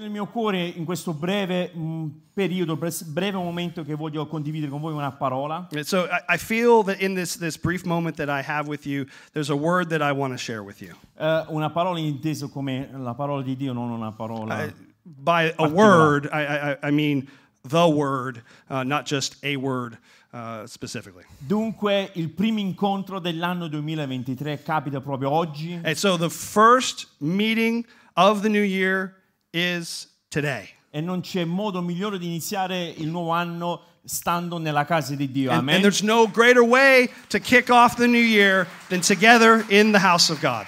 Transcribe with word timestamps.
Nel 0.00 0.08
mio 0.08 0.24
cuore 0.24 0.64
in 0.64 0.86
questo 0.86 1.12
breve 1.12 1.70
mm, 1.76 2.06
periodo, 2.32 2.74
bre- 2.74 3.04
breve 3.04 3.36
momento 3.36 3.84
che 3.84 3.94
voglio 3.94 4.26
condividere 4.26 4.70
con 4.70 4.80
voi 4.80 4.94
una 4.94 5.12
parola. 5.12 5.68
And 5.74 5.84
so 5.84 6.06
I, 6.06 6.36
I 6.36 6.38
feel 6.38 6.82
that 6.84 7.02
in 7.02 7.14
this, 7.14 7.36
this 7.36 7.58
brief 7.58 7.84
moment 7.84 8.16
that 8.16 8.30
I 8.30 8.40
have 8.40 8.66
with 8.66 8.86
you, 8.86 9.04
there's 9.34 9.50
a 9.50 9.54
word 9.54 9.90
that 9.90 10.00
I 10.00 10.12
want 10.12 10.32
to 10.32 10.38
share 10.38 10.62
with 10.62 10.80
you. 10.80 10.94
Eh, 11.18 11.44
una 11.48 11.68
parola 11.68 11.98
inteso 11.98 12.48
come 12.48 12.88
la 12.96 13.12
parola 13.12 13.42
di 13.42 13.54
Dio, 13.56 13.74
non 13.74 13.90
una 13.90 14.10
parola. 14.10 14.64
I- 14.64 14.72
by 15.02 15.52
a 15.58 15.68
word, 15.68 16.30
I, 16.32 16.46
I, 16.46 16.88
I 16.88 16.90
mean 16.90 17.28
the 17.68 17.86
word, 17.86 18.42
uh, 18.70 18.82
not 18.82 19.04
just 19.04 19.36
a 19.44 19.56
word 19.56 19.98
uh, 20.32 20.64
specifically. 20.64 21.24
Dunque, 21.36 22.10
il 22.14 22.30
primo 22.30 22.60
incontro 22.60 23.18
dell'anno 23.18 23.68
2023 23.68 24.62
capita 24.62 25.02
proprio 25.02 25.30
oggi. 25.30 25.78
And 25.84 25.94
so 25.94 26.16
the 26.16 26.30
first 26.30 27.06
meeting 27.18 27.84
of 28.14 28.40
the 28.40 28.48
new 28.48 28.64
year 28.64 29.19
is 29.52 30.08
today. 30.28 30.68
E 30.90 31.00
non 31.00 31.20
c'è 31.20 31.44
modo 31.44 31.80
migliore 31.80 32.18
di 32.18 32.26
iniziare 32.26 32.88
il 32.96 33.08
nuovo 33.08 33.30
anno 33.30 33.82
stando 34.04 34.58
nella 34.58 34.84
casa 34.84 35.14
di 35.14 35.30
Dio. 35.30 35.50
And, 35.50 35.60
Amen. 35.60 35.74
and 35.76 35.84
there's 35.84 36.02
no 36.02 36.26
greater 36.26 36.62
way 36.62 37.10
to 37.28 37.38
kick 37.38 37.70
off 37.70 37.96
the 37.96 38.06
new 38.06 38.18
year 38.18 38.66
than 38.88 39.00
together 39.00 39.64
in 39.68 39.92
the 39.92 40.00
house 40.00 40.30
of 40.30 40.40
God. 40.40 40.66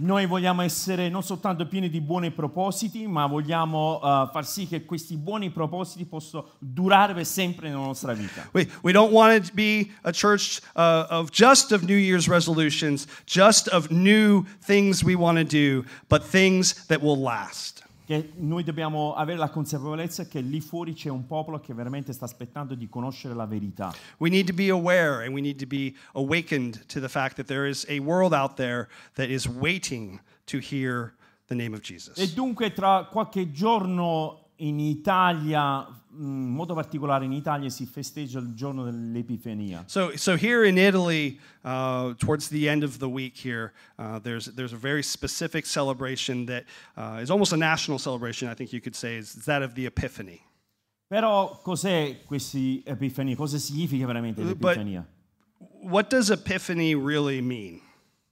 Noi 0.00 0.26
vogliamo 0.26 0.62
essere 0.62 1.08
non 1.08 1.22
soltanto 1.22 1.66
pieni 1.66 1.90
di 1.90 2.00
buoni 2.00 2.30
propositi, 2.30 3.06
ma 3.06 3.26
vogliamo 3.26 4.00
eh, 4.02 4.28
far 4.32 4.46
sì 4.46 4.66
che 4.66 4.84
questi 4.84 5.16
buoni 5.16 5.50
propositi 5.50 6.06
possano 6.06 6.48
durare 6.58 7.12
per 7.12 7.26
sempre 7.26 7.68
nella 7.68 7.82
nostra 7.82 8.14
vita. 8.14 8.48
We, 8.52 8.66
we 8.82 8.92
don't 8.92 9.12
want 9.12 9.36
it 9.36 9.48
to 9.48 9.54
be 9.54 9.90
a 10.02 10.12
church 10.12 10.60
uh, 10.74 11.06
of 11.10 11.30
just 11.30 11.72
of 11.72 11.82
New 11.82 11.98
Year's 11.98 12.28
resolutions, 12.28 13.06
just 13.26 13.68
of 13.68 13.90
new 13.90 14.44
things 14.64 15.04
we 15.04 15.14
want 15.14 15.36
to 15.38 15.44
do, 15.44 15.84
but 16.08 16.22
things 16.22 16.86
that 16.86 17.02
will 17.02 17.20
last. 17.20 17.79
Che 18.10 18.32
noi 18.38 18.64
dobbiamo 18.64 19.14
avere 19.14 19.38
la 19.38 19.50
consapevolezza 19.50 20.26
che 20.26 20.40
lì 20.40 20.60
fuori 20.60 20.94
c'è 20.94 21.08
un 21.08 21.26
popolo 21.26 21.60
che 21.60 21.72
veramente 21.72 22.12
sta 22.12 22.24
aspettando 22.24 22.74
di 22.74 22.88
conoscere 22.88 23.34
la 23.34 23.46
verità. 23.46 23.94
We 24.18 24.28
need 24.28 24.48
to 24.48 24.52
be 24.52 24.68
aware 24.68 25.24
and 25.24 25.32
we 25.32 25.40
need 25.40 25.60
to 25.60 25.66
be 25.68 25.94
awakened 26.14 26.86
to 26.86 26.98
the 26.98 27.08
fact 27.08 27.36
that 27.36 27.46
there 27.46 27.68
is 27.68 27.86
a 27.88 28.00
world 28.00 28.32
out 28.32 28.56
there 28.56 28.88
that 29.14 29.28
is 29.28 29.46
waiting 29.46 30.20
to 30.46 30.58
hear 30.58 31.14
the 31.46 31.54
name 31.54 31.72
of 31.72 31.82
Jesus. 31.82 32.18
E 32.18 32.32
dunque 32.34 32.72
tra 32.72 33.04
qualche 33.04 33.52
giorno 33.52 34.48
in 34.56 34.80
Italia, 34.80 35.86
in 36.18 36.48
modo 36.48 36.74
particolare 36.74 37.24
in 37.24 37.32
Italia, 37.32 37.68
si 37.70 37.86
festeggia 37.86 38.38
il 38.38 38.54
giorno 38.54 38.84
dell'Epifania. 38.84 39.84
So, 39.86 40.16
so 40.16 40.36
here 40.36 40.64
in 40.64 40.76
Italy, 40.76 41.38
uh, 41.62 42.14
towards 42.14 42.48
the 42.48 42.68
end 42.68 42.82
of 42.82 42.98
the 42.98 43.08
week 43.08 43.36
here, 43.36 43.72
uh, 43.98 44.18
there's, 44.18 44.46
there's 44.54 44.72
a 44.72 44.76
very 44.76 45.02
specific 45.02 45.66
celebration 45.66 46.46
that 46.46 46.64
uh, 46.96 47.20
is 47.22 47.30
almost 47.30 47.52
a 47.52 47.56
national 47.56 47.98
celebration, 47.98 48.48
I 48.48 48.54
think 48.54 48.72
you 48.72 48.80
could 48.80 48.96
say, 48.96 49.16
is 49.16 49.34
that 49.46 49.62
of 49.62 49.74
the 49.74 49.86
Epiphany. 49.86 50.42
Però 51.08 51.60
cos'è 51.62 52.24
questa 52.24 52.58
Epifania? 52.84 53.34
Cosa 53.36 53.58
significa 53.58 54.06
veramente 54.06 54.42
But- 54.42 54.76
l'Epifania? 54.76 55.06
What 55.82 56.08
does 56.10 56.30
Epiphany 56.30 56.94
really 56.94 57.40
mean? 57.40 57.80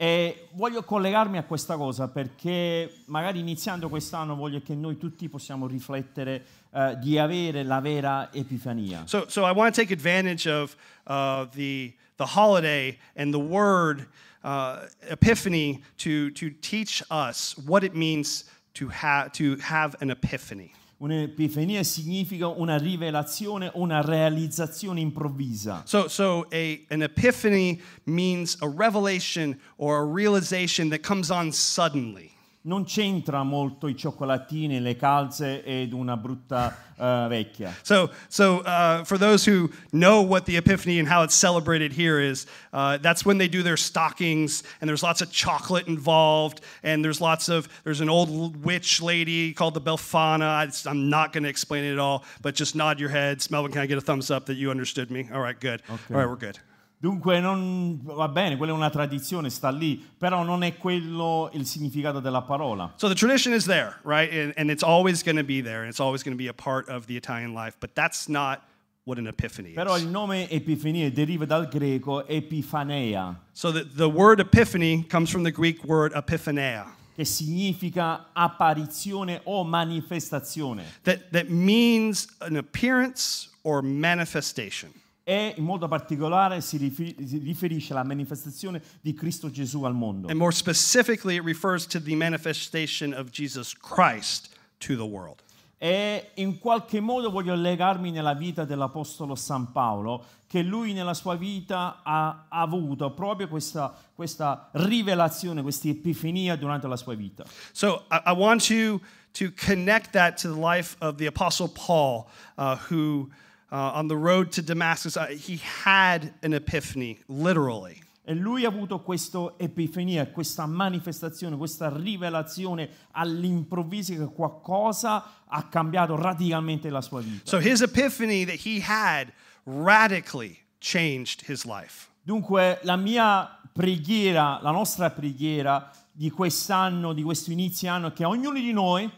E 0.00 0.46
voglio 0.52 0.84
collegarmi 0.84 1.38
a 1.38 1.42
questa 1.42 1.77
cosa 1.77 2.06
perché 2.06 3.00
magari 3.06 3.41
iniziando 3.41 3.88
quest'anno 3.88 4.36
voglio 4.36 4.62
che 4.62 4.76
noi 4.76 4.97
tutti 4.97 5.28
possiamo 5.28 5.66
riflettere 5.66 6.44
eh, 6.70 6.97
di 7.00 7.19
avere 7.19 7.64
la 7.64 7.81
vera 7.81 8.32
Epifania. 8.32 9.03
So, 9.06 9.25
so 9.28 9.44
I 9.44 9.50
want 9.50 9.75
to 9.75 9.81
take 9.81 9.92
advantage 9.92 10.48
of 10.48 10.76
uh, 11.09 11.47
the, 11.53 11.92
the 12.16 12.26
holiday 12.26 12.97
and 13.16 13.32
the 13.32 13.41
word 13.41 14.06
uh, 14.44 14.86
Epiphany 15.09 15.82
to, 15.97 16.30
to 16.30 16.50
teach 16.60 17.03
us 17.10 17.56
what 17.66 17.82
it 17.82 17.97
means 17.97 18.44
to, 18.75 18.88
ha- 18.91 19.28
to 19.32 19.56
have 19.56 19.97
an 20.00 20.10
epiphany. 20.10 20.75
Un'epifania 21.00 21.84
significa 21.84 22.48
una 22.48 22.76
rivelazione, 22.76 23.70
una 23.75 24.00
realizzazione 24.00 25.00
improvvisa. 25.00 25.82
So, 25.86 26.09
so 26.09 26.47
a, 26.50 26.84
an 26.91 27.03
epiphany 27.03 27.81
means 28.04 28.56
a 28.62 28.69
revelation 28.69 29.56
or 29.76 29.98
a 29.98 30.04
realization 30.04 30.88
that 30.88 31.03
comes 31.03 31.31
on 31.31 31.53
suddenly. 31.53 32.38
Non 32.62 32.84
c'entra 32.84 33.44
molto 33.44 33.86
i 33.86 33.96
cioccolatini, 33.96 34.80
le 34.80 34.96
calze 34.96 35.64
ed 35.64 35.92
una 35.92 36.16
brutta 36.16 36.76
eh, 36.98 37.26
vecchia. 37.28 37.72
So, 37.82 38.10
so 38.28 38.58
uh, 38.58 39.04
for 39.04 39.16
those 39.16 39.44
who 39.44 39.70
know 39.92 40.22
what 40.22 40.44
the 40.44 40.56
Epiphany 40.56 40.98
and 40.98 41.08
how 41.08 41.22
it's 41.22 41.34
celebrated 41.34 41.92
here 41.92 42.18
is, 42.20 42.47
uh, 42.72 42.98
that's 42.98 43.24
when 43.24 43.38
they 43.38 43.48
do 43.48 43.62
their 43.62 43.76
stockings, 43.76 44.64
and 44.80 44.88
there's 44.88 45.02
lots 45.02 45.22
of 45.22 45.30
chocolate 45.30 45.86
involved, 45.86 46.60
and 46.82 47.04
there's 47.04 47.20
lots 47.20 47.48
of 47.48 47.68
there's 47.84 48.00
an 48.00 48.10
old 48.10 48.64
witch 48.64 49.00
lady 49.00 49.52
called 49.52 49.74
the 49.74 49.80
Belfana. 49.80 50.42
I, 50.42 50.91
I'm 50.91 51.08
not 51.08 51.32
going 51.32 51.44
to 51.44 51.48
explain 51.48 51.84
it 51.84 51.92
at 51.92 51.98
all, 51.98 52.24
but 52.42 52.54
just 52.54 52.74
nod 52.74 52.98
your 52.98 53.10
heads. 53.10 53.50
Melvin, 53.50 53.72
can 53.72 53.82
I 53.82 53.86
get 53.86 53.98
a 53.98 54.02
thumbs 54.02 54.30
up 54.30 54.47
that 54.47 54.56
you 54.56 54.70
understood 54.70 55.10
me? 55.10 55.28
All 55.32 55.41
right, 55.41 55.58
good. 55.58 55.80
All 55.88 55.98
right, 56.10 56.28
we're 56.28 56.36
good. 56.36 56.58
Dunque 57.00 57.38
non, 57.38 58.00
va 58.03 58.26
bene, 58.28 58.56
quella 58.56 58.72
è 58.72 58.75
una 58.75 58.91
tradizione, 58.91 59.50
sta 59.50 59.70
lì, 59.70 59.97
però 60.19 60.42
non 60.42 60.64
è 60.64 60.76
quello 60.76 61.48
il 61.53 61.64
significato 61.64 62.19
della 62.19 62.42
parola. 62.42 62.92
So 62.97 63.06
the 63.09 63.14
tradition 63.14 63.54
is 63.54 63.66
there, 63.66 63.94
right? 64.04 64.32
And, 64.32 64.53
and 64.56 64.69
it's 64.69 64.82
always 64.82 65.22
going 65.22 65.38
to 65.38 65.44
be 65.44 65.62
there, 65.62 65.81
and 65.82 65.88
it's 65.88 66.00
always 66.00 66.25
going 66.25 66.36
to 66.36 66.42
be 66.42 66.48
a 66.48 66.53
part 66.54 66.88
of 66.88 67.06
the 67.06 67.14
Italian 67.16 67.53
life. 67.54 67.76
But 67.78 67.94
that's 67.94 68.26
not 68.28 68.62
what 69.04 69.16
an 69.19 69.26
epiphany 69.28 69.75
Però 69.75 69.94
is. 69.97 70.03
il 70.03 70.09
nome 70.09 70.48
Epifania 70.50 71.09
deriva 71.10 71.47
dal 71.47 71.69
greco 71.69 72.26
epifanea, 72.26 73.36
So 73.53 73.70
the, 73.70 73.84
the 73.84 74.09
word 74.09 74.41
epiphany 74.41 75.04
comes 75.04 75.30
from 75.30 75.44
the 75.44 75.53
Greek 75.53 75.84
word 75.84 76.12
epiphaneia. 76.15 76.94
che 77.15 77.25
significa 77.25 78.26
apparizione 78.32 79.41
o 79.44 79.65
manifestazione. 79.65 80.82
that, 81.04 81.30
that 81.32 81.48
means 81.48 82.26
an 82.41 82.56
appearance 82.56 83.48
or 83.62 83.82
manifestation. 83.82 84.91
E 85.28 85.53
in 85.59 85.65
modo 85.65 85.89
particolare 85.89 86.62
si 86.62 86.78
riferisce 86.78 87.93
alla 87.93 88.03
manifestazione 88.03 88.81
di 89.03 89.12
Cristo 89.12 89.50
Gesù 89.50 89.83
al 89.83 89.93
mondo. 89.93 90.28
And 90.28 90.39
more 90.39 90.53
specifically, 90.53 91.37
it 91.37 91.44
refers 91.44 91.87
to 91.89 92.00
the 92.00 92.15
manifestation 92.15 93.12
of 93.12 93.28
Jesus 93.28 93.75
Christ 93.75 94.49
to 94.78 94.97
the 94.97 95.05
world. 95.05 95.43
E 95.77 96.31
in 96.37 96.59
qualche 96.59 97.00
modo 97.00 97.31
voglio 97.31 97.55
legarmi 97.55 98.11
nella 98.11 98.33
vita 98.33 98.65
dell'Apostolo 98.65 99.34
San 99.34 99.71
Paolo, 99.71 100.25
che 100.47 100.62
lui 100.62 100.94
nella 100.94 101.12
sua 101.12 101.34
vita 101.34 102.00
ha 102.03 102.47
avuto 102.49 103.10
proprio 103.10 103.49
questa, 103.49 103.95
questa 104.15 104.71
rivelazione, 104.72 105.60
questa 105.60 105.89
epifania 105.89 106.56
durante 106.56 106.87
la 106.89 106.97
sua 106.97 107.15
vita. 107.15 107.45
So 107.72 108.06
I, 108.10 108.31
I 108.31 108.33
want 108.33 108.66
to, 108.69 108.99
to 109.34 109.53
connect 109.53 110.12
that 110.12 110.41
to 110.41 110.49
the 110.49 110.59
life 110.59 110.97
of 111.00 111.16
the 111.16 111.27
Apostle 111.27 111.69
Paul, 111.69 112.31
uh, 112.56 112.78
who 112.89 113.28
uh, 113.70 113.92
on 113.94 114.08
the 114.08 114.16
road 114.16 114.50
to 114.52 114.62
Damascus, 114.62 115.16
uh, 115.16 115.26
he 115.26 115.60
had 115.84 116.32
an 116.42 116.52
epiphany, 116.54 117.18
literally. 117.28 118.00
E 118.24 118.34
lui 118.34 118.66
ha 118.66 118.68
avuto 118.68 119.00
questa 119.00 119.54
epifania, 119.56 120.26
questa 120.26 120.66
manifestazione, 120.66 121.56
questa 121.56 121.88
rivelazione 121.88 122.90
all'improvviso 123.12 124.12
che 124.12 124.26
qualcosa 124.34 125.46
ha 125.46 125.62
cambiato 125.68 126.14
radicalmente 126.14 126.90
la 126.90 127.00
sua 127.00 127.22
vita. 127.22 127.40
So 127.44 127.58
his 127.58 127.80
epiphany 127.80 128.44
that 128.44 128.66
he 128.66 128.82
had 128.86 129.32
radically 129.64 130.58
changed 130.78 131.48
his 131.48 131.64
life. 131.64 132.09
Dunque 132.22 132.80
la 132.82 132.97
mia 132.97 133.59
preghiera, 133.72 134.59
la 134.60 134.72
nostra 134.72 135.10
preghiera 135.10 135.91
di 136.12 136.30
quest'anno, 136.30 137.14
di 137.14 137.22
questo 137.22 137.50
inizio 137.50 137.91
anno, 137.91 138.09
è 138.09 138.12
che 138.12 138.26
ognuno 138.26 138.59
di 138.59 138.72
noi 138.72 139.10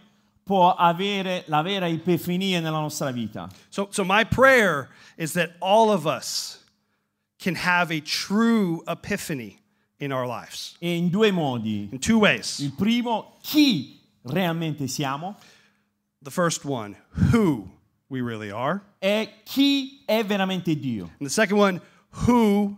può 0.45 0.75
avere 0.75 1.45
la 1.47 1.63
vera 1.63 1.87
epifania 1.89 2.61
nella 2.61 2.81
nostra 2.81 3.11
vita. 3.13 3.49
So, 3.69 3.89
so 3.91 4.05
my 4.05 4.25
prayer 4.25 4.89
is 5.17 5.33
that 5.35 5.53
all 5.61 5.91
of 5.91 6.07
us 6.07 6.59
can 7.39 7.55
have 7.55 7.91
a 7.91 8.01
true 8.01 8.83
epiphany 8.89 9.59
in 9.99 10.13
our 10.13 10.27
lives 10.27 10.77
E 10.81 10.97
in 10.97 11.11
due 11.11 11.31
modi. 11.33 11.89
in 11.93 11.99
two 11.99 12.19
ways. 12.19 12.59
Il 12.61 12.73
primo, 12.73 13.37
chi 13.43 14.01
realmente 14.25 14.89
siamo 14.89 15.37
The 16.23 16.31
first 16.31 16.65
one, 16.67 16.97
who 17.33 17.69
we 18.11 18.21
really 18.21 18.51
are, 18.51 18.83
e 19.01 19.29
chi 19.45 20.03
è 20.07 20.23
veramente 20.25 20.75
Dio. 20.79 21.05
and 21.19 21.27
the 21.27 21.31
second 21.31 21.57
one, 21.59 21.81
who 22.27 22.77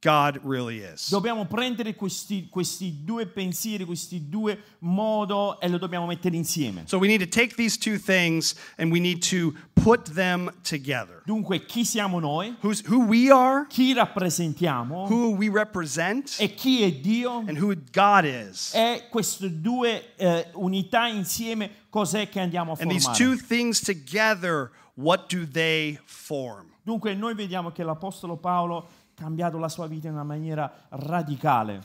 God 0.00 0.40
really 0.44 0.78
is. 0.80 1.08
Dobbiamo 1.10 1.44
prendere 1.46 1.94
questi, 1.96 2.48
questi 2.48 3.02
due 3.04 3.26
pensieri, 3.26 3.84
questi 3.84 4.28
due 4.28 4.56
modi 4.80 5.56
e 5.60 5.68
lo 5.68 5.78
dobbiamo 5.78 6.06
mettere 6.06 6.36
insieme. 6.36 6.82
So 6.86 6.98
we 6.98 7.08
need 7.08 7.20
to 7.20 7.26
take 7.26 7.56
these 7.56 7.76
two 7.76 7.98
things 7.98 8.54
and 8.76 8.92
we 8.92 9.00
need 9.00 9.20
to 9.30 9.54
put 9.74 10.14
them 10.14 10.50
together. 10.62 11.22
Dunque, 11.26 11.64
chi 11.66 11.84
siamo 11.84 12.20
noi? 12.20 12.56
Who's, 12.62 12.82
who 12.86 13.06
we 13.06 13.30
are, 13.30 13.66
Chi 13.68 13.92
rappresentiamo? 13.92 15.06
who 15.08 15.34
we 15.34 15.48
represent, 15.48 16.36
E 16.38 16.54
chi 16.54 16.84
è 16.84 16.92
Dio? 17.00 17.38
and 17.48 17.58
who 17.58 17.74
God 17.92 18.24
is. 18.24 18.72
E 18.74 19.08
queste 19.10 19.60
due 19.60 20.14
eh, 20.16 20.46
unità 20.54 21.08
insieme 21.08 21.86
cos'è 21.90 22.28
che 22.28 22.38
andiamo 22.38 22.72
a 22.72 22.76
And 22.80 22.90
these 22.90 23.10
two 23.16 23.36
things 23.36 23.80
together, 23.80 24.70
what 24.94 25.28
do 25.28 25.44
they 25.44 25.98
form? 26.04 26.66
Dunque 26.88 27.12
noi 27.14 27.34
vediamo 27.34 27.70
che 27.70 27.82
l'Apostolo 27.82 28.38
Paolo 28.38 28.76
ha 28.78 28.86
cambiato 29.14 29.58
la 29.58 29.68
sua 29.68 29.86
vita 29.86 30.08
in 30.08 30.14
una 30.14 30.24
maniera 30.24 30.86
radicale. 30.88 31.82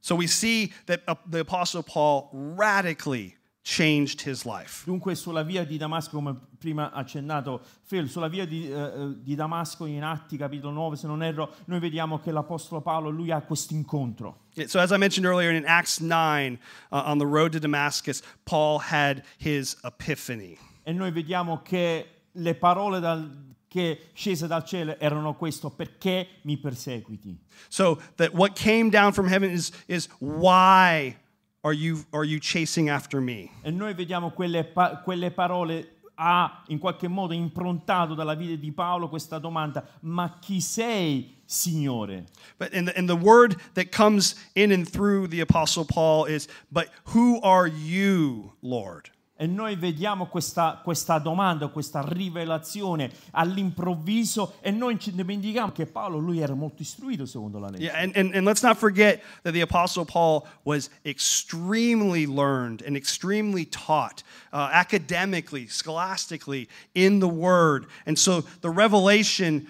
So 0.00 0.14
we 0.14 0.26
see 0.26 0.72
that 0.86 1.02
uh, 1.06 1.14
the 1.28 1.40
Apostle 1.40 1.82
Paul 1.82 2.30
radically 2.56 3.36
changed 3.60 4.26
his 4.26 4.46
life. 4.46 4.84
Dunque 4.86 5.14
sulla 5.14 5.42
via 5.42 5.62
di 5.66 5.76
Damasco, 5.76 6.16
come 6.16 6.34
prima 6.58 6.90
accennato 6.90 7.60
Phil, 7.86 8.08
sulla 8.08 8.28
via 8.28 8.46
di, 8.46 8.66
eh, 8.72 9.16
di 9.18 9.34
Damasco 9.34 9.84
in 9.84 10.02
Atti 10.02 10.38
capitolo 10.38 10.72
9, 10.72 10.96
se 10.96 11.06
non 11.06 11.22
erro, 11.22 11.52
noi 11.66 11.78
vediamo 11.78 12.18
che 12.18 12.30
l'Apostolo 12.30 12.80
Paolo, 12.80 13.10
lui 13.10 13.30
ha 13.30 13.42
questo 13.42 13.74
incontro. 13.74 14.44
Yeah, 14.54 14.68
So, 14.68 14.78
as 14.78 14.90
I 14.90 14.96
mentioned 14.96 15.30
earlier 15.30 15.52
in 15.52 15.66
Acts 15.66 16.00
9, 16.00 16.58
uh, 16.90 17.02
on 17.04 17.18
the 17.18 17.26
road 17.26 17.52
to 17.52 17.58
Damascus, 17.58 18.22
Paul 18.46 18.78
had 18.78 19.22
his 19.38 19.76
epiphany. 19.84 20.56
E 20.82 20.94
noi 20.94 21.10
vediamo 21.10 21.60
che 21.60 22.06
le 22.32 22.54
parole 22.54 23.00
dal- 23.00 23.45
che 23.76 24.08
scese 24.14 24.46
dal 24.46 24.64
cielo 24.64 24.98
erano 24.98 25.34
questo, 25.34 25.68
perché 25.68 26.26
mi 26.42 26.56
perseguiti? 26.56 27.36
So, 27.68 28.00
that 28.16 28.32
what 28.32 28.54
came 28.54 28.88
down 28.88 29.12
from 29.12 29.28
heaven 29.28 29.50
is, 29.50 29.70
is 29.86 30.08
why 30.18 31.14
are 31.62 31.74
you, 31.74 32.06
are 32.14 32.24
you 32.24 32.40
chasing 32.40 32.88
after 32.88 33.20
me? 33.20 33.50
E 33.62 33.70
noi 33.70 33.92
vediamo 33.92 34.30
quelle, 34.30 34.64
pa- 34.64 35.02
quelle 35.04 35.30
parole 35.30 35.98
ha 36.14 36.62
in 36.68 36.78
qualche 36.78 37.06
modo 37.06 37.34
improntato 37.34 38.14
dalla 38.14 38.34
vita 38.34 38.56
di 38.58 38.72
Paolo 38.72 39.10
questa 39.10 39.38
domanda, 39.38 39.86
ma 40.00 40.38
chi 40.40 40.62
sei, 40.62 41.34
Signore? 41.44 42.24
But 42.58 42.72
and 42.72 42.88
the, 42.88 42.96
and 42.96 43.06
the 43.06 43.14
word 43.14 43.56
that 43.74 43.92
comes 43.92 44.36
in 44.54 44.72
and 44.72 44.88
through 44.88 45.28
the 45.28 45.40
Apostle 45.40 45.84
Paul 45.84 46.24
is, 46.24 46.48
but 46.72 46.88
who 47.12 47.42
are 47.42 47.66
you, 47.66 48.52
Lord? 48.62 49.10
E 49.38 49.46
noi 49.46 49.76
vediamo 49.76 50.28
questa, 50.28 50.80
questa 50.82 51.18
domanda, 51.18 51.68
questa 51.68 52.02
rivelazione 52.02 53.10
all'improvviso 53.32 54.54
e 54.62 54.70
noi 54.70 54.98
ci 54.98 55.12
dimentichiamo 55.12 55.72
che 55.72 55.84
Paolo, 55.84 56.16
lui 56.18 56.40
era 56.40 56.54
molto 56.54 56.80
istruito 56.80 57.26
secondo 57.26 57.58
la 57.58 57.68
legge. 57.68 57.84
Yeah, 57.84 57.98
and, 57.98 58.16
and, 58.16 58.34
and 58.34 58.46
let's 58.46 58.62
not 58.62 58.78
forget 58.78 59.22
that 59.42 59.52
the 59.52 59.60
Apostle 59.60 60.06
Paul 60.06 60.46
was 60.64 60.88
extremely 61.04 62.24
learned 62.24 62.82
and 62.86 62.96
extremely 62.96 63.66
taught 63.66 64.22
uh, 64.54 64.70
academically, 64.72 65.66
scholastically, 65.66 66.66
in 66.94 67.20
the 67.20 67.28
Word. 67.28 67.88
And 68.06 68.18
so 68.18 68.42
the 68.62 68.70
revelation, 68.70 69.66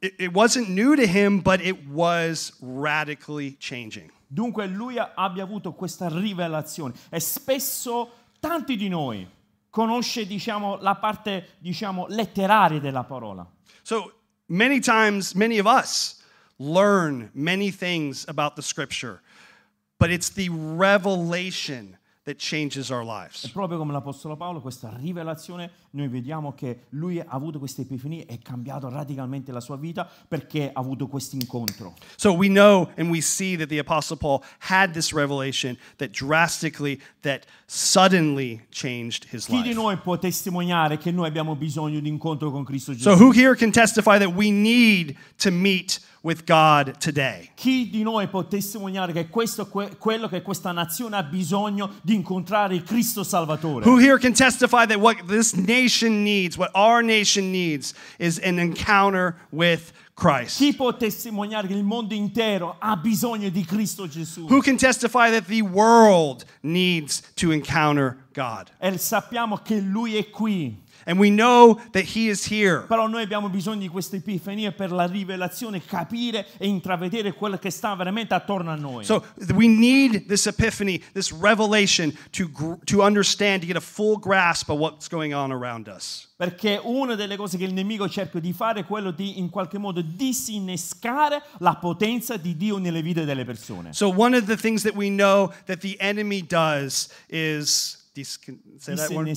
it, 0.00 0.14
it 0.18 0.32
wasn't 0.34 0.70
new 0.70 0.96
to 0.96 1.06
him, 1.06 1.38
but 1.38 1.60
it 1.60 1.86
was 1.86 2.52
radically 2.60 3.52
changing. 3.60 4.10
Dunque 4.26 4.66
lui 4.66 4.96
abbia 4.98 5.44
avuto 5.44 5.72
questa 5.72 6.08
rivelazione 6.08 6.94
e 7.10 7.20
spesso 7.20 8.10
tanti 8.42 8.76
di 8.76 8.88
noi 8.88 9.24
conosce 9.70 10.26
diciamo, 10.26 10.78
la 10.80 10.96
parte 10.96 11.50
diciamo, 11.58 12.06
letteraria 12.08 12.80
della 12.80 13.04
parola. 13.04 13.46
So 13.82 14.12
many 14.46 14.80
times, 14.80 15.34
many 15.34 15.60
of 15.60 15.66
us 15.66 16.20
learn 16.58 17.30
many 17.34 17.70
things 17.70 18.26
about 18.26 18.56
the 18.56 18.62
Scripture, 18.62 19.20
but 19.96 20.10
it's 20.10 20.30
the 20.30 20.48
revelation 20.50 21.96
that 22.24 22.36
changes 22.36 22.90
our 22.90 23.02
E 23.02 23.04
lives. 23.04 23.48
proprio 23.50 23.78
come 23.78 23.92
l'Apostolo 23.92 24.36
Paolo, 24.36 24.60
questa 24.60 24.92
rivelazione, 24.96 25.70
noi 25.90 26.08
vediamo 26.08 26.54
che 26.54 26.84
lui 26.90 27.18
ha 27.18 27.26
avuto 27.28 27.58
queste 27.58 27.82
epifanie 27.82 28.26
e 28.26 28.34
ha 28.34 28.38
cambiato 28.42 28.88
radicalmente 28.88 29.50
la 29.50 29.60
sua 29.60 29.76
vita 29.76 30.08
perché 30.28 30.70
ha 30.72 30.78
avuto 30.78 31.08
questo 31.08 31.36
incontro. 31.36 31.94
So 32.16 32.32
we 32.32 32.48
know 32.48 32.88
and 32.96 33.10
we 33.10 33.20
see 33.20 33.56
that 33.56 33.68
the 33.68 33.78
Apostle 33.78 34.16
Paul 34.16 34.42
had 34.60 34.92
this 34.92 35.12
revelation 35.12 35.76
that 35.96 36.10
drastically, 36.12 37.00
that 37.22 37.44
suddenly 37.66 38.66
changed 38.70 39.26
his 39.32 39.46
Chi 39.46 39.60
di 39.62 39.68
life. 39.68 39.74
noi 39.74 39.96
può 39.96 40.16
testimoniare 40.16 40.98
che 40.98 41.10
noi 41.10 41.26
abbiamo 41.26 41.56
bisogno 41.56 42.00
di 42.00 42.08
incontro 42.08 42.50
con 42.50 42.64
Cristo 42.64 42.92
Gesù? 42.92 43.08
So 43.08 43.16
who 43.16 43.32
here 43.32 43.56
can 43.56 43.72
testify 43.72 44.18
that 44.18 44.32
we 44.34 44.50
need 44.50 45.16
to 45.38 45.50
meet 45.50 46.00
with 46.22 46.44
God 46.44 46.98
today? 46.98 47.50
Chi 47.54 47.90
di 47.90 48.02
noi 48.02 48.28
può 48.28 48.46
testimoniare 48.46 49.12
che 49.12 49.28
questo 49.28 49.66
que- 49.66 49.96
quello 49.98 50.28
che 50.28 50.42
questa 50.42 50.72
nazione 50.72 51.16
ha 51.16 51.22
bisogno 51.22 51.94
di 52.02 52.14
incontrare 52.14 52.74
il 52.74 52.82
Cristo 52.82 53.22
Salvatore? 53.22 53.84
Who 53.84 53.98
here 53.98 54.18
can 54.18 54.32
testify 54.32 54.86
that 54.86 54.98
what 54.98 55.26
this 55.26 55.54
nation 55.54 56.22
needs, 56.22 56.56
what 56.56 56.70
our 56.74 57.02
nation 57.02 57.50
needs, 57.50 57.94
is 58.18 58.38
an 58.42 58.58
encounter 58.58 59.36
with 59.50 59.92
Christ? 60.14 60.58
Chi 60.58 60.74
può 60.74 60.94
testimoniare 60.96 61.66
che 61.66 61.74
il 61.74 61.84
mondo 61.84 62.14
intero 62.14 62.76
ha 62.78 62.96
bisogno 62.96 63.48
di 63.48 63.64
Cristo 63.64 64.06
Gesù? 64.06 64.46
Who 64.48 64.60
can 64.60 64.76
testify 64.76 65.30
that 65.30 65.46
the 65.46 65.62
world 65.62 66.44
needs 66.62 67.22
to 67.34 67.50
encounter 67.50 68.16
God? 68.32 68.70
E 68.78 68.96
sappiamo 68.98 69.56
che 69.56 69.80
Lui 69.80 70.16
è 70.16 70.30
qui. 70.30 70.80
And 71.04 71.18
we 71.18 71.30
know 71.30 71.80
that 71.92 72.04
He 72.14 72.28
is 72.28 72.50
here. 72.50 72.84
Però 72.86 73.06
noi 73.06 73.22
abbiamo 73.22 73.48
bisogno 73.48 73.80
di 73.80 73.88
questa 73.88 74.16
epifania 74.16 74.72
per 74.72 74.92
la 74.92 75.06
rivelazione, 75.06 75.84
capire 75.84 76.46
e 76.58 76.66
intravedere 76.66 77.32
quello 77.32 77.58
che 77.58 77.70
sta 77.70 77.94
veramente 77.94 78.34
attorno 78.34 78.70
a 78.70 78.76
noi. 78.76 79.04
So 79.04 79.24
we 79.54 79.66
need 79.66 80.26
this 80.26 80.46
epiphany, 80.46 81.02
this 81.12 81.32
revelation 81.32 82.16
to, 82.30 82.78
to 82.84 83.02
understand, 83.02 83.60
to 83.60 83.66
get 83.66 83.76
a 83.76 83.80
full 83.80 84.18
grasp 84.18 84.68
of 84.70 84.78
what's 84.78 85.08
going 85.08 85.34
on 85.34 85.52
around 85.52 85.88
us. 85.88 86.28
Perché 86.36 86.80
una 86.82 87.14
delle 87.14 87.36
cose 87.36 87.56
che 87.56 87.64
il 87.64 87.72
nemico 87.72 88.08
cerca 88.08 88.40
di 88.40 88.52
fare 88.52 88.80
è 88.80 88.84
quello 88.84 89.12
di 89.12 89.38
in 89.38 89.48
qualche 89.48 89.78
modo 89.78 90.00
disinnescare 90.00 91.40
la 91.58 91.76
potenza 91.76 92.36
di 92.36 92.56
Dio 92.56 92.78
nelle 92.78 93.00
vite 93.00 93.24
delle 93.24 93.44
persone. 93.44 93.92
So 93.92 94.08
one 94.08 94.36
of 94.36 94.46
the 94.46 94.56
things 94.56 94.82
that 94.82 94.94
we 94.94 95.08
know 95.08 95.52
that 95.66 95.78
the 95.78 95.96
enemy 96.00 96.44
does 96.44 97.08
is 97.28 98.01
dis- 98.14 98.38
say 98.78 98.94
that 98.94 99.10
word? 99.10 99.28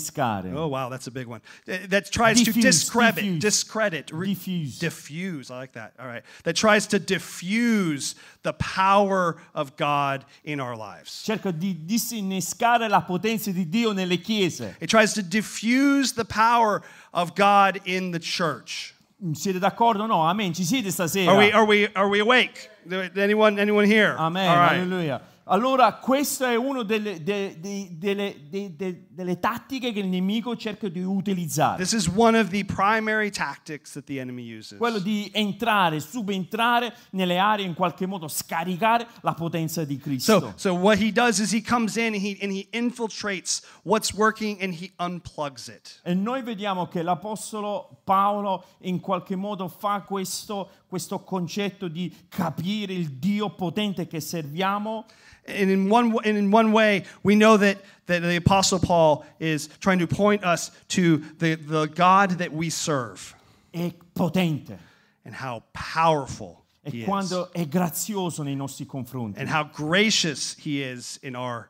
Oh 0.56 0.68
wow, 0.68 0.90
that's 0.90 1.08
a 1.08 1.12
big 1.12 1.28
one. 1.28 1.42
That 1.66 2.12
tries 2.12 2.42
to 2.44 2.52
discredit, 2.52 3.16
diffuse. 3.16 3.40
discredit, 3.42 4.12
re- 4.12 4.28
Diffuse. 4.34 4.80
diffuse. 4.80 5.52
I 5.52 5.58
like 5.58 5.74
that. 5.74 5.94
All 6.00 6.08
right, 6.08 6.24
that 6.44 6.56
tries 6.56 6.88
to 6.88 7.00
diffuse 7.00 8.16
the 8.44 8.54
power 8.54 9.38
of 9.54 9.76
God 9.78 10.26
in 10.44 10.60
our 10.60 10.76
lives. 10.76 11.12
Cerca 11.26 11.52
di 11.58 11.74
disinnescare 11.86 12.90
la 12.90 13.02
potenza 13.02 13.52
di 13.52 13.66
Dio 13.70 13.94
nelle 13.94 14.18
chiese. 14.18 14.76
It 14.80 14.88
tries 14.90 15.14
to 15.14 15.22
diffuse 15.24 16.14
the 16.14 16.26
power 16.26 16.82
of 17.14 17.36
God 17.36 17.80
in 17.86 18.12
the 18.12 18.20
church. 18.20 18.94
Mm, 19.24 19.34
siete 19.36 19.60
d'accordo? 19.60 20.06
No, 20.08 20.20
amen. 20.22 20.54
Ci 20.54 20.64
siete 20.64 20.88
stasera? 20.92 21.30
Are 21.30 21.38
we 21.38 21.52
are 21.52 21.66
we 21.66 21.88
are 21.96 22.10
we 22.10 22.20
awake? 22.20 22.70
Anyone 23.16 23.58
anyone 23.58 23.86
here? 23.86 24.16
Amen, 24.20 24.50
All 24.50 24.58
right. 24.58 24.78
alleluia. 24.78 25.22
Allora, 25.48 25.94
questa 25.98 26.50
è 26.50 26.56
una 26.56 26.82
delle, 26.82 27.22
de- 27.22 27.60
de- 27.60 27.96
de- 28.00 29.06
delle 29.10 29.40
tattiche 29.40 29.92
che 29.92 30.00
il 30.00 30.08
nemico 30.08 30.56
cerca 30.56 30.88
di 30.90 31.04
utilizzare. 31.04 31.78
This 31.78 31.92
is 31.92 32.08
one 32.08 32.36
of 32.40 32.50
the 32.50 32.66
primary 32.66 33.30
tactics 33.30 33.92
that 33.92 34.06
the 34.06 34.20
enemy 34.20 34.42
uses. 34.42 34.80
Quello 34.80 34.98
di 34.98 35.30
entrare, 35.32 36.00
subentrare 36.00 36.92
nelle 37.12 37.38
aree, 37.38 37.64
in 37.64 37.76
qualche 37.76 38.08
modo 38.08 38.28
scaricare 38.28 39.06
la 39.22 39.36
potenza 39.36 39.86
di 39.86 39.98
Cristo. 39.98 40.40
So, 40.40 40.54
so 40.56 40.74
what 40.74 41.00
he 41.00 41.12
does 41.12 41.38
is 41.38 41.54
he 41.54 41.62
comes 41.62 41.96
in 41.96 42.16
and 42.16 42.24
he, 42.24 42.40
and 42.42 42.52
he 42.52 42.68
infiltrates 42.72 43.62
what's 43.84 44.14
working 44.14 44.60
and 44.64 44.74
he 44.74 44.92
unplugs 44.98 45.68
it. 45.68 46.02
E 46.04 46.16
noi 46.16 46.42
vediamo 46.42 46.88
che 46.88 47.04
l'Apostolo 47.04 48.02
Paolo 48.04 48.66
in 48.80 49.00
qualche 49.00 49.36
modo 49.36 49.68
fa 49.68 50.02
questo, 50.02 50.70
questo 50.88 51.20
concetto 51.20 51.88
di 51.88 52.12
capire 52.30 52.94
il 52.94 53.12
Dio 53.12 53.52
potente 53.52 54.08
che 54.08 54.20
serviamo 54.20 55.06
And 55.48 55.70
in 55.70 55.90
one, 55.90 56.16
and 56.24 56.38
in 56.38 56.52
one 56.52 56.72
way, 56.72 57.06
we 57.22 57.36
know 57.36 57.58
that, 57.58 57.78
that 58.08 58.22
the 58.22 58.36
Apostle 58.36 58.80
Paul 58.80 59.26
is 59.40 59.68
trying 59.80 60.00
to 60.00 60.08
point 60.08 60.44
us 60.44 60.72
to 60.90 61.18
the, 61.38 61.56
the 61.56 61.86
God 61.88 62.32
that 62.40 62.52
we 62.52 62.70
serve 62.70 63.36
è 63.74 63.94
potente 64.16 64.78
and 65.26 65.36
how 65.36 65.64
powerful 65.74 66.64
e 66.86 66.92
he 66.92 67.00
is 67.02 67.06
quando 67.06 67.50
è 67.54 67.68
grazioso 67.68 68.44
nei 68.44 68.56
nostri 68.56 68.86
confronti. 68.86 69.40
and 69.40 69.50
how 69.50 69.64
gracious 69.64 70.56
he 70.56 70.82
is 70.82 71.20
in 71.22 71.36
our, 71.36 71.36
in 71.36 71.36
our 71.36 71.66
lives. 71.66 71.70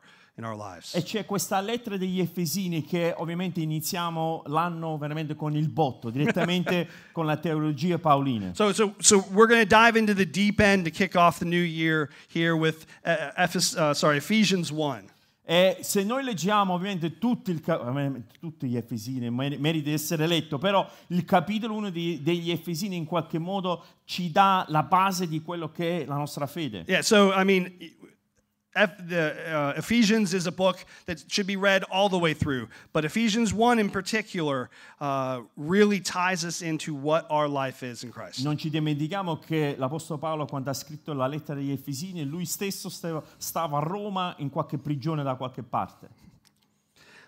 E 0.98 1.02
c'è 1.02 1.24
questa 1.24 1.60
lettera 1.60 1.96
degli 1.96 2.20
Efesini 2.20 2.84
che 2.84 3.14
ovviamente 3.16 3.60
iniziamo 3.60 4.42
l'anno 4.46 4.98
veramente 4.98 5.34
con 5.34 5.56
il 5.56 5.70
botto, 5.70 6.10
direttamente 6.10 6.86
con 7.12 7.24
la 7.24 7.38
teologia 7.38 7.98
paolina. 7.98 8.52
So, 8.54 8.74
so, 8.74 8.94
so 8.98 9.24
we're 9.30 9.46
going 9.46 9.66
to 9.66 9.66
dive 9.66 9.98
into 9.98 10.12
the 10.12 10.28
deep 10.28 10.60
end 10.60 10.84
to 10.84 10.90
kick 10.90 11.14
off 11.14 11.38
the 11.38 11.46
new 11.46 11.64
year 11.64 12.10
here 12.30 12.54
with 12.54 12.84
uh, 13.06 13.32
Ephes- 13.34 13.74
uh, 13.76 13.94
sorry, 13.94 14.18
Ephesians 14.18 14.70
1. 14.70 15.14
E 15.48 15.78
se 15.80 16.02
noi 16.02 16.24
leggiamo 16.24 16.74
ovviamente 16.74 17.18
tutti, 17.18 17.52
il 17.52 17.62
tutti 18.40 18.66
gli 18.66 18.76
Efesini, 18.76 19.30
mer- 19.30 19.58
merita 19.60 19.88
di 19.88 19.94
essere 19.94 20.26
letto, 20.26 20.58
però 20.58 20.86
il 21.08 21.24
capitolo 21.24 21.72
1 21.74 21.90
degli 21.90 22.50
Efesini 22.50 22.96
in 22.96 23.04
qualche 23.04 23.38
modo 23.38 23.84
ci 24.04 24.32
dà 24.32 24.66
la 24.68 24.82
base 24.82 25.28
di 25.28 25.40
quello 25.42 25.70
che 25.70 26.02
è 26.02 26.04
la 26.04 26.16
nostra 26.16 26.48
fede. 26.48 26.82
Yeah, 26.88 27.00
so 27.00 27.32
I 27.32 27.44
mean, 27.44 27.72
Eph- 28.76 29.08
the, 29.08 29.34
uh, 29.52 29.72
Ephesians 29.76 30.34
is 30.34 30.46
a 30.46 30.52
book 30.52 30.84
that 31.06 31.24
should 31.28 31.46
be 31.46 31.56
read 31.56 31.82
all 31.84 32.08
the 32.08 32.18
way 32.18 32.34
through, 32.34 32.68
but 32.92 33.04
Ephesians 33.04 33.54
1 33.54 33.78
in 33.78 33.88
particular 33.88 34.68
uh, 35.00 35.40
really 35.56 35.98
ties 35.98 36.44
us 36.44 36.60
into 36.60 36.94
what 36.94 37.26
our 37.30 37.48
life 37.48 37.82
is 37.82 38.04
in 38.04 38.12
Christ. 38.12 38.44
Non 38.44 38.58
ci 38.58 38.68
dimentichiamo 38.68 39.38
che 39.38 39.74
l'Apostolo 39.78 40.18
Paolo 40.18 40.44
quando 40.44 40.70
ha 40.70 40.74
scritto 40.74 41.14
la 41.14 41.26
lettera 41.26 41.58
Efesini, 41.60 42.24
lui 42.24 42.44
stesso 42.44 42.90
stava, 42.90 43.22
stava 43.38 43.78
a 43.78 43.80
Roma 43.80 44.34
in 44.38 44.50
qualche 44.50 44.78
prigione 44.78 45.22
da 45.22 45.34
qualche 45.34 45.62
parte. 45.62 46.08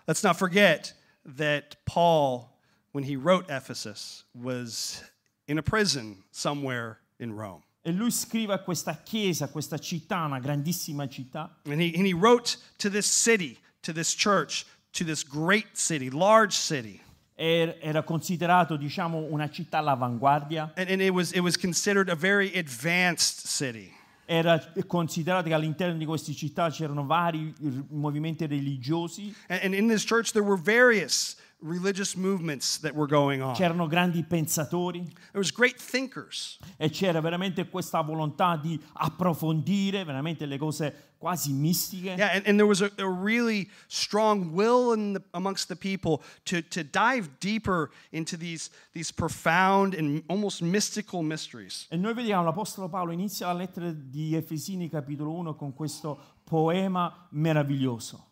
Let's 0.05 0.23
not 0.23 0.37
forget 0.37 0.93
that 1.37 1.75
Paul, 1.85 2.49
when 2.91 3.03
he 3.03 3.15
wrote 3.15 3.45
Ephesus, 3.49 4.23
was 4.33 5.03
in 5.47 5.57
a 5.57 5.63
prison 5.63 6.23
somewhere 6.31 6.99
in 7.19 7.35
Rome. 7.35 7.63
E 7.81 7.91
lui 7.91 8.11
scrive 8.11 8.53
a 8.53 8.59
questa 8.59 9.01
chiesa, 9.03 9.45
a 9.45 9.47
questa 9.49 9.77
città, 9.77 10.25
una 10.25 10.39
grandissima 10.39 11.07
città, 11.07 11.59
And 11.65 11.79
he, 11.81 11.93
and 11.95 12.05
he 12.05 12.13
wrote 12.13 12.57
to 12.77 12.89
this 12.89 13.05
city, 13.05 13.57
to 13.81 13.93
this 13.93 14.13
church, 14.13 14.65
to 14.91 15.05
this 15.05 15.23
great 15.23 15.67
city, 15.77 16.09
large 16.09 16.53
city. 16.53 16.99
er- 17.35 17.77
era 17.79 18.03
considerato 18.03 18.75
diciamo 18.75 19.19
una 19.29 19.49
città 19.49 19.77
all'avanguardia, 19.77 20.73
And, 20.75 20.89
and 20.89 21.01
it, 21.01 21.11
was, 21.11 21.31
it 21.31 21.39
was 21.39 21.55
considered 21.57 22.09
a 22.09 22.15
very 22.15 22.51
advanced 22.57 23.45
city. 23.47 23.95
era 24.25 24.59
considerato 24.85 25.47
che 25.47 25.53
all'interno 25.53 25.97
di 25.97 26.05
queste 26.05 26.33
città 26.33 26.69
c'erano 26.69 27.05
vari 27.05 27.53
movimenti 27.89 28.45
religiosi, 28.45 29.33
And, 29.47 29.61
and 29.63 29.73
in 29.73 29.87
this 29.87 30.03
church, 30.03 30.33
there 30.33 30.43
were 30.45 30.57
various 30.61 31.37
religious 31.61 32.15
movements 32.15 32.79
that 32.79 32.93
were 32.93 33.07
going 33.07 33.41
on. 33.41 33.53
c'erano 33.53 33.87
grandi 33.87 34.23
pensatori 34.23 35.03
There 35.31 35.39
was 35.39 35.51
great 35.51 35.77
thinkers. 35.77 36.57
e 36.77 36.89
c'era 36.89 37.19
veramente 37.21 37.67
questa 37.67 38.01
volontà 38.01 38.55
di 38.55 38.79
approfondire 38.93 40.03
veramente 40.03 40.45
le 40.45 40.57
cose 40.57 41.09
quasi 41.19 41.51
mistiche. 41.51 42.15
Yeah, 42.15 42.31
and, 42.33 42.47
and 42.47 42.57
there 42.57 42.65
was 42.65 42.81
a, 42.81 42.89
a 42.97 43.05
really 43.05 43.69
strong 43.87 44.53
will 44.53 44.93
in 44.93 45.13
the, 45.13 45.21
amongst 45.33 45.67
the 45.67 45.75
people 45.75 46.21
to, 46.45 46.61
to 46.69 46.81
dive 46.83 47.39
deeper 47.41 47.91
into 48.11 48.37
these, 48.37 48.69
these 48.93 49.11
profound 49.11 49.93
and 49.93 50.23
almost 50.29 50.61
mystical 50.61 51.21
mysteries. 51.21 51.87
E 51.91 51.97
noi 51.97 52.13
vediamo 52.13 52.45
l'Apostolo 52.45 52.87
Paolo 52.87 53.11
inizia 53.11 53.47
la 53.47 53.53
lettera 53.53 53.91
di 53.91 54.33
Efesini 54.33 54.89
capitolo 54.89 55.33
1 55.33 55.55
con 55.55 55.73
questo 55.73 56.17
poema 56.45 57.27
meraviglioso. 57.31 58.27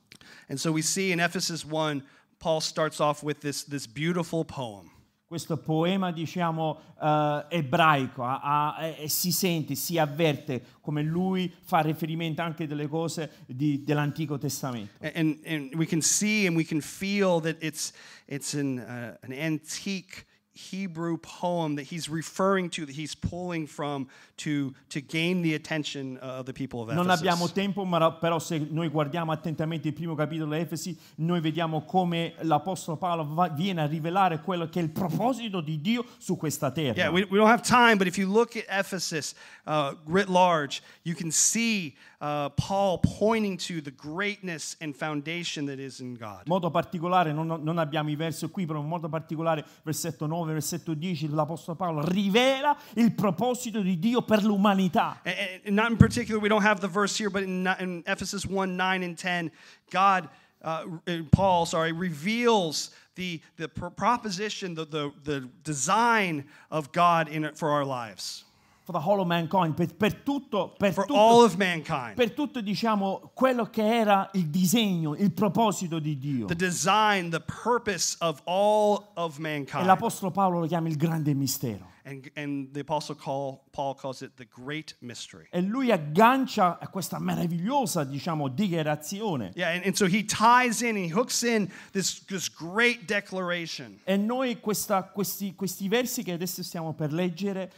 And 0.50 0.58
so 0.58 0.72
we 0.72 0.82
see 0.82 1.12
in 1.12 1.20
Ephesus 1.20 1.66
1, 1.66 2.02
Paul 2.38 2.62
starts 2.62 3.00
off 3.00 3.24
with 3.24 3.40
this, 3.40 3.64
this 3.66 3.88
beautiful 3.88 4.44
poem. 4.46 4.92
Questo 5.28 5.58
poema, 5.58 6.12
diciamo, 6.14 6.80
eh, 7.02 7.46
ebraico 7.50 8.24
ha- 8.24 8.78
e 8.80 9.04
e 9.04 9.10
si 9.10 9.32
sente, 9.34 9.76
si 9.76 9.98
avverte 9.98 10.64
come 10.80 11.02
lui 11.04 11.54
fa 11.64 11.80
riferimento 11.82 12.42
anche 12.42 12.66
delle 12.66 12.88
cose 12.88 13.44
di- 13.46 13.84
dell'Antico 13.84 14.38
Testamento. 14.38 14.94
And, 15.02 15.38
and 15.46 15.74
we 15.76 15.86
can 15.86 16.02
see 16.02 16.48
and 16.48 16.56
we 16.56 16.64
can 16.64 16.80
feel 16.80 17.42
that 17.42 17.62
it's, 17.62 17.92
it's 18.26 18.54
an, 18.54 18.78
uh, 18.78 19.18
an 19.22 19.34
antique 19.34 20.26
Hebrew 20.58 21.18
poem 21.18 21.76
that 21.76 21.86
he's 21.92 22.10
referring 22.10 22.70
to, 22.72 22.86
that 22.86 22.96
he's 22.96 23.16
pulling 23.16 23.68
from 23.68 24.08
to, 24.38 24.74
to 24.90 25.00
gain 25.00 25.42
the 25.42 25.54
attention 25.54 26.18
of 26.18 26.46
the 26.46 26.54
people 26.54 26.82
of 26.82 26.90
Ephesus. 26.90 27.06
Non 27.06 27.10
abbiamo 27.16 27.48
tempo, 27.48 27.86
ma- 27.86 28.12
però 28.12 28.40
se 28.40 28.58
noi 28.58 28.90
guardiamo 28.90 29.32
attentamente 29.32 29.88
il 29.88 29.94
primo 29.94 30.16
capitolo 30.16 30.54
di 30.54 30.60
Efesi, 30.62 30.98
noi 31.18 31.40
vediamo 31.40 31.84
come 31.84 32.34
l'Apostolo 32.42 32.98
Paolo 32.98 33.26
va- 33.26 33.50
viene 33.50 33.82
a 33.82 33.86
rivelare 33.86 34.42
quello 34.42 34.68
che 34.68 34.80
è 34.80 34.84
il 34.84 34.90
proposito 34.90 35.62
di 35.62 35.80
Dio 35.80 36.06
su 36.18 36.36
questa 36.36 36.72
terra. 36.72 36.96
Yeah, 36.96 37.12
we, 37.12 37.26
we 37.30 37.38
don't 37.38 37.50
have 37.50 37.62
time, 37.62 37.98
but 37.98 38.08
if 38.08 38.18
you 38.18 38.28
look 38.28 38.56
at 38.56 38.66
Ephesus 38.68 39.36
uh, 39.66 39.94
writ 40.06 40.28
large, 40.28 40.82
you 41.04 41.16
can 41.16 41.32
see 41.32 41.96
uh, 42.20 42.50
Paul 42.50 42.98
pointing 43.00 43.58
to 43.58 43.82
the 43.82 43.92
greatness 43.92 44.76
and 44.82 44.96
foundation 44.96 45.66
that 45.66 45.80
is 45.80 46.00
in 46.00 46.16
God. 46.16 46.44
In 46.46 46.52
modo 46.52 46.72
particolare, 46.72 47.32
non, 47.32 47.48
non 47.62 47.78
abbiamo 47.78 48.10
i 48.10 48.16
versi 48.16 48.50
qui, 48.50 48.66
però 48.66 48.80
in 48.80 48.88
modo 48.88 49.08
particolare, 49.08 49.66
versetto 49.84 50.26
9, 50.26 50.54
versetto 50.54 50.94
10, 50.94 51.30
l'Apostolo 51.30 51.76
Paolo 51.76 52.02
rivela 52.04 52.76
il 52.96 53.14
proposito 53.14 53.82
di 53.82 54.00
Dio 54.00 54.22
per 54.22 54.44
l'umanità. 54.44 55.20
And, 55.24 55.62
and 55.66 55.76
not 55.76 55.92
in 55.92 55.98
particular, 55.98 56.42
we 56.42 56.50
don't 56.50 56.66
have 56.66 56.80
the 56.80 56.88
verse 56.88 57.16
here, 57.16 57.30
but 57.30 57.44
in, 57.44 57.68
in 57.80 58.04
Ephesus 58.06 58.46
1 58.46 58.76
9 58.76 59.04
and 59.04 59.18
10, 59.18 59.52
God, 59.92 60.28
uh, 60.64 60.86
Paul, 61.32 61.66
sorry, 61.66 61.92
reveals 61.92 62.92
the, 63.18 63.42
the 63.58 63.68
proposition, 63.68 64.76
the, 64.76 64.86
the, 64.86 65.12
the 65.24 65.50
design 65.64 66.46
of 66.72 66.92
God 66.92 67.28
in 67.28 67.44
it 67.44 67.58
for 67.58 67.70
our 67.72 67.84
lives, 67.84 68.46
For 68.88 68.94
the 68.94 69.06
whole 69.06 69.20
of 69.20 69.28
mankind, 69.28 69.74
per, 69.76 69.94
per 69.98 70.14
tutto, 70.24 70.74
per 70.78 70.94
for 70.94 71.06
tutto, 71.06 71.20
all 71.20 71.44
of 71.44 71.58
mankind. 71.58 72.14
per 72.16 72.32
tutto, 72.32 72.62
diciamo, 72.62 73.32
quello 73.34 73.66
che 73.66 73.84
era 73.86 74.30
il 74.36 74.48
disegno, 74.48 75.14
il 75.14 75.34
proposito 75.34 76.00
di 76.00 76.18
Dio. 76.18 76.46
The 76.46 76.56
design, 76.56 77.30
the 77.30 77.42
purpose 77.42 78.16
of 78.22 78.42
all 78.46 79.10
of 79.16 79.40
E 79.40 79.42
mankind. 79.42 79.86
l'Apostolo 79.86 80.32
Paolo 80.32 80.60
lo 80.62 80.68
chiama 80.68 80.88
il 80.88 80.96
grande 80.96 81.34
mistero. 81.34 81.96
And, 82.06 82.32
and 82.38 82.72
the 82.72 82.80
Apostle 82.80 83.16
call, 83.22 83.64
Paul 83.74 83.94
calls 83.94 84.22
it 84.22 84.32
the 84.38 84.48
great 84.50 84.96
mystery. 85.02 85.50
E 85.52 85.60
lui 85.60 85.92
aggancia 85.92 86.80
a 86.80 86.88
questa 86.88 87.20
meravigliosa, 87.20 88.06
diciamo, 88.06 88.48
dichiarazione. 88.48 89.52
Yeah, 89.56 89.72
and, 89.74 89.84
and 89.84 89.96
so 89.96 90.06
he 90.06 90.24
ties 90.24 90.80
in, 90.82 90.96
he 90.96 91.10
hooks 91.10 91.44
in 91.44 91.70
this, 91.92 92.24
this 92.28 92.50
great 92.50 93.04
declaration. 93.06 94.00
E 94.06 94.16
noi 94.16 94.62
questa- 94.62 95.04
questi, 95.04 95.54
questi 95.56 95.90
versi 95.90 96.24
che 96.24 96.32
adesso 96.32 96.64
stiamo 96.64 96.94
per 96.94 97.12
leggere, 97.12 97.70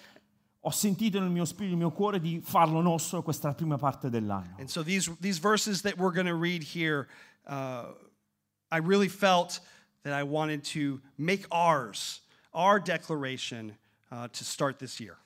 ho 0.61 0.71
sentito 0.71 1.19
nel 1.19 1.29
mio 1.29 1.45
spirito, 1.45 1.75
nel 1.75 1.85
mio 1.85 1.91
cuore 1.91 2.19
di 2.19 2.41
farlo 2.41 2.81
nostro 2.81 3.21
questa 3.21 3.53
prima 3.53 3.77
parte 3.77 4.09
dell'anno. 4.09 4.55
And 4.59 4.69
so 4.69 4.83
these, 4.83 5.09
these 5.19 5.39
verses 5.39 5.81
that 5.83 5.97
we're 5.97 6.11
going 6.11 6.27
to 6.27 6.35
read 6.35 6.63
here, 6.63 7.07
uh, 7.47 7.85
I 8.69 8.79
really 8.79 9.07
felt 9.07 9.61
that 10.03 10.13
I 10.13 10.23
wanted 10.23 10.63
to 10.73 10.99
make 11.17 11.45
ours, 11.51 12.21
our 12.53 12.79
declaration 12.79 13.77
uh, 14.11 14.27
to 14.27 14.43
start 14.43 14.79
this 14.79 14.99
year. 14.99 15.17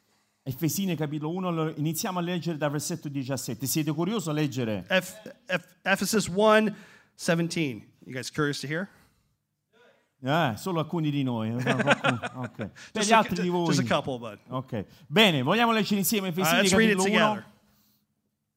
Efesini 0.46 0.98
capitolo 0.98 1.32
1, 1.32 1.56
lo 1.56 1.74
iniziamo 1.74 2.20
a 2.20 2.22
leggere 2.22 2.58
dal 2.58 2.70
versetto 2.70 3.08
17. 3.08 3.66
Siete 3.66 3.94
curiosi 3.94 4.30
a 4.30 4.34
leggere? 4.34 4.86
Eph, 4.90 5.16
Ephesus 5.84 6.28
1 6.28 6.76
17. 7.16 7.82
You 8.06 8.14
guys 8.14 8.30
curious 8.30 8.60
to 8.60 8.68
hear? 8.68 8.90
Eh, 10.26 10.54
solo 10.56 10.80
alcuni 10.80 11.12
di 11.12 11.22
noi. 11.24 11.50
eh, 11.50 11.62
qualcuno- 11.62 12.20
ok. 12.36 12.70
Per 12.92 13.04
gli 13.06 13.12
a, 13.12 13.18
altri 13.18 13.42
di 13.42 13.50
voi. 13.50 13.66
just 13.66 13.80
a 13.80 14.02
couple, 14.02 14.18
bud. 14.18 14.40
Ok. 14.48 14.86
Bene, 15.08 15.42
vogliamo 15.42 15.72
leggere 15.74 15.98
insieme 16.00 16.30
Efesini 16.30 16.62
it 16.62 16.70
capitolo 16.70 17.04
1? 17.04 17.04
together. 17.04 17.52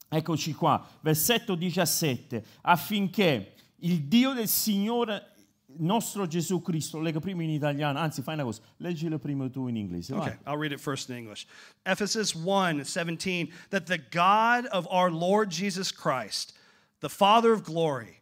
Eccoci 0.09 0.55
qua, 0.55 0.87
versetto 1.01 1.57
17, 1.57 2.45
affinché 2.63 3.55
il 3.81 4.03
Dio 4.05 4.33
del 4.35 4.47
Signore 4.47 5.33
nostro 5.79 6.27
Gesù 6.29 6.63
Cristo, 6.63 7.01
leggo 7.01 7.19
prima 7.19 7.43
in 7.43 7.51
italiano, 7.51 7.99
anzi 7.99 8.23
fai 8.23 8.35
una 8.35 8.45
cosa, 8.45 8.63
leggilo 8.77 9.19
prima 9.19 9.49
tu 9.51 9.67
in 9.67 9.77
inglese. 9.77 10.15
vai. 10.15 10.29
Okay, 10.29 10.39
I'll 10.47 10.57
read 10.59 10.71
it 10.71 10.79
first 10.79 11.11
in 11.11 11.17
English. 11.17 11.45
Ephesus 11.85 12.35
1 12.35 12.85
17, 12.85 13.53
that 13.71 13.87
the 13.87 13.99
God 14.11 14.67
of 14.71 14.87
our 14.91 15.11
Lord 15.11 15.51
Jesus 15.51 15.91
Christ, 15.93 16.55
the 17.01 17.09
Father 17.09 17.51
of 17.53 17.63
glory, 17.63 18.21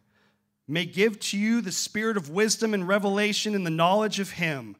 may 0.67 0.85
give 0.85 1.19
to 1.19 1.37
you 1.37 1.61
the 1.61 1.71
spirit 1.71 2.17
of 2.17 2.29
wisdom 2.29 2.73
and 2.73 2.87
revelation 2.87 3.53
in 3.53 3.63
the 3.63 3.69
knowledge 3.69 4.19
of 4.19 4.31
Him, 4.31 4.75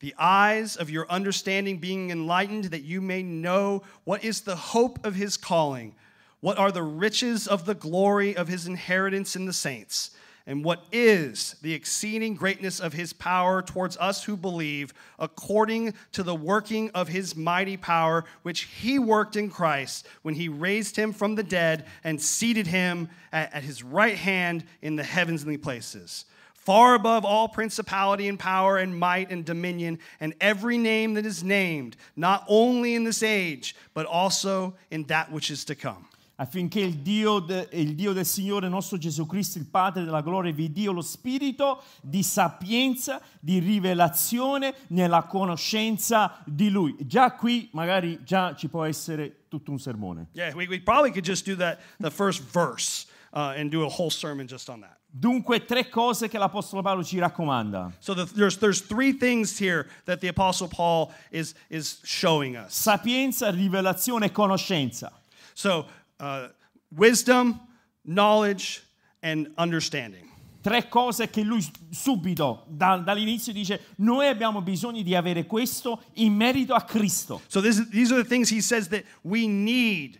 the 0.00 0.14
eyes 0.18 0.76
of 0.76 0.90
your 0.90 1.10
understanding 1.10 1.78
being 1.78 2.10
enlightened, 2.10 2.64
that 2.66 2.82
you 2.82 3.00
may 3.00 3.22
know 3.22 3.82
what 4.04 4.24
is 4.24 4.40
the 4.40 4.56
hope 4.56 5.04
of 5.04 5.14
His 5.14 5.36
calling, 5.36 5.94
what 6.40 6.58
are 6.58 6.72
the 6.72 6.82
riches 6.82 7.46
of 7.46 7.64
the 7.64 7.74
glory 7.74 8.36
of 8.36 8.48
His 8.48 8.66
inheritance 8.66 9.36
in 9.36 9.46
the 9.46 9.52
saints 9.52 10.10
and 10.48 10.64
what 10.64 10.82
is 10.90 11.56
the 11.60 11.74
exceeding 11.74 12.34
greatness 12.34 12.80
of 12.80 12.94
his 12.94 13.12
power 13.12 13.60
towards 13.60 13.98
us 13.98 14.24
who 14.24 14.34
believe, 14.34 14.94
according 15.18 15.92
to 16.12 16.22
the 16.22 16.34
working 16.34 16.90
of 16.94 17.06
his 17.06 17.36
mighty 17.36 17.76
power, 17.76 18.24
which 18.42 18.62
he 18.62 18.98
worked 18.98 19.36
in 19.36 19.50
Christ 19.50 20.08
when 20.22 20.34
he 20.34 20.48
raised 20.48 20.96
him 20.96 21.12
from 21.12 21.34
the 21.34 21.42
dead 21.42 21.84
and 22.02 22.20
seated 22.20 22.66
him 22.66 23.10
at, 23.30 23.52
at 23.52 23.62
his 23.62 23.84
right 23.84 24.16
hand 24.16 24.64
in 24.80 24.96
the 24.96 25.04
heavenly 25.04 25.58
places? 25.58 26.24
Far 26.54 26.94
above 26.94 27.26
all 27.26 27.48
principality 27.48 28.26
and 28.26 28.38
power 28.38 28.78
and 28.78 28.98
might 28.98 29.30
and 29.30 29.44
dominion, 29.44 29.98
and 30.18 30.34
every 30.40 30.78
name 30.78 31.12
that 31.14 31.26
is 31.26 31.44
named, 31.44 31.94
not 32.16 32.44
only 32.48 32.94
in 32.94 33.04
this 33.04 33.22
age, 33.22 33.76
but 33.92 34.06
also 34.06 34.74
in 34.90 35.04
that 35.04 35.30
which 35.30 35.50
is 35.50 35.66
to 35.66 35.74
come. 35.74 36.07
Affinché 36.40 36.80
il 36.80 36.98
Dio, 36.98 37.40
de- 37.40 37.68
il 37.72 37.94
Dio 37.94 38.12
del 38.12 38.24
Signore 38.24 38.68
nostro 38.68 38.96
Gesù 38.96 39.26
Cristo, 39.26 39.58
il 39.58 39.66
Padre 39.66 40.04
della 40.04 40.20
gloria, 40.20 40.52
vi 40.52 40.70
dia 40.72 40.90
lo 40.90 41.00
spirito 41.00 41.82
di 42.00 42.22
sapienza, 42.22 43.20
di 43.40 43.58
rivelazione 43.58 44.74
nella 44.88 45.24
conoscenza 45.24 46.40
di 46.44 46.70
Lui. 46.70 46.94
Già 47.00 47.32
qui 47.32 47.68
magari 47.72 48.20
già 48.24 48.54
ci 48.54 48.68
può 48.68 48.84
essere 48.84 49.46
tutto 49.48 49.72
un 49.72 49.78
sermone. 49.78 50.28
Yeah, 50.32 50.54
we, 50.54 50.66
we 50.68 50.80
probably 50.80 51.10
could 51.10 51.24
just 51.24 51.44
do 51.44 51.56
that, 51.56 51.78
the 51.98 52.10
first 52.10 52.42
verse, 52.52 53.06
uh, 53.32 53.54
and 53.56 53.70
do 53.70 53.84
a 53.84 53.88
whole 53.88 54.10
sermon 54.10 54.46
just 54.46 54.68
on 54.68 54.80
that. 54.80 54.96
Dunque 55.10 55.64
tre 55.64 55.88
cose 55.88 56.28
che 56.28 56.38
l'Apostolo 56.38 56.82
Paolo 56.82 57.02
ci 57.02 57.18
raccomanda. 57.18 57.90
So 57.98 58.14
the, 58.14 58.26
there's, 58.34 58.58
there's 58.58 58.82
three 58.82 59.12
things 59.14 59.58
here 59.58 59.88
that 60.04 60.20
the 60.20 60.28
Apostle 60.28 60.68
Paul 60.68 61.12
is, 61.32 61.54
is 61.68 61.98
showing 62.04 62.56
us. 62.56 62.74
Sapienza, 62.74 63.50
rivelazione 63.50 64.26
e 64.26 64.30
conoscenza. 64.30 65.10
So 65.54 65.86
uh, 66.20 66.48
wisdom, 66.96 67.60
knowledge, 68.04 68.82
and 69.22 69.50
understanding. 69.56 70.26
Tre 70.62 70.88
cose 70.88 71.28
che 71.30 71.42
lui 71.42 71.64
subito, 71.90 72.64
da- 72.68 72.96
dall'inizio 72.98 73.52
dice, 73.52 73.80
noi 73.98 74.26
abbiamo 74.26 74.60
bisogno 74.60 75.02
di 75.02 75.14
avere 75.14 75.46
questo 75.46 76.02
in 76.14 76.34
merito 76.34 76.74
a 76.74 76.82
Cristo, 76.82 77.40
So 77.48 77.60
this, 77.60 77.88
these 77.90 78.12
are 78.12 78.20
the 78.22 78.28
things 78.28 78.50
he 78.50 78.60
says 78.60 78.88
that 78.88 79.04
we 79.22 79.46
need 79.46 80.18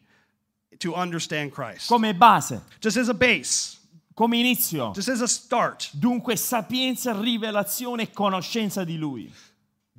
to 0.78 0.94
understand 0.94 1.50
Christ. 1.52 1.88
come 1.88 2.12
base, 2.14 2.60
Just 2.80 2.96
as 2.96 3.08
a 3.08 3.14
base, 3.14 3.78
come 4.14 4.34
inizio. 4.38 4.92
just 4.94 5.08
as 5.08 5.20
a 5.20 5.26
start. 5.26 5.90
Dunque 5.92 6.36
sapienza, 6.36 7.12
rivelazione 7.12 8.02
e 8.04 8.10
conoscenza 8.12 8.84
di 8.84 8.96
lui. 8.96 9.30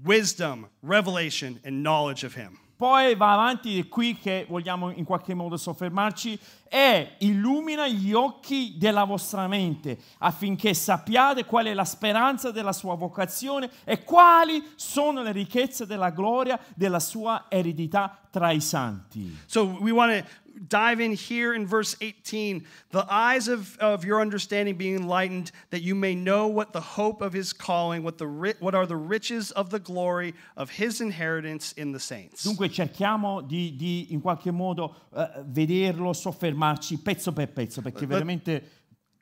Wisdom, 0.06 0.70
revelation, 0.82 1.60
and 1.65 1.82
knowledge 1.84 2.24
of 2.25 2.34
him. 2.34 2.58
Poi 2.80 3.14
va 3.16 3.34
avanti 3.34 3.78
e 3.78 3.90
qui 3.90 4.18
che 4.18 4.46
vogliamo 4.48 4.90
in 4.92 5.04
qualche 5.04 5.34
modo 5.34 5.58
soffermarci 5.58 6.40
e 6.70 7.16
illumina 7.18 7.90
gli 7.90 8.14
occhi 8.14 8.78
della 8.78 9.04
vostra 9.04 9.50
mente 9.50 9.98
affinché 10.20 10.74
sappiate 10.74 11.44
qual 11.44 11.66
è 11.66 11.74
la 11.74 11.84
speranza 11.84 12.52
della 12.52 12.72
sua 12.72 12.96
vocazione 12.96 13.70
e 13.84 14.06
quali 14.06 14.64
sono 14.76 15.22
le 15.22 15.34
ricchezze 15.34 15.86
della 15.86 16.12
gloria 16.12 16.58
della 16.74 17.02
sua 17.02 17.48
eredità 17.50 18.18
tra 18.32 18.52
i 18.52 18.62
santi. 18.62 19.38
So 19.46 19.78
we 19.82 19.92
want 19.92 20.24
to 20.24 20.49
dive 20.68 21.00
in 21.00 21.13
here 21.13 21.54
in 21.54 21.66
verse 21.66 21.96
18 22.01 22.66
the 22.92 23.06
eyes 23.10 23.48
of, 23.48 23.78
of 23.80 24.04
your 24.04 24.20
understanding 24.20 24.75
being 24.75 24.96
enlightened 24.96 25.51
that 25.70 25.82
you 25.82 25.96
may 25.96 26.13
know 26.13 26.48
what 26.48 26.74
the 26.74 26.82
hope 26.82 27.22
of 27.22 27.34
his 27.34 27.54
calling 27.54 28.04
what 28.04 28.18
the 28.18 28.56
what 28.60 28.75
are 28.75 28.86
the 28.86 28.96
riches 28.96 29.51
of 29.51 29.70
the 29.70 29.80
glory 29.80 30.34
of 30.58 30.70
his 30.70 31.01
inheritance 31.01 31.72
in 31.74 31.92
the 31.92 32.00
saints 32.00 32.44
Dunque 32.44 32.70
cerchiamo 32.70 33.42
di, 33.42 33.75
di, 33.75 34.08
in 34.12 34.22
qualche 34.22 34.51
modo 34.51 34.96
eh, 35.16 35.44
vederlo, 35.46 36.13
soffermarci 36.13 36.98
pezzo 36.98 37.32
per 37.32 37.51
pezzo 37.51 37.82
perché 37.82 38.06
veramente 38.06 38.63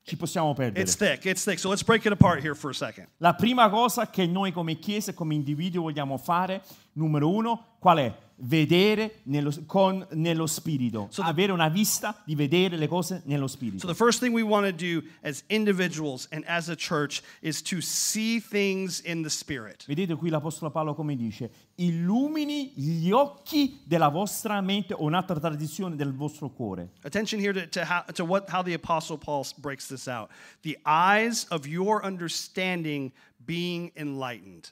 ci 0.03 0.15
possiamo 0.15 0.53
perdere. 0.53 0.81
it's 0.81 0.95
thick 0.95 1.25
it's 1.25 1.43
thick 1.43 1.59
so 1.59 1.69
let's 1.69 1.83
break 1.83 2.05
it 2.05 2.13
apart 2.13 2.41
here 2.41 2.55
for 2.55 2.71
a 2.71 2.73
second 2.73 3.07
La 3.17 3.33
prima 3.33 3.69
cosa 3.69 4.09
che 4.09 4.25
noi 4.25 4.51
come 4.51 4.79
Chiesa, 4.79 5.13
come 5.13 5.35
individui 5.35 5.81
vogliamo 5.81 6.17
fare, 6.17 6.63
numero 6.93 7.29
uno, 7.29 7.75
qual 7.79 7.97
è? 7.97 8.25
Vedere 8.39 9.21
nello, 9.23 9.51
con- 9.65 10.05
nello 10.11 10.45
spirito, 10.45 11.07
So 11.09 11.23
avere 11.23 11.51
una 11.51 11.69
vista 11.69 12.21
di 12.23 12.35
vedere 12.35 12.77
le 12.77 12.87
cose 12.87 13.23
nello 13.25 13.47
spirito. 13.47 13.79
so 13.79 13.87
the 13.87 13.95
first 13.95 14.19
thing 14.19 14.31
we 14.31 14.43
want 14.43 14.65
to 14.67 14.71
do 14.71 15.01
as 15.23 15.43
individuals 15.49 16.27
and 16.31 16.43
as 16.47 16.69
a 16.69 16.75
church 16.75 17.23
is 17.41 17.63
to 17.63 17.81
see 17.81 18.39
things 18.39 18.99
in 19.05 19.23
the 19.23 19.29
spirit. 19.29 19.85
Vedete 19.87 20.15
qui 20.15 20.29
l'Apostolo 20.29 20.69
Paolo 20.69 20.93
come 20.93 21.15
dice, 21.15 21.49
illumini 21.77 22.73
gli 22.75 23.09
occhi 23.09 23.79
della 23.83 24.09
vostra 24.09 24.61
mente 24.61 24.93
o 24.93 25.01
un'altra 25.01 25.39
tradizione 25.39 25.95
del 25.95 26.13
vostro 26.13 26.49
cuore. 26.51 26.91
attention 27.05 27.39
here 27.39 27.53
to, 27.53 27.67
to, 27.67 27.83
how, 27.83 28.03
to 28.13 28.23
what, 28.23 28.47
how 28.49 28.61
the 28.61 28.75
apostle 28.75 29.17
paul 29.17 29.43
breaks 29.57 29.87
this 29.87 30.07
out. 30.07 30.29
The 30.61 30.77
eyes 30.85 31.47
of 31.49 31.65
your 31.65 32.05
understanding 32.05 33.11
being 33.43 33.91
enlightened. 33.95 34.69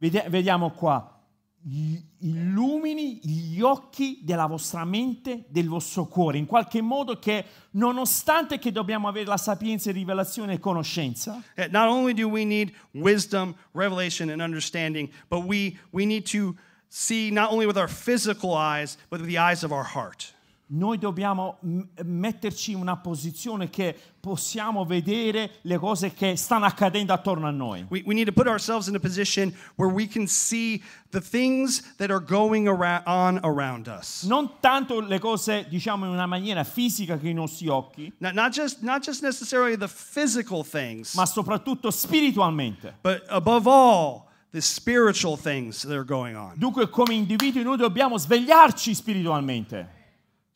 Vediamo 0.00 0.70
qua, 0.76 1.17
illumini 2.20 3.20
gli 3.22 3.60
occhi 3.60 4.20
della 4.22 4.46
vostra 4.46 4.84
mente, 4.84 5.44
del 5.48 5.68
vostro 5.68 6.06
cuore, 6.06 6.38
in 6.38 6.46
qualche 6.46 6.80
modo 6.80 7.18
che 7.18 7.44
nonostante 7.72 8.58
che 8.58 8.72
dobbiamo 8.72 9.08
avere 9.08 9.26
la 9.26 9.36
sapienza, 9.36 9.90
rivelazione 9.90 10.54
e 10.54 10.58
conoscenza, 10.58 11.42
Uh, 11.56 11.66
Not 11.70 11.88
only 11.88 12.14
do 12.14 12.28
we 12.28 12.44
need 12.44 12.72
wisdom, 12.92 13.54
revelation, 13.72 14.30
and 14.30 14.40
understanding, 14.40 15.10
but 15.28 15.44
we, 15.44 15.78
we 15.92 16.06
need 16.06 16.24
to 16.30 16.56
see 16.88 17.30
not 17.30 17.50
only 17.50 17.66
with 17.66 17.76
our 17.76 17.88
physical 17.88 18.54
eyes, 18.54 18.96
but 19.10 19.20
with 19.20 19.28
the 19.28 19.38
eyes 19.38 19.62
of 19.62 19.72
our 19.72 19.84
heart. 19.84 20.32
Noi 20.70 20.98
dobbiamo 20.98 21.58
metterci 22.04 22.72
in 22.72 22.78
una 22.78 22.96
posizione 22.96 23.70
che 23.70 23.96
possiamo 24.20 24.84
vedere 24.84 25.52
le 25.62 25.78
cose 25.78 26.12
che 26.12 26.36
stanno 26.36 26.66
accadendo 26.66 27.12
attorno 27.12 27.46
a 27.46 27.50
noi. 27.50 27.86
We, 27.88 28.02
we 28.04 28.14
need 28.14 28.26
to 28.26 28.32
put 28.32 28.46
ourselves 28.46 28.86
in 28.88 28.94
a 28.94 28.98
position 28.98 29.54
where 29.76 29.90
we 29.92 30.06
can 30.06 30.26
see 30.26 30.82
the 31.10 31.20
things 31.20 31.94
that 31.96 32.10
are 32.10 32.22
going 32.22 32.68
around, 32.68 33.02
on 33.06 33.40
around 33.42 33.86
us. 33.86 34.24
Non 34.24 34.58
tanto 34.60 35.00
le 35.00 35.18
cose, 35.18 35.66
diciamo, 35.70 36.04
in 36.04 36.10
una 36.10 36.26
maniera 36.26 36.64
fisica 36.64 37.16
che 37.16 37.28
i 37.30 37.34
nostri 37.34 37.68
occhi, 37.68 38.12
Not, 38.18 38.34
not, 38.34 38.52
just, 38.52 38.82
not 38.82 39.02
just 39.02 39.22
necessarily 39.22 39.76
the 39.76 39.88
physical 39.88 40.62
things, 40.62 41.14
ma 41.14 41.24
soprattutto 41.24 41.90
spiritualmente. 41.90 42.94
but 43.02 43.22
above 43.28 43.66
all, 43.66 44.26
the 44.50 44.60
spiritual 44.60 45.36
things 45.36 45.82
that 45.82 45.94
are 45.94 46.04
going 46.04 46.34
on. 46.36 46.54
Dunque, 46.56 46.88
come 46.90 47.14
individui, 47.14 47.62
noi 47.62 47.76
dobbiamo 47.76 48.18
svegliarci 48.18 48.94
spiritualmente. 48.94 49.96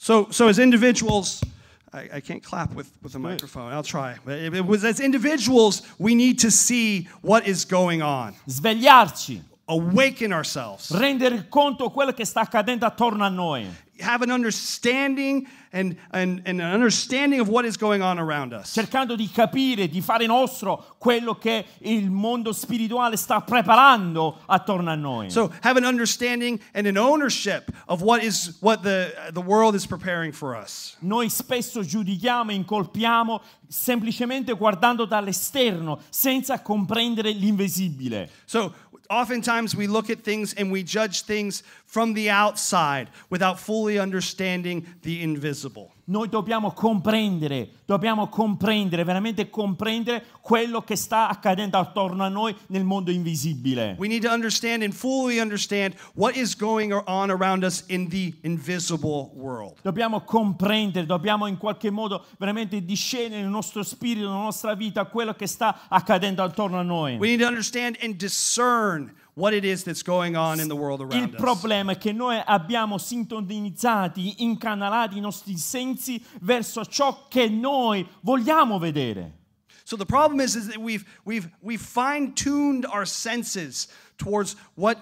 So, 0.02 0.26
so 0.32 0.48
as 0.48 0.58
individuals, 0.58 1.44
I, 1.92 2.08
I 2.14 2.20
can't 2.20 2.42
clap 2.42 2.74
with, 2.74 2.90
with 3.04 3.14
a 3.14 3.20
microphone. 3.20 3.72
I'll 3.72 3.84
try. 3.84 4.16
But 4.24 4.40
it, 4.40 4.52
it 4.52 4.66
was 4.66 4.84
as 4.84 4.98
individuals, 4.98 5.82
we 5.96 6.16
need 6.16 6.40
to 6.40 6.50
see 6.50 7.08
what 7.20 7.46
is 7.46 7.64
going 7.64 8.02
on. 8.02 8.34
Svegliarci, 8.48 9.42
Awaken 9.72 10.32
ourselves. 10.32 10.90
rendere 10.90 11.48
conto 11.48 11.90
quello 11.90 12.12
che 12.12 12.24
sta 12.24 12.40
accadendo 12.40 12.84
attorno 12.86 13.24
a 13.24 13.28
noi. 13.28 13.66
Have 14.00 14.24
an 14.24 14.30
understanding 14.30 15.46
and, 15.70 15.96
and, 16.10 16.42
and 16.44 16.60
an 16.60 16.72
understanding 16.72 17.40
of 17.40 17.48
what 17.48 17.64
is 17.64 17.76
going 17.76 18.02
on 18.02 18.18
around 18.18 18.52
us. 18.52 18.72
cercando 18.72 19.14
di 19.14 19.30
capire, 19.30 19.88
di 19.88 20.00
fare 20.00 20.26
nostro 20.26 20.96
quello 20.98 21.36
che 21.36 21.64
il 21.82 22.10
mondo 22.10 22.52
spirituale 22.52 23.16
sta 23.16 23.40
preparando 23.42 24.40
attorno 24.46 24.90
a 24.90 24.96
noi. 24.96 25.30
So 25.30 25.52
have 25.62 25.78
an 25.78 25.84
understanding 25.84 26.60
and 26.74 26.86
an 26.86 26.96
ownership 26.96 27.70
of 27.86 28.02
what 28.02 28.22
is 28.22 28.56
what 28.60 28.82
the, 28.82 29.12
the 29.32 29.40
world 29.40 29.74
is 29.74 29.86
preparing 29.86 30.32
for 30.32 30.56
us. 30.56 30.96
Noi 31.00 31.28
spesso 31.28 31.84
giudichiamo 31.84 32.50
e 32.50 32.54
incolpiamo 32.54 33.40
semplicemente 33.68 34.52
guardando 34.52 35.04
dall'esterno, 35.04 36.00
senza 36.10 36.60
comprendere 36.60 37.30
l'invisibile. 37.30 38.28
So 38.44 38.74
oftentimes 39.12 39.76
we 39.76 39.86
look 39.86 40.10
at 40.10 40.22
things 40.22 40.54
and 40.54 40.72
we 40.72 40.82
judge 40.82 41.22
things 41.22 41.62
from 41.84 42.14
the 42.14 42.30
outside 42.30 43.10
without 43.30 43.60
fully 43.60 43.98
understanding 43.98 44.86
the 45.02 45.22
invisible. 45.22 45.91
Noi 46.04 46.28
dobbiamo 46.28 46.72
comprendere, 46.72 47.68
dobbiamo 47.84 48.26
comprendere, 48.26 49.04
veramente 49.04 49.48
comprendere 49.48 50.24
quello 50.40 50.82
che 50.82 50.96
sta 50.96 51.28
accadendo 51.28 51.78
attorno 51.78 52.24
a 52.24 52.28
noi 52.28 52.56
nel 52.68 52.82
mondo 52.82 53.12
invisibile. 53.12 53.94
We 53.98 54.08
need 54.08 54.24
to 54.24 54.32
understand 54.32 54.82
and 54.82 54.92
fully 54.92 55.38
understand 55.38 55.94
what 56.14 56.34
is 56.34 56.56
going 56.56 56.92
on 56.92 57.30
around 57.30 57.62
us 57.62 57.84
in 57.86 58.08
the 58.08 58.34
invisible 58.42 59.30
world. 59.34 59.76
Dobbiamo 59.82 60.22
comprendere, 60.22 61.06
dobbiamo 61.06 61.46
in 61.46 61.56
qualche 61.56 61.90
modo 61.90 62.24
veramente 62.36 62.84
discendere 62.84 63.40
nel 63.40 63.50
nostro 63.50 63.84
spirito, 63.84 64.26
nella 64.26 64.42
nostra 64.42 64.74
vita, 64.74 65.04
quello 65.04 65.34
che 65.34 65.46
sta 65.46 65.82
accadendo 65.88 66.42
attorno 66.42 66.80
a 66.80 66.82
noi. 66.82 67.16
We 67.16 67.28
need 67.28 67.40
to 67.42 67.46
understand 67.46 67.96
and 68.02 68.16
discern 68.16 69.14
what 69.34 69.54
it 69.54 69.64
is 69.64 69.82
that's 69.84 70.02
going 70.02 70.36
on 70.36 70.60
in 70.60 70.68
the 70.68 70.74
world 70.76 71.00
Il 71.00 71.06
around 71.06 71.34
us. 71.34 71.40
problema 71.40 71.92
è 71.92 71.98
che 71.98 72.12
noi 72.12 72.40
abbiamo 72.44 72.98
sintonizzati, 72.98 74.42
incanalati 74.42 75.16
i 75.16 75.20
nostri 75.20 75.56
sensi 75.56 76.22
verso 76.40 76.84
ciò 76.84 77.26
che 77.28 77.48
noi 77.48 78.06
vogliamo 78.22 78.78
vedere. 78.78 79.38
So 79.84 79.96
the 79.96 80.06
problem 80.06 80.40
is, 80.40 80.54
is 80.54 80.68
that 80.68 80.76
we've 80.78 81.04
we've 81.24 81.50
we've 81.60 81.80
fine-tuned 81.82 82.84
our 82.86 83.04
senses 83.06 83.88
towards 84.16 84.54
what 84.76 84.96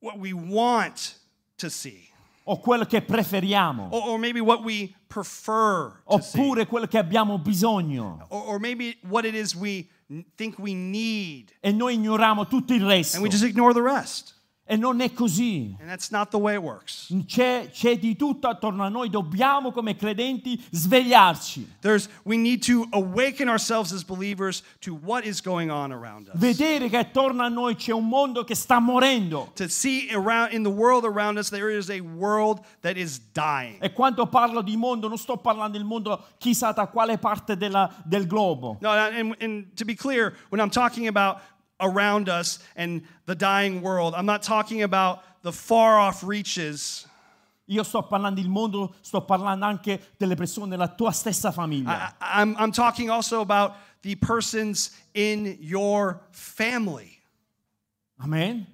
what 0.00 0.18
we 0.18 0.32
want 0.32 1.16
to 1.58 1.68
see. 1.70 2.08
O 2.48 2.58
quello 2.60 2.84
che 2.86 3.02
preferiamo, 3.02 3.88
Or, 3.90 4.10
or 4.10 4.18
maybe 4.18 4.40
what 4.40 4.62
we 4.62 4.94
prefer 5.08 6.00
to 6.08 6.20
see. 6.22 6.38
oppure 6.40 6.66
quello 6.66 6.86
che 6.86 6.98
abbiamo 6.98 7.38
bisogno. 7.38 8.24
Or, 8.30 8.54
or 8.54 8.58
maybe 8.60 8.96
what 9.08 9.24
it 9.24 9.34
is 9.34 9.54
we 9.54 9.88
think 10.36 10.58
we 10.58 10.74
need. 10.74 11.52
E 11.60 11.72
noi 11.72 11.94
ignoriamo 11.94 12.46
tutto 12.46 12.74
il 12.74 12.84
resto. 12.84 13.16
And 13.16 13.24
we 13.24 13.30
just 13.30 13.44
ignore 13.44 13.72
the 13.72 13.82
rest. 13.82 14.35
E 14.68 14.76
non 14.76 15.00
è 15.00 15.12
così. 15.12 15.76
And 15.78 15.88
that's 15.88 16.10
not 16.10 16.30
the 16.30 16.38
way 16.38 16.54
it 16.56 16.60
works. 16.60 17.06
C'è, 17.26 17.70
c'è 17.70 17.98
di 17.98 18.16
tutto 18.16 18.48
attorno 18.48 18.82
a 18.82 18.88
noi, 18.88 19.08
dobbiamo 19.08 19.70
come 19.70 19.94
credenti 19.94 20.60
svegliarci, 20.70 21.74
There's, 21.80 22.08
we 22.24 22.36
need 22.36 22.64
to 22.66 22.84
awaken 22.90 23.48
ourselves 23.48 23.92
as 23.92 24.02
believers 24.02 24.64
to 24.80 24.92
what 24.92 25.24
is 25.24 25.40
going 25.40 25.70
on 25.70 25.92
around 25.92 26.28
us. 26.28 26.34
vedere 26.40 26.88
che 26.88 26.96
attorno 26.96 27.44
a 27.44 27.48
noi 27.48 27.76
c'è 27.76 27.92
un 27.92 28.08
mondo 28.08 28.42
che 28.42 28.56
sta 28.56 28.80
morendo. 28.80 29.52
To 29.54 29.68
see 29.68 30.08
around 30.12 30.52
in 30.52 30.64
the 30.64 30.70
world 30.70 31.04
around 31.04 31.38
us, 31.38 31.48
there 31.48 31.70
is 31.70 31.88
a 31.88 32.00
world 32.00 32.60
that 32.80 32.96
is 32.96 33.20
dying. 33.32 33.76
E 33.80 33.92
quando 33.92 34.26
parlo 34.26 34.62
di 34.62 34.76
mondo 34.76 35.06
non 35.06 35.16
sto 35.18 35.36
parlando 35.36 35.76
del 35.78 35.86
mondo 35.86 36.24
chissà 36.38 36.72
da 36.72 36.86
quale 36.88 37.18
parte 37.18 37.56
della- 37.56 37.88
del 38.04 38.26
globo. 38.26 38.78
No, 38.80 38.90
and, 38.90 39.36
and 39.40 39.66
to 39.76 39.84
be 39.84 39.94
clear, 39.94 40.34
when 40.48 40.60
I'm 40.60 40.70
talking 40.70 41.06
about 41.06 41.38
around 41.80 42.28
us 42.28 42.58
and 42.76 43.02
the 43.26 43.34
dying 43.34 43.82
world, 43.82 44.14
I'm 44.14 44.26
not 44.26 44.42
talking 44.42 44.82
about 44.82 45.22
the 45.42 45.52
far 45.52 45.98
off 45.98 46.22
reaches. 46.22 47.06
Io 47.68 47.82
sto 47.82 48.02
parlando 48.02 48.40
del 48.40 48.48
mondo, 48.48 48.94
sto 49.00 49.22
parlando 49.22 49.64
anche 49.64 50.00
delle 50.16 50.36
persone 50.36 50.68
della 50.68 50.88
tua 50.88 51.10
stessa 51.10 51.50
famiglia. 51.50 52.14
I, 52.20 52.42
I'm, 52.42 52.56
I'm 52.58 52.70
talking 52.70 53.10
also 53.10 53.40
about 53.40 53.74
the 54.02 54.14
persons 54.14 54.92
in 55.14 55.56
your 55.60 56.20
family. 56.30 57.18
Amen? 58.20 58.66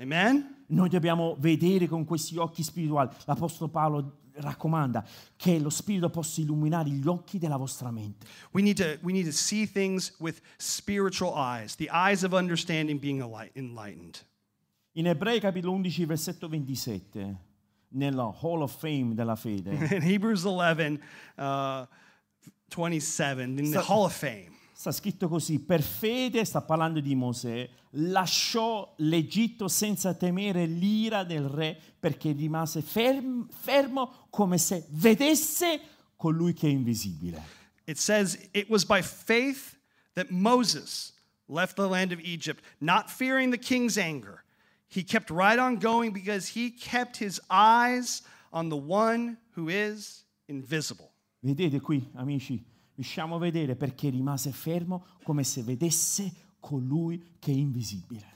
Amen? 0.00 0.64
Noi 0.68 0.88
dobbiamo 0.88 1.36
vedere 1.38 1.86
con 1.86 2.04
questi 2.04 2.38
occhi 2.38 2.62
spirituali. 2.62 3.10
L'Apostolo 3.26 3.68
Paolo 3.68 4.19
raccomanda 4.34 5.06
che 5.36 5.58
lo 5.58 5.70
Spirito 5.70 6.10
possa 6.10 6.40
illuminare 6.40 6.90
gli 6.90 7.06
occhi 7.06 7.38
della 7.38 7.56
vostra 7.56 7.90
mente. 7.90 8.26
We 8.52 8.62
need 8.62 8.76
to 8.76 8.98
we 9.02 9.12
need 9.12 9.26
to 9.26 9.32
see 9.32 9.66
things 9.66 10.14
with 10.18 10.40
spiritual 10.58 11.32
eyes, 11.36 11.76
the 11.76 11.88
eyes 11.90 12.22
of 12.22 12.32
understanding 12.32 12.98
being 12.98 13.20
enlight- 13.20 13.52
enlightened. 13.56 14.18
In 14.92 15.06
Ebrei 15.06 15.40
capitolo 15.40 15.74
11 15.74 16.04
versetto 16.04 16.46
27, 16.48 17.36
nella 17.90 18.24
Hall 18.42 18.62
of 18.62 18.76
Fame 18.76 19.14
della 19.14 19.36
fede, 19.36 19.70
In 19.94 20.02
Hebrews 20.02 20.44
11, 20.44 21.00
uh, 21.36 21.86
27, 22.68 23.58
in 23.58 23.70
the 23.70 23.80
So- 23.80 23.92
Hall 23.92 24.04
of 24.04 24.12
Fame. 24.12 24.58
Sta 24.80 24.92
scritto 24.92 25.28
così, 25.28 25.58
per 25.58 25.82
fede, 25.82 26.42
sta 26.42 26.62
parlando 26.62 27.00
di 27.00 27.14
Mosè, 27.14 27.68
lasciò 27.90 28.94
l'Egitto 28.96 29.68
senza 29.68 30.14
temere 30.14 30.64
l'ira 30.64 31.22
del 31.22 31.44
re 31.44 31.78
perché 32.00 32.32
rimase 32.32 32.80
ferm- 32.80 33.46
fermo 33.50 34.28
come 34.30 34.56
se 34.56 34.86
vedesse 34.88 35.82
colui 36.16 36.54
che 36.54 36.66
è 36.66 36.70
invisibile. 36.70 37.42
It 37.84 37.98
says, 37.98 38.38
It 38.52 38.70
was 38.70 38.86
by 38.86 39.02
faith 39.02 39.76
that 40.14 40.30
Moses 40.30 41.12
left 41.44 41.76
the 41.76 41.86
land 41.86 42.10
of 42.12 42.20
Egypt, 42.20 42.64
not 42.78 43.10
fearing 43.10 43.50
the 43.50 43.58
king's 43.58 43.98
anger. 43.98 44.44
He 44.88 45.04
kept 45.04 45.28
right 45.28 45.58
on 45.58 45.78
going 45.78 46.10
because 46.10 46.58
he 46.58 46.70
kept 46.70 47.18
his 47.18 47.38
eyes 47.50 48.22
on 48.50 48.70
the 48.70 48.78
one 48.78 49.36
who 49.54 49.68
is 49.68 50.24
invisible. 50.48 51.12
Vedete 51.44 51.82
qui, 51.82 52.08
amici, 52.14 52.64
riusciamo 53.00 53.36
a 53.36 53.38
vedere 53.38 53.76
perché 53.76 54.10
rimase 54.10 54.52
fermo 54.52 55.06
come 55.22 55.42
se 55.42 55.62
vedesse 55.62 56.30
colui 56.60 57.36
che 57.38 57.50
è 57.50 57.54
invisibile. 57.54 58.26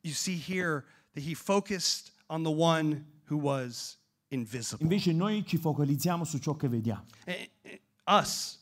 You 0.00 0.12
see 0.12 0.36
here 0.36 0.84
that 1.14 1.24
he 1.24 1.34
focused 1.34 2.12
on 2.26 2.42
the 2.42 2.50
one 2.50 3.04
who 3.30 3.36
was 3.36 3.96
invisible. 4.30 4.82
Invece 4.82 5.12
noi 5.12 5.46
ci 5.46 5.56
focalizziamo 5.56 6.24
su 6.24 6.38
ciò 6.38 6.56
che 6.56 6.68
vediamo. 6.68 7.04
Eh, 7.24 7.50
eh, 7.62 7.80
Us, 8.06 8.58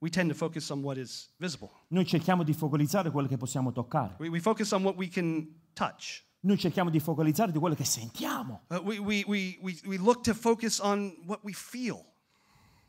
we 0.00 0.10
tend 0.10 0.30
to 0.30 0.34
focus 0.36 0.68
on 0.70 0.82
what 0.82 0.96
is 0.96 1.30
visible. 1.36 1.70
Noi 1.88 2.04
cerchiamo 2.04 2.42
di 2.42 2.52
focalizzare 2.52 3.12
quello 3.12 3.28
che 3.28 3.36
possiamo 3.36 3.70
toccare. 3.70 4.16
We, 4.18 4.28
we 4.28 4.40
focus 4.40 4.72
on 4.72 4.82
what 4.82 4.96
we 4.96 5.08
can 5.08 5.46
touch. 5.74 6.24
Noi 6.40 6.58
cerchiamo 6.58 6.90
di 6.90 6.98
focalizzare 6.98 7.52
di 7.52 7.58
quello 7.58 7.76
che 7.76 7.84
sentiamo, 7.84 8.62
Uh, 8.68 8.76
we, 8.84 8.98
we, 8.98 9.24
we, 9.26 9.58
we, 9.60 9.80
we 9.86 9.96
look 9.96 10.22
to 10.22 10.34
focus 10.34 10.80
on 10.80 11.12
what 11.24 11.40
we 11.44 11.52
feel. 11.52 12.04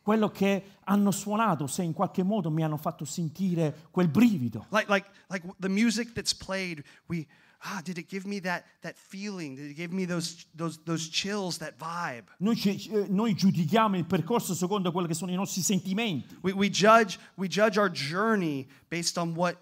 Quello 0.10 0.32
che 0.32 0.64
hanno 0.86 1.12
suonato, 1.12 1.68
se 1.68 1.84
in 1.84 1.94
qualche 1.94 2.24
modo 2.24 2.50
mi 2.50 2.64
hanno 2.64 2.78
fatto 2.78 3.06
sentire 3.06 3.90
quel 3.92 4.08
brivido. 4.08 4.66
Like, 4.72 4.92
like, 4.92 5.08
like 5.30 5.48
the 5.60 5.70
music 5.70 6.14
that's 6.14 6.34
played, 6.34 6.84
we, 7.10 7.28
ah, 7.60 7.80
did 7.84 8.00
it 8.00 8.10
give 8.10 8.28
me 8.28 8.42
that, 8.42 8.64
that 8.82 8.96
feeling? 8.98 9.56
Did 9.56 9.70
it 9.70 9.76
give 9.76 9.94
me 9.94 10.08
those, 10.08 10.48
those, 10.56 10.80
those 10.84 11.08
chills, 11.12 11.60
that 11.60 11.76
vibe? 11.78 12.28
Noi, 12.40 12.56
ci- 12.56 12.90
eh, 12.90 13.06
noi 13.08 13.36
giudichiamo 13.36 13.98
il 13.98 14.06
percorso 14.06 14.56
secondo 14.56 14.92
quelli 14.92 15.08
che 15.08 15.14
sono 15.14 15.30
i 15.32 15.36
nostri 15.36 15.62
sentimenti, 15.62 16.40
We, 16.42 16.54
we, 16.54 16.72
judge, 16.72 17.20
we 17.36 17.48
judge 17.48 17.78
our 17.78 17.92
journey 17.92 18.68
based 18.90 19.16
on 19.16 19.36
what. 19.36 19.60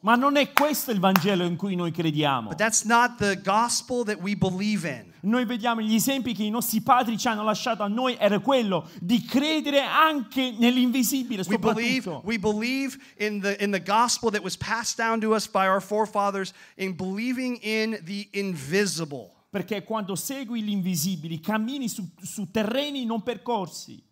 Ma 0.00 0.14
non 0.14 0.36
è 0.36 0.52
questo 0.52 0.90
il 0.90 1.00
Vangelo 1.00 1.44
in 1.44 1.56
cui 1.56 1.74
noi 1.74 1.90
crediamo. 1.90 2.48
But 2.48 2.56
that's 2.56 2.84
not 2.84 3.16
the 3.18 3.38
gospel 3.42 4.02
that 4.04 4.18
we 4.22 4.34
believe 4.34 4.88
in. 4.88 5.12
Noi 5.20 5.44
vediamo 5.44 5.82
gli 5.82 5.94
esempi 5.94 6.32
che 6.32 6.44
i 6.44 6.50
nostri 6.50 6.80
padri 6.80 7.18
ci 7.18 7.28
hanno 7.28 7.42
lasciato 7.42 7.82
a 7.82 7.88
noi 7.88 8.16
era 8.18 8.38
quello 8.38 8.88
di 9.00 9.22
credere 9.22 9.80
anche 9.80 10.54
nell'invisibile, 10.56 11.42
We 11.46 11.58
believe, 11.58 12.20
we 12.24 12.38
believe 12.38 12.96
in, 13.18 13.40
the, 13.40 13.56
in 13.60 13.70
the 13.70 13.82
gospel 13.82 14.30
that 14.30 14.42
was 14.42 14.56
passed 14.56 14.96
down 14.96 15.20
to 15.20 15.34
us 15.34 15.46
by 15.46 15.66
our 15.66 15.82
forefathers 15.82 16.54
in 16.76 16.94
believing 16.96 17.58
in 17.60 17.98
the 18.04 18.28
invisible. 18.32 19.34
Perché 19.50 19.82
quando 19.82 20.14
segui 20.14 20.62
l'invisibile 20.62 21.38
cammini 21.40 21.88
su, 21.88 22.06
su 22.22 22.50
terreni 22.50 23.04
non 23.04 23.22
percorsi. 23.22 24.02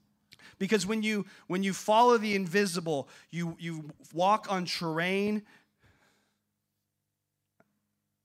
Because 0.58 0.86
when 0.86 1.02
you 1.02 1.26
when 1.46 1.62
you 1.62 1.72
follow 1.72 2.18
the 2.18 2.34
invisible, 2.34 3.08
you 3.30 3.56
you 3.58 3.90
walk 4.12 4.46
on 4.50 4.64
terrain. 4.64 5.42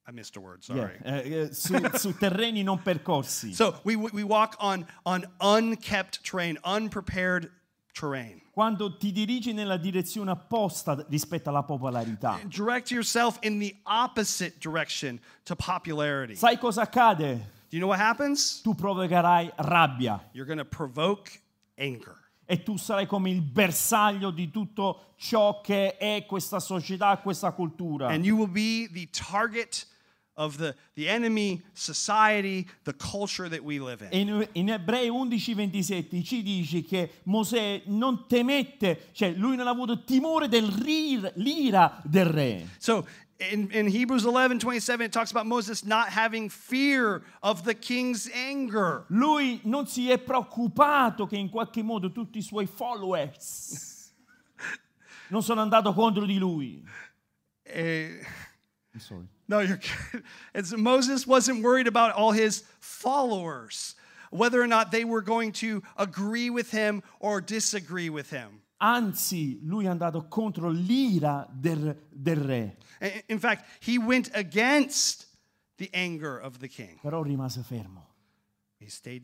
I 0.07 0.11
missed 0.11 0.35
a 0.35 0.41
word. 0.41 0.63
Sorry. 0.63 0.97
Yeah, 1.05 1.15
eh, 1.15 1.33
eh, 1.33 1.47
su, 1.51 1.73
su 1.97 2.13
terreni 2.19 2.63
non 2.63 2.79
percorsi. 2.79 3.53
So 3.53 3.75
we 3.83 3.95
we 3.95 4.23
walk 4.23 4.55
on 4.59 4.85
on 5.05 5.25
unkept 5.39 6.23
terrain, 6.23 6.57
unprepared 6.63 7.51
terrain. 7.93 8.41
Quando 8.53 8.97
ti 8.97 9.11
dirigi 9.11 9.53
nella 9.53 9.77
direzione 9.77 10.31
opposta 10.31 11.05
rispetto 11.09 11.49
alla 11.49 11.63
popolarità. 11.63 12.39
Direct 12.47 12.91
yourself 12.91 13.37
in 13.41 13.59
the 13.59 13.75
opposite 13.85 14.59
direction 14.59 15.19
to 15.45 15.55
popularity. 15.55 16.35
Sai 16.35 16.57
cosa 16.57 16.81
accade? 16.81 17.59
Do 17.69 17.77
you 17.77 17.79
know 17.79 17.87
what 17.87 17.99
happens? 17.99 18.61
Tu 18.61 18.73
provocherai 18.73 19.51
rabbia 19.55 20.21
You're 20.33 20.45
going 20.45 20.57
to 20.57 20.65
provoke 20.65 21.31
anger. 21.77 22.17
E 22.51 22.63
tu 22.63 22.75
sarai 22.75 23.05
come 23.05 23.29
il 23.29 23.41
bersaglio 23.41 24.29
di 24.29 24.51
tutto 24.51 25.13
ciò 25.15 25.61
che 25.61 25.95
è 25.95 26.25
questa 26.27 26.59
società, 26.59 27.17
questa 27.19 27.53
cultura. 27.53 28.09
And 28.09 28.25
you 28.25 28.37
will 28.37 28.51
be 28.51 28.89
the 28.91 29.07
target 29.09 29.87
of 30.33 30.57
the, 30.57 30.75
the 30.95 31.07
enemy, 31.07 31.61
society, 31.71 32.67
the 32.83 32.93
culture 32.93 33.47
that 33.47 33.61
we 33.61 33.79
live 33.79 34.05
in. 34.11 34.27
in, 34.27 34.47
in 34.51 34.69
Ebrei 34.69 35.07
11:27 35.09 36.21
ci 36.25 36.43
dice 36.43 36.83
che 36.83 37.21
Mosè 37.23 37.83
non 37.85 38.25
temette, 38.27 39.11
cioè 39.13 39.31
lui 39.31 39.55
non 39.55 39.67
ha 39.67 39.71
avuto 39.71 40.03
timore 40.03 40.49
dell'ira 40.49 42.01
del 42.03 42.25
re. 42.25 42.67
So 42.79 43.07
in, 43.49 43.71
in 43.71 43.87
Hebrews 43.87 44.25
11 44.25 44.59
27, 44.59 45.05
it 45.05 45.11
talks 45.11 45.31
about 45.31 45.45
Moses 45.45 45.83
not 45.83 46.09
having 46.09 46.49
fear 46.49 47.23
of 47.41 47.63
the 47.63 47.73
king's 47.73 48.29
anger. 48.33 49.05
Lui 49.09 49.59
non 49.63 49.87
si 49.87 50.09
è 50.09 50.17
preoccupato 50.17 51.27
che 51.27 51.37
in 51.37 51.49
qualche 51.49 51.83
modo 51.83 52.11
tutti 52.11 52.39
i 52.39 52.41
suoi 52.41 52.67
followers 52.67 54.13
non 55.29 55.41
sono 55.41 55.61
andato 55.61 55.93
contro 55.93 56.25
di 56.25 56.37
lui. 56.37 56.83
Eh, 57.65 58.19
I'm 58.93 58.99
sorry. 58.99 59.27
no, 59.47 59.59
you're 59.59 59.79
good. 60.11 60.23
It's, 60.53 60.75
Moses 60.75 61.25
wasn't 61.25 61.63
worried 61.63 61.87
about 61.87 62.13
all 62.13 62.31
his 62.31 62.63
followers, 62.79 63.95
whether 64.29 64.61
or 64.61 64.67
not 64.67 64.91
they 64.91 65.03
were 65.03 65.21
going 65.21 65.51
to 65.53 65.81
agree 65.97 66.49
with 66.49 66.71
him 66.71 67.01
or 67.19 67.41
disagree 67.41 68.09
with 68.09 68.29
him. 68.29 68.61
Anzi, 68.83 69.59
lui 69.63 69.85
è 69.85 69.87
andato 69.87 70.27
contro 70.27 70.69
l'ira 70.69 71.47
del, 71.51 72.07
del 72.09 72.35
re, 72.37 72.77
In 73.27 73.39
fact, 73.39 73.65
he 73.87 73.97
went 73.97 74.29
against 74.33 75.27
the 75.77 75.87
anger 75.93 76.39
of 76.43 76.57
the 76.57 76.67
king. 76.67 76.99
però 76.99 77.21
rimase 77.21 77.61
fermo. 77.63 78.07
He 78.79 78.89
stayed 78.89 79.23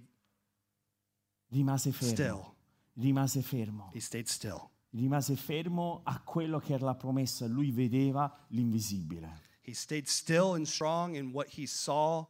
Rimase 1.50 1.92
fermo. 1.92 2.14
still. 2.14 2.56
Rimase 3.00 3.42
fermo. 3.42 3.90
He 3.94 4.00
stayed 4.00 4.28
still. 4.28 4.70
Rimase 4.92 5.36
fermo 5.36 6.02
a 6.04 6.20
quello 6.22 6.60
che 6.60 6.74
era 6.74 6.86
la 6.86 6.96
promessa. 6.96 7.46
Lui 7.48 7.72
vedeva 7.72 8.32
l'invisibile. 8.50 9.42
He 9.62 9.74
stayed 9.74 10.08
still 10.08 10.54
and 10.54 10.66
strong 10.66 11.16
in 11.16 11.32
what 11.32 11.48
he 11.58 11.66
saw 11.66 12.26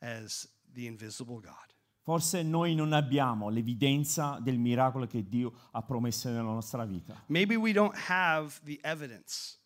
as 0.00 0.48
the 0.74 0.86
invisible 0.86 1.38
God. 1.40 1.71
Forse 2.02 2.42
noi 2.42 2.74
non 2.74 2.92
abbiamo 2.92 3.48
l'evidenza 3.48 4.38
del 4.40 4.58
miracolo 4.58 5.06
che 5.06 5.28
Dio 5.28 5.52
ha 5.70 5.82
promesso 5.82 6.28
nella 6.28 6.42
nostra 6.42 6.84
vita. 6.84 7.22
Maybe 7.26 7.54
we 7.54 7.72
don't 7.72 7.96
have 8.08 8.60
the 8.64 8.80
evidence 8.82 9.58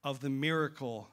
of 0.00 0.18
the 0.20 0.30
miracle 0.30 1.08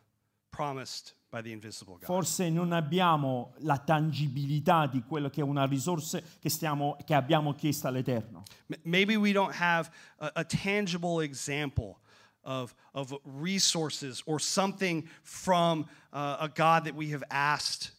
promised 0.49 1.15
by 1.29 1.41
the 1.41 1.51
invisible 1.51 1.95
God. 1.95 2.05
Forse 2.05 2.49
non 2.49 2.71
abbiamo 2.71 3.53
la 3.59 3.77
tangibilità 3.77 4.87
di 4.87 5.03
quello 5.03 5.29
che 5.29 5.41
è 5.41 5.43
una 5.43 5.65
risorsa 5.65 6.21
che, 6.39 6.49
stiamo- 6.49 6.95
che 7.03 7.13
abbiamo 7.13 7.53
chiesto 7.53 7.87
all'Eterno. 7.87 8.43
Maybe 8.83 9.17
we 9.17 9.33
don't 9.33 9.53
have 9.59 9.89
a, 10.19 10.31
a 10.35 10.43
tangible 10.45 11.21
example 11.21 11.97
of, 12.43 12.73
of 12.93 13.19
resources 13.25 14.21
or 14.25 14.39
something 14.39 15.05
from 15.23 15.87
uh, 16.13 16.37
a 16.39 16.47
God 16.47 16.85
that 16.85 16.93
we 16.95 17.11
have 17.11 17.23
asked. 17.29 17.91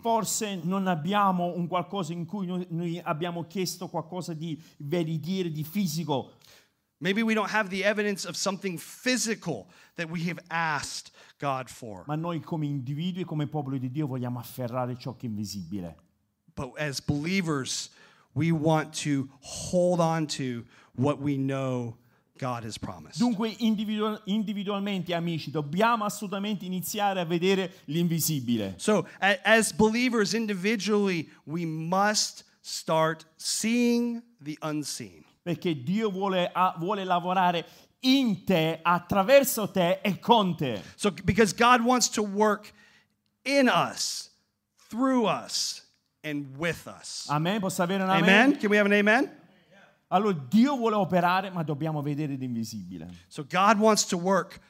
Forse 0.00 0.60
non 0.62 0.86
abbiamo 0.86 1.54
un 1.56 1.66
qualcosa 1.66 2.12
in 2.12 2.26
cui 2.26 2.46
noi, 2.46 2.66
noi 2.70 3.00
abbiamo 3.02 3.46
chiesto 3.46 3.88
qualcosa 3.88 4.34
di 4.34 4.60
veritiero, 4.78 5.48
di 5.48 5.64
fisico. 5.64 6.32
Maybe 6.98 7.22
we 7.22 7.34
don't 7.34 7.50
have 7.50 7.70
the 7.70 7.84
evidence 7.84 8.26
of 8.26 8.36
something 8.36 8.78
physical 8.78 9.66
that 9.96 10.10
we 10.10 10.28
have 10.28 10.38
asked 10.48 11.10
God 11.38 11.68
for. 11.68 12.04
Ma 12.06 12.16
noi 12.16 12.40
come 12.40 12.66
individui, 12.66 13.24
come 13.24 13.46
popolo 13.46 13.78
di 13.78 13.90
Dio, 13.90 14.06
vogliamo 14.06 14.38
afferrare 14.38 14.96
ciò 14.96 15.16
che 15.16 15.26
è 15.26 15.28
invisibile. 15.28 15.96
But 16.54 16.78
as 16.78 17.00
believers, 17.00 17.90
we 18.34 18.50
want 18.52 18.92
to 19.02 19.28
hold 19.40 20.00
on 20.00 20.26
to 20.36 20.64
what 20.96 21.18
we 21.18 21.36
know 21.36 21.96
God 22.36 22.64
has 22.64 22.76
promised. 22.76 23.20
Dunque 23.20 23.54
individual- 23.58 24.20
individualmente, 24.24 25.14
amici, 25.14 25.50
dobbiamo 25.50 26.04
assolutamente 26.04 26.64
iniziare 26.64 27.20
a 27.20 27.24
vedere 27.24 27.82
l'invisibile. 27.86 28.74
So, 28.76 29.06
as 29.18 29.72
believers 29.72 30.32
individually, 30.34 31.30
we 31.44 31.64
must 31.64 32.44
start 32.60 33.24
seeing 33.36 34.22
the 34.42 34.56
unseen. 34.62 35.22
Perché 35.42 35.74
Dio 35.84 36.10
vuole, 36.10 36.50
vuole 36.78 37.04
lavorare 37.04 37.64
in 38.00 38.44
te, 38.44 38.80
attraverso 38.82 39.70
te 39.70 40.00
e 40.02 40.18
con 40.18 40.56
te. 40.56 40.82
So, 40.96 41.12
because 41.24 41.52
God 41.54 41.82
wants 41.82 42.08
to 42.10 42.22
work 42.22 42.72
in 43.44 43.68
us, 43.68 44.30
through 44.88 45.26
us, 45.26 45.82
and 46.22 46.56
with 46.56 46.86
us. 46.86 47.26
Amen? 47.28 47.60
Posso 47.60 47.82
avere 47.82 48.02
un 48.02 48.10
amen? 48.10 48.22
Amen? 48.22 48.58
Can 48.58 48.70
we 48.70 48.76
have 48.76 48.86
an 48.86 48.94
amen? 48.94 49.30
Allora 50.14 50.32
Dio 50.32 50.76
vuole 50.76 50.94
operare, 50.94 51.50
ma 51.50 51.64
dobbiamo 51.64 52.00
vedere 52.00 52.36
l'invisibile. 52.36 53.08
So, 53.26 53.44
God 53.44 53.78
wants 53.78 54.06
to 54.06 54.16
work, 54.16 54.60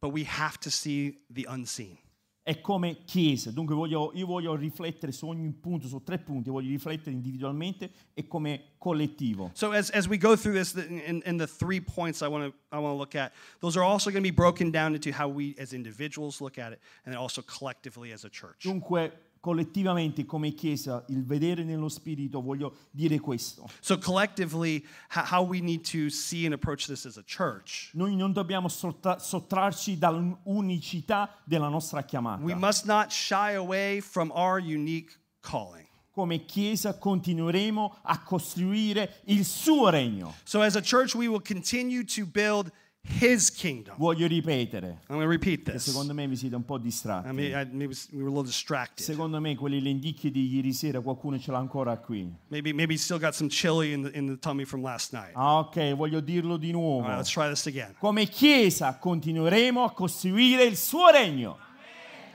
but 0.00 0.12
we 0.12 0.24
have 0.26 0.58
to 0.58 0.70
see 0.70 1.24
the 1.32 1.46
unseen. 1.48 1.96
È 2.42 2.60
come 2.62 3.04
chiesa. 3.04 3.50
Dunque 3.52 3.74
voglio- 3.74 4.10
io 4.14 4.24
voglio 4.24 4.56
riflettere 4.56 5.12
su 5.12 5.26
ogni 5.28 5.52
punto, 5.52 5.86
su 5.86 6.02
tre 6.02 6.18
punti. 6.18 6.48
Voglio 6.48 6.70
riflettere 6.70 7.12
individualmente 7.12 7.90
e 8.14 8.26
come 8.26 8.72
collettivo. 8.78 9.50
So 9.52 9.70
as, 9.72 9.90
as 9.90 10.06
we 10.06 10.16
go 10.16 10.34
through 10.34 10.56
this, 10.56 10.72
in, 10.74 11.20
in 11.26 11.36
the 11.36 11.46
three 11.46 11.78
points 11.78 12.22
I 12.22 12.26
want 12.26 12.50
to 12.50 12.76
I 12.76 12.80
want 12.80 12.94
to 12.94 12.98
look 12.98 13.14
at, 13.14 13.32
those 13.60 13.78
are 13.78 13.84
also 13.84 14.10
going 14.10 14.24
to 14.24 14.30
be 14.30 14.34
broken 14.34 14.70
down 14.70 14.94
into 14.94 15.12
how 15.12 15.28
we 15.28 15.54
as 15.58 15.74
individuals 15.74 16.40
look 16.40 16.56
at 16.56 16.72
it, 16.72 16.80
and 17.04 17.12
then 17.12 17.20
also 17.20 17.42
collectively 17.42 18.12
as 18.12 18.24
a 18.24 18.30
church. 18.30 18.64
Dunque, 18.64 19.12
collettivamente 19.40 20.24
come 20.24 20.52
Chiesa, 20.52 21.04
il 21.08 21.24
vedere 21.24 21.64
nello 21.64 21.88
Spirito, 21.88 22.40
voglio 22.40 22.74
dire 22.90 23.18
questo. 23.20 23.68
So 23.80 23.98
collectively, 23.98 24.84
ho- 25.14 25.24
how 25.30 25.44
we 25.46 25.60
need 25.60 25.82
to 25.90 26.08
see 26.10 26.44
and 26.44 26.52
approach 26.54 26.86
this 26.86 27.06
as 27.06 27.16
a 27.16 27.24
church. 27.24 27.90
Noi 27.94 28.14
non 28.16 28.32
dobbiamo 28.32 28.68
sottra- 28.68 29.18
sottrarci 29.18 29.98
dall'unicità 29.98 31.30
della 31.44 31.68
nostra 31.68 32.02
chiamata. 32.02 32.42
We 32.42 32.54
must 32.54 32.84
not 32.86 33.10
shy 33.10 33.54
away 33.54 34.00
from 34.00 34.30
our 34.34 34.58
unique 34.60 35.18
calling. 35.40 35.86
Come 36.12 36.44
Chiesa 36.46 36.98
continueremo 36.98 37.98
a 38.02 38.20
costruire 38.22 39.20
il 39.26 39.44
suo 39.44 39.88
regno. 39.88 40.34
So 40.42 40.60
as 40.62 40.74
a 40.74 40.80
church, 40.82 41.14
we 41.14 41.28
will 41.28 41.40
continue 41.42 42.02
to 42.04 42.26
build 42.26 42.72
His 43.10 43.50
kingdom. 43.50 43.94
Voglio 43.96 44.28
ripetere, 44.28 45.00
I'm 45.08 45.16
going 45.16 45.22
to 45.22 45.28
repeat 45.28 45.64
this. 45.64 45.82
secondo 45.82 46.12
me 46.14 46.26
vi 46.26 46.36
siete 46.36 46.54
un 46.54 46.64
po' 46.64 46.76
I 46.76 46.80
distratti. 46.80 47.32
mean, 47.32 47.54
I, 47.54 47.64
maybe 47.64 47.94
we 48.12 48.22
were 48.22 48.28
a 48.28 48.30
little 48.30 48.44
distracted. 48.44 49.04
Secondo 49.04 49.40
me 49.40 49.56
quelle 49.56 49.80
lenticchie 49.80 50.30
di 50.30 50.46
ieri 50.54 50.72
sera 50.72 51.00
qualcuno 51.00 51.38
ce 51.38 51.50
l'ha 51.50 51.58
ancora 51.58 51.96
qui. 51.96 52.32
Maybe 52.48 52.72
maybe 52.72 52.92
you 52.94 52.98
still 52.98 53.18
got 53.18 53.34
some 53.34 53.48
chili 53.48 53.92
in 53.92 54.02
the, 54.02 54.16
in 54.16 54.26
the 54.26 54.36
tummy 54.36 54.64
from 54.64 54.82
last 54.82 55.12
night. 55.12 55.32
Ah, 55.34 55.58
ok, 55.58 55.94
voglio 55.94 56.20
dirlo 56.20 56.56
di 56.58 56.70
nuovo. 56.70 57.06
Right, 57.06 57.16
let's 57.16 57.30
try 57.30 57.48
this 57.48 57.66
again. 57.66 57.94
Come 57.98 58.26
Chiesa 58.26 58.98
continueremo 58.98 59.82
a 59.84 59.92
costruire 59.92 60.64
il 60.64 60.76
suo 60.76 61.10
regno. 61.10 61.58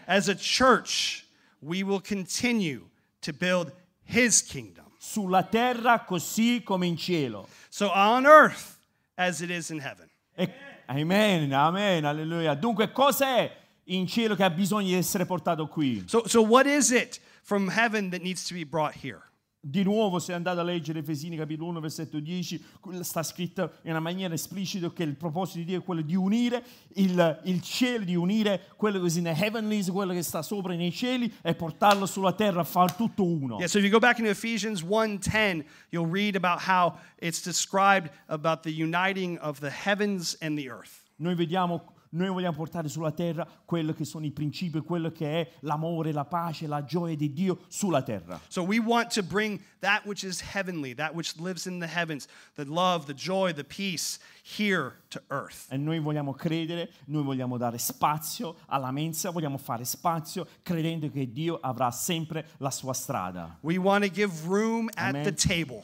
As 0.05 0.27
a 0.27 0.35
church, 0.35 1.25
we 1.61 1.81
will 1.83 2.01
continue 2.01 2.89
to 3.21 3.31
build 3.31 3.71
his 4.03 4.41
kingdom. 4.41 4.83
Sulla 4.97 5.43
terra 5.43 6.03
così 6.03 6.61
come 6.63 6.85
in 6.87 6.97
cielo. 6.97 7.47
So 7.69 7.89
on 7.89 8.25
earth 8.25 8.77
as 9.17 9.41
it 9.41 9.49
is 9.49 9.69
in 9.69 9.79
heaven. 9.79 10.09
E- 10.35 10.49
amen, 10.87 11.51
amen, 11.53 12.05
alleluia. 12.05 12.55
Dunque, 12.55 12.91
cos'è 12.91 13.51
in 13.85 14.07
cielo 14.07 14.35
che 14.35 14.43
ha 14.43 14.49
bisogno 14.49 14.87
di 14.87 14.95
essere 14.95 15.25
portato 15.25 15.67
qui? 15.67 16.03
So 16.07 16.27
so 16.27 16.41
what 16.41 16.65
is 16.65 16.91
it 16.91 17.19
from 17.43 17.69
heaven 17.69 18.09
that 18.11 18.21
needs 18.21 18.45
to 18.47 18.53
be 18.53 18.63
brought 18.63 18.95
here? 18.95 19.21
Di 19.65 19.81
nuovo, 19.81 20.19
se 20.19 20.33
andate 20.33 20.59
a 20.59 20.63
leggere 20.63 20.99
Efesini 20.99 21.37
capitolo 21.37 21.69
1, 21.69 21.79
versetto 21.79 22.19
10, 22.19 22.61
sta 22.99 23.23
scritto 23.23 23.75
in 23.83 23.91
una 23.91 24.01
maniera 24.01 24.33
esplicita 24.33 24.91
che 24.91 25.03
il 25.03 25.15
proposito 25.15 25.59
di 25.59 25.63
Dio 25.63 25.79
è 25.79 25.81
quello 25.81 26.01
di 26.01 26.15
unire 26.15 26.61
il, 26.95 27.39
il 27.45 27.61
cielo, 27.61 28.03
di 28.03 28.13
unire 28.13 28.71
quello 28.75 28.99
che 28.99 29.07
è 29.07 29.17
in 29.17 29.27
heavenlies, 29.27 29.89
quello 29.89 30.11
che 30.11 30.21
sta 30.21 30.41
sopra 30.41 30.75
nei 30.75 30.91
cieli 30.91 31.33
e 31.41 31.55
portarlo 31.55 32.05
sulla 32.05 32.33
terra 32.33 32.59
a 32.59 32.65
far 32.65 32.91
tutto 32.91 33.23
uno. 33.23 33.55
Yeah, 33.55 33.67
so 33.67 33.77
if 33.77 33.85
you 33.85 33.89
go 33.89 33.99
back 33.99 34.19
into 34.19 34.31
Ephesians 34.31 34.83
1:10, 34.83 35.63
you'll 35.91 36.11
read 36.11 36.35
about 36.35 36.67
how 36.67 36.97
it's 37.21 37.41
described 37.41 38.11
about 38.27 38.63
the 38.63 38.69
uniting 38.69 39.37
of 39.39 39.61
the 39.61 39.71
heavens 39.71 40.35
and 40.41 40.57
the 40.57 40.69
earth. 40.69 41.03
Noi 41.19 41.35
vediamo, 41.35 41.92
noi 42.13 42.29
vogliamo 42.29 42.55
portare 42.55 42.89
sulla 42.89 43.11
terra 43.11 43.47
quello 43.65 43.93
che 43.93 44.05
sono 44.05 44.25
i 44.25 44.31
principi, 44.31 44.79
quello 44.81 45.11
che 45.11 45.41
è 45.41 45.51
l'amore, 45.61 46.11
la 46.11 46.25
pace, 46.25 46.67
la 46.67 46.83
gioia 46.83 47.15
di 47.15 47.31
Dio 47.31 47.59
sulla 47.67 48.01
terra. 48.01 48.39
So 48.47 48.63
we 48.63 48.79
want 48.79 49.13
to 49.13 49.23
bring 49.23 49.59
that 49.79 50.05
which 50.05 50.23
is 50.23 50.41
heavenly, 50.41 50.93
that 50.95 51.13
which 51.13 51.35
lives 51.39 51.65
in 51.65 51.79
the 51.79 51.87
heavens, 51.87 52.27
the 52.55 52.65
love, 52.65 53.05
the 53.05 53.13
joy, 53.13 53.53
the 53.53 53.63
peace 53.63 54.19
here 54.43 54.99
to 55.09 55.21
earth. 55.29 55.67
E 55.71 55.77
noi 55.77 55.99
vogliamo 55.99 56.33
credere, 56.33 56.91
noi 57.05 57.23
vogliamo 57.23 57.57
dare 57.57 57.77
spazio 57.77 58.57
alla 58.67 58.91
mensa, 58.91 59.31
vogliamo 59.31 59.57
fare 59.57 59.85
spazio 59.85 60.47
credendo 60.61 61.09
che 61.09 61.31
Dio 61.31 61.59
avrà 61.61 61.91
sempre 61.91 62.47
la 62.57 62.71
sua 62.71 62.93
strada. 62.93 63.57
We 63.61 63.77
want 63.77 64.03
to 64.03 64.11
give 64.11 64.47
room 64.47 64.89
at 64.95 65.15
Amen. 65.15 65.23
the 65.23 65.33
table 65.33 65.83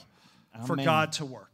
for 0.65 0.73
Amen. 0.73 0.85
God 0.85 1.11
to 1.17 1.25
work. 1.25 1.48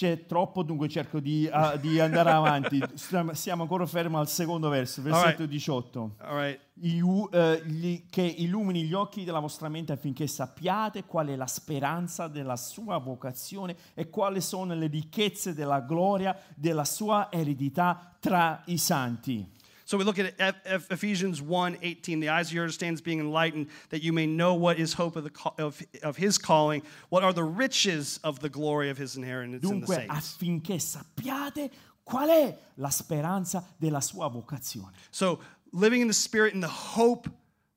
C'è 0.00 0.24
troppo, 0.24 0.62
dunque 0.62 0.88
cerco 0.88 1.20
di, 1.20 1.46
ah, 1.52 1.76
di 1.76 2.00
andare 2.00 2.30
avanti. 2.30 2.82
Siamo 2.94 3.60
ancora 3.60 3.84
fermi 3.84 4.16
al 4.16 4.28
secondo 4.28 4.70
verso, 4.70 5.02
versetto 5.02 5.42
Alright. 5.42 5.50
18. 5.50 6.14
All 6.20 6.36
right. 6.38 6.60
Iu- 6.80 7.28
eh, 7.30 7.62
gli- 7.66 8.06
che 8.08 8.22
illumini 8.22 8.84
gli 8.84 8.94
occhi 8.94 9.24
della 9.24 9.40
vostra 9.40 9.68
mente 9.68 9.92
affinché 9.92 10.26
sappiate 10.26 11.04
qual 11.04 11.26
è 11.26 11.36
la 11.36 11.46
speranza 11.46 12.28
della 12.28 12.56
sua 12.56 12.96
vocazione 12.96 13.76
e 13.92 14.08
quali 14.08 14.40
sono 14.40 14.72
le 14.74 14.86
ricchezze 14.86 15.52
della 15.52 15.80
gloria 15.80 16.34
della 16.54 16.86
sua 16.86 17.30
eredità 17.30 18.16
tra 18.18 18.62
i 18.68 18.78
santi. 18.78 19.46
So 19.90 19.98
we 19.98 20.04
look 20.04 20.20
at 20.20 20.34
Eph- 20.38 20.54
Eph- 20.66 20.92
Ephesians 20.92 21.42
1:18, 21.42 22.20
the 22.20 22.28
eyes 22.28 22.46
of 22.46 22.52
your 22.52 22.62
understanding 22.62 23.02
being 23.02 23.18
enlightened, 23.18 23.66
that 23.88 24.04
you 24.04 24.12
may 24.12 24.24
know 24.24 24.54
what 24.54 24.78
is 24.78 24.92
hope 24.92 25.16
of, 25.16 25.24
the 25.24 25.32
of, 25.58 25.82
of 26.04 26.16
his 26.16 26.38
calling, 26.38 26.82
what 27.08 27.24
are 27.24 27.32
the 27.32 27.42
riches 27.42 28.20
of 28.22 28.38
the 28.38 28.48
glory 28.48 28.88
of 28.90 28.96
his 28.96 29.16
inheritance 29.16 29.64
in 29.68 29.80
the 29.80 29.86
Dunque 29.86 29.96
saints. 29.96 30.14
affinché 30.14 30.80
sappiate 30.80 31.72
qual 32.04 32.28
è 32.28 32.56
la 32.76 32.90
speranza 32.90 33.64
della 33.80 34.00
sua 34.00 34.28
vocazione. 34.28 34.92
So 35.10 35.40
living 35.72 36.02
in 36.02 36.06
the 36.06 36.14
spirit 36.14 36.54
in 36.54 36.60
the 36.60 36.68
hope 36.68 37.28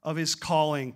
of 0.04 0.16
his 0.16 0.36
calling 0.36 0.96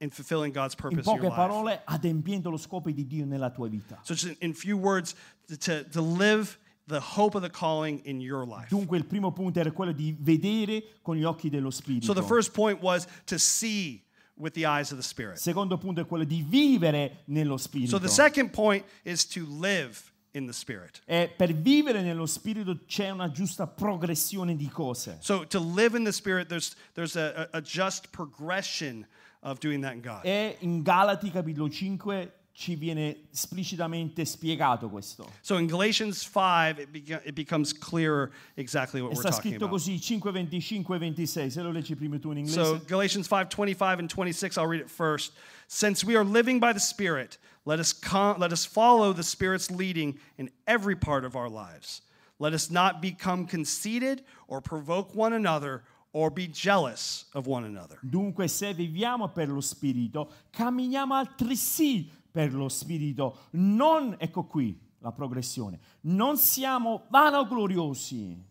and 0.00 0.14
fulfilling 0.14 0.52
God's 0.52 0.74
In 0.74 0.78
purpose 0.80 1.08
in 1.08 1.16
your 1.16 1.22
poche 1.22 1.28
life. 1.28 1.48
parole, 1.48 1.80
adempiendo 1.86 2.50
lo 2.50 2.56
scopo 2.56 2.88
di 2.94 3.04
Dio 3.04 3.24
nella 3.24 3.50
tua 3.50 3.68
vita. 3.68 3.98
So 4.04 4.14
just 4.14 4.40
in 4.40 4.54
few 4.54 4.76
words, 4.76 5.16
to, 5.58 5.82
to 5.90 6.00
live 6.00 6.56
the 6.86 7.00
hope 7.00 7.34
of 7.34 7.42
the 7.42 7.50
calling 7.50 8.00
in 8.04 8.20
your 8.20 8.46
life. 8.46 8.68
Dunque 8.68 8.96
il 8.96 9.04
primo 9.04 9.32
punto 9.32 9.60
era 9.60 9.70
quello 9.70 9.92
di 9.92 10.14
vedere 10.18 10.82
con 11.02 11.16
gli 11.16 11.24
occhi 11.24 11.48
dello 11.48 11.70
Spirito. 11.70 12.06
So 12.06 12.14
the 12.14 12.26
first 12.26 12.52
point 12.52 12.80
was 12.80 13.06
to 13.26 13.38
see 13.38 14.02
with 14.36 14.54
the 14.54 14.66
eyes 14.66 14.90
of 14.90 14.98
the 14.98 15.02
spirit. 15.02 15.38
Secondo 15.38 15.78
punto 15.78 16.00
è 16.00 16.06
quello 16.06 16.24
di 16.24 16.42
vivere 16.42 17.22
nello 17.26 17.56
Spirito. 17.56 17.90
So 17.90 17.98
the 17.98 18.08
second 18.08 18.50
point 18.50 18.84
is 19.04 19.26
to 19.28 19.46
live 19.46 20.12
in 20.32 20.46
the 20.46 20.52
spirit. 20.52 21.02
E 21.06 21.32
per 21.36 21.52
vivere 21.54 22.02
nello 22.02 22.26
Spirito 22.26 22.78
c'è 22.86 23.10
una 23.10 23.30
giusta 23.30 23.66
progressione 23.66 24.56
di 24.56 24.68
cose. 24.68 25.18
So 25.20 25.46
to 25.46 25.60
live 25.60 25.96
in 25.96 26.04
the 26.04 26.12
spirit, 26.12 26.48
there's 26.48 26.74
there's 26.94 27.16
a, 27.16 27.48
a 27.52 27.58
a 27.58 27.60
just 27.60 28.10
progression 28.10 29.06
of 29.42 29.60
doing 29.60 29.82
that 29.82 29.94
in 29.94 30.00
God. 30.00 30.24
E 30.24 30.56
in 30.60 30.82
Galati 30.82 31.30
capitolo 31.30 31.68
5 31.68 32.32
ci 32.54 32.76
viene 32.76 33.28
esplicitamente 33.32 34.24
spiegato 34.24 34.88
questo. 34.90 35.26
So 35.40 35.56
in 35.56 35.66
Galatians 35.66 36.22
5, 36.22 36.82
it, 36.82 36.90
beca- 36.92 37.22
it 37.24 37.34
becomes 37.34 37.72
clearer 37.72 38.30
exactly 38.56 39.00
what 39.00 39.12
E 39.12 39.14
we're 39.14 39.22
sta 39.22 39.30
talking 39.30 39.52
scritto 39.52 39.64
about. 39.64 39.80
così 39.80 39.98
5, 39.98 40.30
25 40.32 40.96
e 40.96 40.98
26. 40.98 41.50
Se 41.50 41.62
lo 41.62 41.70
leggi 41.70 41.94
prima 41.96 42.18
tu 42.18 42.30
in 42.30 42.38
inglese. 42.38 42.54
So 42.62 42.78
Galatians 42.86 43.26
5, 43.26 43.48
25 43.48 44.00
and 44.00 44.08
26, 44.10 44.56
I'll 44.58 44.66
read 44.66 44.80
it 44.82 44.90
first. 44.90 45.32
Since 45.66 46.04
we 46.04 46.14
are 46.14 46.24
living 46.24 46.58
by 46.60 46.72
the 46.74 46.80
Spirit, 46.80 47.38
let 47.64 47.78
us, 47.78 47.92
com- 47.94 48.38
let 48.38 48.52
us 48.52 48.66
follow 48.66 49.12
the 49.14 49.22
Spirit's 49.22 49.70
leading 49.70 50.18
in 50.36 50.50
every 50.66 50.94
part 50.96 51.24
of 51.24 51.34
our 51.34 51.48
lives. 51.48 52.02
Let 52.38 52.52
us 52.52 52.70
not 52.70 53.00
become 53.00 53.46
conceited 53.46 54.24
or 54.48 54.60
provoke 54.60 55.14
one 55.14 55.32
another 55.32 55.84
or 56.12 56.28
be 56.28 56.46
jealous 56.48 57.24
of 57.34 57.46
one 57.46 57.64
another. 57.64 57.96
Dunque, 58.04 58.46
se 58.50 58.74
viviamo 58.74 59.32
per 59.32 59.48
lo 59.48 59.60
Spirito, 59.62 60.28
camminiamo 60.50 61.14
altresì 61.14 62.10
per 62.32 62.52
lo 62.52 62.68
Spirito. 62.68 63.36
Non, 63.52 64.16
ecco 64.18 64.44
qui 64.44 64.76
la 64.98 65.12
progressione, 65.12 65.78
non 66.02 66.36
siamo 66.36 67.04
vanagloriosi, 67.08 68.42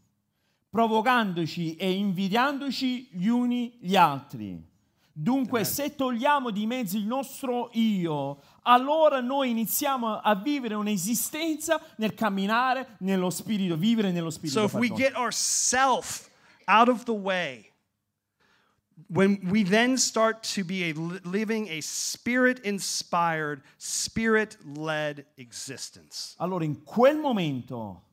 provocandoci 0.70 1.76
e 1.76 1.92
invidiandoci 1.92 3.10
gli 3.12 3.28
uni 3.28 3.78
gli 3.82 3.96
altri. 3.96 4.70
Dunque, 5.14 5.66
se 5.66 5.96
togliamo 5.96 6.52
di 6.52 6.66
mezzo 6.66 6.96
il 6.96 7.06
nostro 7.06 7.70
io, 7.74 8.42
allora 8.64 9.20
noi 9.20 9.50
iniziamo 9.50 10.20
a 10.20 10.36
vivere 10.36 10.74
un'esistenza 10.74 11.82
nel 11.98 12.14
camminare 12.14 12.96
nello 13.00 13.30
spirito, 13.30 13.76
vivere 13.76 14.12
nello 14.12 14.30
spirito. 14.30 14.60
So 14.60 14.66
if 14.66 14.74
we 14.74 14.90
get 14.90 15.16
ourself 15.16 16.30
out 16.66 16.88
of 16.88 17.04
the 17.04 17.12
way, 17.12 17.71
when 19.08 19.40
we 19.50 19.64
then 19.64 19.98
start 19.98 20.44
to 20.56 20.64
be 20.64 20.90
a 20.90 20.94
li- 20.94 21.20
living 21.24 21.68
a 21.70 21.82
spirit-inspired, 21.82 23.62
spirit-led 23.78 25.26
existence. 25.38 26.36
Allora, 26.38 26.64
in 26.64 26.84
quel 26.84 27.18
momento, 27.18 28.04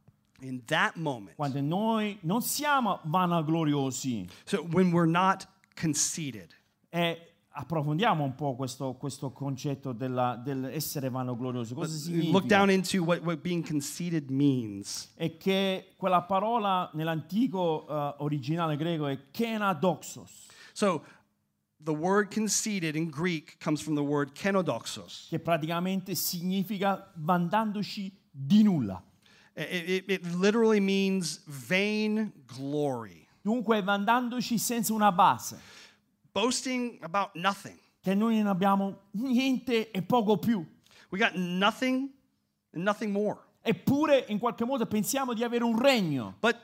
In 0.41 0.63
that 0.67 0.95
moment, 0.95 1.35
quando 1.35 1.61
noi 1.61 2.17
non 2.23 2.43
siamo 2.43 3.01
vanagloriosi, 3.03 4.29
so 4.45 4.63
when 4.71 4.93
we're 4.93 5.11
not 5.11 5.45
conceited, 5.75 6.55
e 6.91 7.19
approfondiamo 7.51 8.23
un 8.23 8.37
po' 8.37 8.55
questo, 8.55 8.95
questo 8.95 9.33
concetto 9.33 9.91
della- 9.93 10.37
dell'essere 10.37 11.11
vanagloriosi. 11.11 11.75
Cosa 11.75 11.91
look 11.93 12.01
significa? 12.01 12.47
down 12.47 12.71
into 12.71 13.03
what, 13.03 13.21
what 13.23 13.41
being 13.41 13.67
conceited 13.67 14.31
means. 14.31 15.11
È 15.17 15.37
che 15.37 15.95
quella 15.97 16.23
parola 16.23 16.89
nell'antico 16.93 17.85
eh, 17.89 18.15
originale 18.19 18.77
greco 18.77 19.09
è 19.09 19.19
kenadoxos, 19.33 20.47
So 20.79 21.03
the 21.81 21.93
word 21.93 22.31
conceited 22.31 22.95
in 22.95 23.11
Greek 23.11 23.59
comes 23.59 23.81
from 23.81 23.97
the 23.97 24.03
word 24.05 24.33
kenodoxos. 24.33 25.27
che 25.29 25.41
praticamente 25.41 26.15
significa 26.15 27.11
vantandoci 27.17 28.13
di 28.31 28.63
nulla. 28.63 29.03
It, 29.57 29.89
it, 29.89 30.05
it 30.09 30.25
literally 30.37 30.79
means 30.79 31.41
vain 31.49 32.33
glory, 32.47 33.27
Dunque 33.43 33.83
vantandoci 33.83 34.57
senza 34.57 34.93
una 34.93 35.11
base, 35.11 35.59
boasting 36.33 37.01
about 37.03 37.35
nothing. 37.35 37.77
che 38.01 38.15
noi 38.15 38.37
non 38.37 38.47
abbiamo 38.47 39.09
niente 39.15 39.91
e 39.91 40.03
poco 40.03 40.37
più. 40.37 40.65
We 41.11 41.19
got 41.19 41.35
nothing 41.35 42.09
and 42.73 42.85
nothing 42.85 43.11
more. 43.11 43.39
Eppure 43.65 44.27
in 44.29 44.39
qualche 44.39 44.65
modo 44.65 44.87
pensiamo 44.87 45.35
di 45.35 45.43
avere 45.43 45.65
un 45.65 45.77
regno. 45.77 46.37
But 46.41 46.57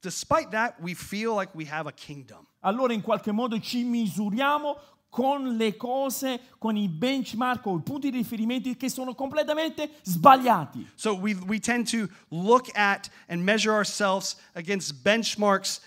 despite 0.00 0.48
that, 0.52 0.80
we 0.80 0.94
feel 0.94 1.34
like 1.34 1.54
we 1.54 1.66
have 1.66 1.86
a 1.86 1.92
kingdom. 1.92 2.46
Allora 2.60 2.92
in 2.92 3.00
qualche 3.00 3.32
modo 3.32 3.58
ci 3.58 3.84
misuriamo 3.84 4.76
con 5.10 5.56
le 5.56 5.76
cose, 5.76 6.40
con 6.58 6.76
i 6.76 6.88
benchmark 6.88 7.66
o 7.66 7.76
i 7.76 7.80
punti 7.82 8.10
di 8.10 8.18
riferimento 8.18 8.70
che 8.76 8.88
sono 8.88 9.14
completamente 9.14 9.90
sbagliati. 10.02 10.88
So 10.94 11.14
we, 11.14 11.34
we 11.46 11.58
tend 11.58 11.90
to 11.90 12.08
look 12.28 12.70
at 12.74 13.10
and 13.28 13.42
measure 13.42 13.74
ourselves 13.74 14.36
against 14.54 15.02
benchmarks 15.02 15.80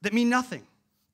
that 0.00 0.12
mean 0.12 0.28
nothing. 0.28 0.64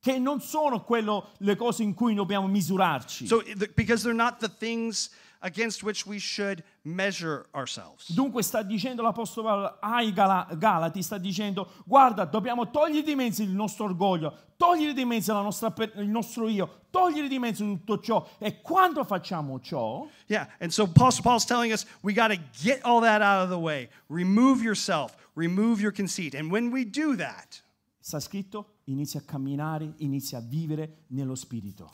Che 0.01 0.19
non 0.19 0.41
sono 0.41 0.85
quello, 0.85 1.31
le 1.39 1.57
cose 1.57 1.83
in 1.83 1.93
cui 1.93 2.15
dobbiamo 2.15 2.47
misurarci. 2.47 3.27
So 3.27 3.43
because 3.75 4.05
they're 4.05 4.15
not 4.15 4.39
the 4.39 4.49
things 4.49 5.11
against 5.47 5.83
which 5.85 6.05
we 6.07 6.19
should 6.19 6.63
measure 6.83 7.47
ourselves. 7.55 8.11
Dunque 8.13 8.43
sta 8.43 8.63
dicendo 8.63 9.03
l'Apostolo 9.03 9.47
Paolo 9.47 9.77
ai 9.81 10.13
Gala- 10.13 10.49
Galati, 10.59 11.03
sta 11.03 11.19
dicendo 11.19 11.71
guarda 11.85 12.25
dobbiamo 12.25 12.69
togliere 12.71 13.05
di 13.05 13.15
mezzo 13.15 13.43
il 13.43 13.51
nostro 13.51 13.85
orgoglio, 13.85 14.37
togliere 14.57 14.93
di 14.93 15.05
mezzo 15.05 15.33
la 15.33 15.43
nostra 15.43 15.73
il 15.95 16.09
nostro 16.09 16.49
io, 16.49 16.87
togliere 16.91 17.29
di 17.29 17.39
mezzo 17.39 17.65
tutto 17.65 18.01
ciò 18.01 18.29
e 18.39 18.61
quando 18.61 19.05
facciamo 19.05 19.61
ciò 19.61 20.07
Yeah, 20.27 20.49
and 20.59 20.71
so 20.73 20.87
Paul, 20.89 21.13
Paul's 21.23 21.45
telling 21.45 21.73
us 21.73 21.87
we 22.03 22.13
got 22.13 22.31
to 22.33 22.39
get 22.63 22.83
all 22.83 23.01
that 23.03 23.23
out 23.23 23.45
of 23.45 23.49
the 23.49 23.59
way. 23.59 23.89
Remove 24.09 24.63
yourself, 24.63 25.15
remove 25.35 25.81
your 25.81 25.93
conceit. 25.93 26.35
And 26.35 26.51
when 26.51 26.73
we 26.73 26.85
do 26.85 27.15
that, 27.17 27.63
sta 28.01 28.19
scritto 28.19 28.81
inizia 28.87 29.21
a 29.21 29.23
camminare, 29.25 29.95
inizia 29.99 30.39
a 30.39 30.41
vivere 30.41 31.05
nello 31.09 31.37
spirito. 31.37 31.91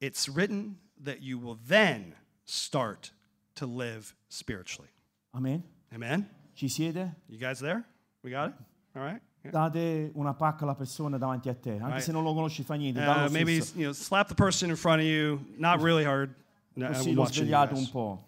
it's 0.00 0.28
written 0.28 0.76
that 1.02 1.22
you 1.22 1.38
will 1.38 1.58
then 1.66 2.14
start 2.46 3.12
to 3.56 3.66
live 3.66 4.14
spiritually. 4.28 4.88
Amen? 5.34 5.62
Amen? 5.92 6.26
Ci 6.54 6.68
siete? 6.68 7.14
You 7.28 7.38
guys 7.38 7.58
there? 7.60 7.84
We 8.22 8.30
got 8.30 8.48
it? 8.50 8.54
All 8.96 9.02
right? 9.02 9.20
Date 9.48 10.10
una 10.16 10.34
pacca 10.34 10.64
alla 10.64 10.74
persona 10.74 11.18
davanti 11.18 11.48
a 11.48 11.54
te, 11.54 11.72
anche 11.78 11.84
Right. 11.86 12.02
se 12.02 12.10
non 12.10 12.24
lo 12.24 12.34
conosci 12.34 12.64
fa 12.64 12.74
niente, 12.74 12.98
Uh, 13.00 13.28
maybe 13.30 13.52
you 13.76 13.84
know, 13.84 13.92
slap 13.92 14.26
the 14.26 14.34
person 14.34 14.70
in 14.70 14.76
front 14.76 15.00
of 15.00 15.06
you. 15.06 15.38
Not 15.56 15.80
really 15.80 16.04
hard. 16.04 16.34
No, 16.74 16.88
Così 16.88 17.12
l'ho 17.14 17.24
svegliato 17.26 17.76
un 17.76 17.88
po'. 17.90 18.25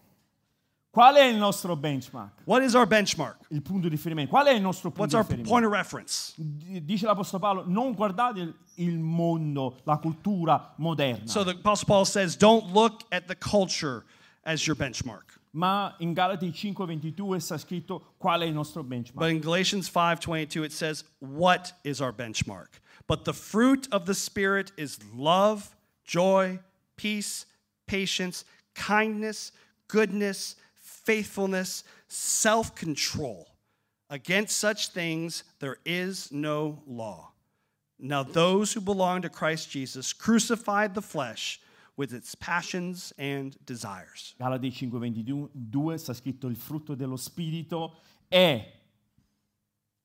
Qual 0.91 1.15
è 1.17 1.25
il 1.25 1.37
nostro 1.37 1.77
benchmark? 1.77 2.41
What 2.45 2.63
is 2.63 2.75
our 2.75 2.87
benchmark? 2.87 3.37
Il 3.51 3.61
punto 3.63 3.89
di 3.89 3.95
riferimento. 3.95 4.31
Qual 4.31 4.47
è 4.47 4.53
il 4.53 4.61
nostro 4.63 4.91
punto 4.91 5.03
What's 5.03 5.13
di 5.13 5.17
our 5.17 5.25
riferimento? 5.45 5.51
point 5.51 5.67
of 5.67 5.73
reference? 5.73 6.33
Dice 6.37 7.05
l'Apostolo 7.07 7.41
Paolo, 7.41 7.65
non 7.67 7.93
guardate 7.93 8.41
il- 8.41 8.55
il 8.77 8.99
mondo, 8.99 9.81
la 9.85 9.99
cultura 9.99 10.73
moderna, 10.79 11.27
So 11.27 11.45
the 11.45 11.51
Apostle 11.51 11.87
Paul 11.87 12.05
says, 12.07 12.37
don't 12.37 12.73
look 12.73 13.03
at 13.11 13.27
the 13.27 13.37
culture 13.37 14.05
as 14.45 14.67
your 14.67 14.77
benchmark. 14.77 15.37
ma 15.53 15.95
in 15.99 16.13
Galati 16.15 16.51
5:22 16.53 17.39
sta 17.41 17.59
scritto 17.59 18.15
qual 18.19 18.41
è 18.41 18.45
il 18.47 18.53
nostro 18.55 18.83
benchmark. 18.83 19.19
But 19.19 19.31
in 19.31 19.41
Galatians 19.41 19.89
5:22 19.91 20.63
it 20.65 20.73
says, 20.73 21.05
"What 21.21 21.75
is 21.85 22.01
our 22.01 22.13
benchmark? 22.13 22.81
But 23.07 23.25
the 23.25 23.33
fruit 23.35 23.87
of 23.93 24.05
the 24.05 24.15
spirit 24.15 24.73
is 24.77 24.99
love, 25.15 25.75
joy, 26.05 26.61
peace, 26.97 27.47
patience, 27.87 28.45
kindness, 28.75 29.53
goodness, 29.89 30.57
faithfulness, 31.09 31.85
self-control. 32.09 33.47
Against 34.11 34.59
such 34.59 34.89
things 34.89 35.43
there 35.59 35.79
is 35.85 36.31
no 36.31 36.83
law. 36.87 37.33
Now 37.99 38.23
those 38.23 38.75
who 38.75 38.83
belong 38.83 39.23
to 39.23 39.31
Christ 39.31 39.71
Jesus 39.71 40.13
crucified 40.13 40.95
the 40.95 41.01
flesh 41.03 41.61
with 41.97 42.13
its 42.13 42.35
passions 42.35 43.13
and 43.17 43.57
desires." 43.65 44.35
Galati 44.39 44.71
5:22 44.71 45.97
sta 45.97 46.13
scritto 46.13 46.47
il 46.47 46.57
frutto 46.57 46.95
dello 46.95 47.17
spirito 47.17 47.97
è 48.29 48.71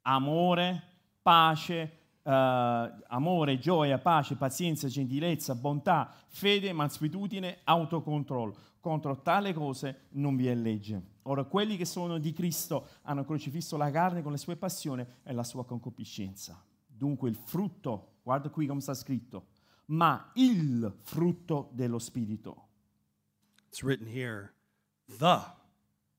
amore, 0.05 0.81
pace, 1.21 1.91
eh, 2.23 2.93
amore, 3.07 3.59
gioia, 3.59 3.97
pace, 3.97 4.35
pazienza, 4.35 4.87
gentilezza, 4.87 5.53
bontà, 5.53 6.13
fede, 6.29 6.71
mansuetudine, 6.73 7.59
autocontrollo. 7.65 8.55
Contro 8.83 9.21
tale 9.21 9.53
cose 9.53 10.07
non 10.09 10.35
vi 10.35 10.47
è 10.47 10.53
legge. 10.53 11.01
Ora, 11.21 11.45
quelli 11.45 11.77
che 11.77 11.85
sono 11.85 12.17
di 12.17 12.33
Cristo 12.33 12.89
hanno 13.03 13.23
crocifisso 13.23 13.77
la 13.77 13.89
carne 13.89 14.21
con 14.21 14.33
le 14.33 14.37
sue 14.37 14.57
passioni 14.57 15.05
e 15.23 15.31
la 15.31 15.45
sua 15.45 15.63
concupiscenza. 15.63 16.61
Dunque 16.85 17.29
il 17.29 17.35
frutto, 17.37 18.15
guarda 18.23 18.49
qui 18.49 18.67
come 18.67 18.81
sta 18.81 18.93
scritto, 18.93 19.45
ma 19.85 20.31
il 20.33 20.93
frutto 21.03 21.69
dello 21.71 21.97
Spirito. 21.97 22.67
It's 23.69 23.83
written 23.83 24.05
here, 24.05 24.53
the 25.17 25.39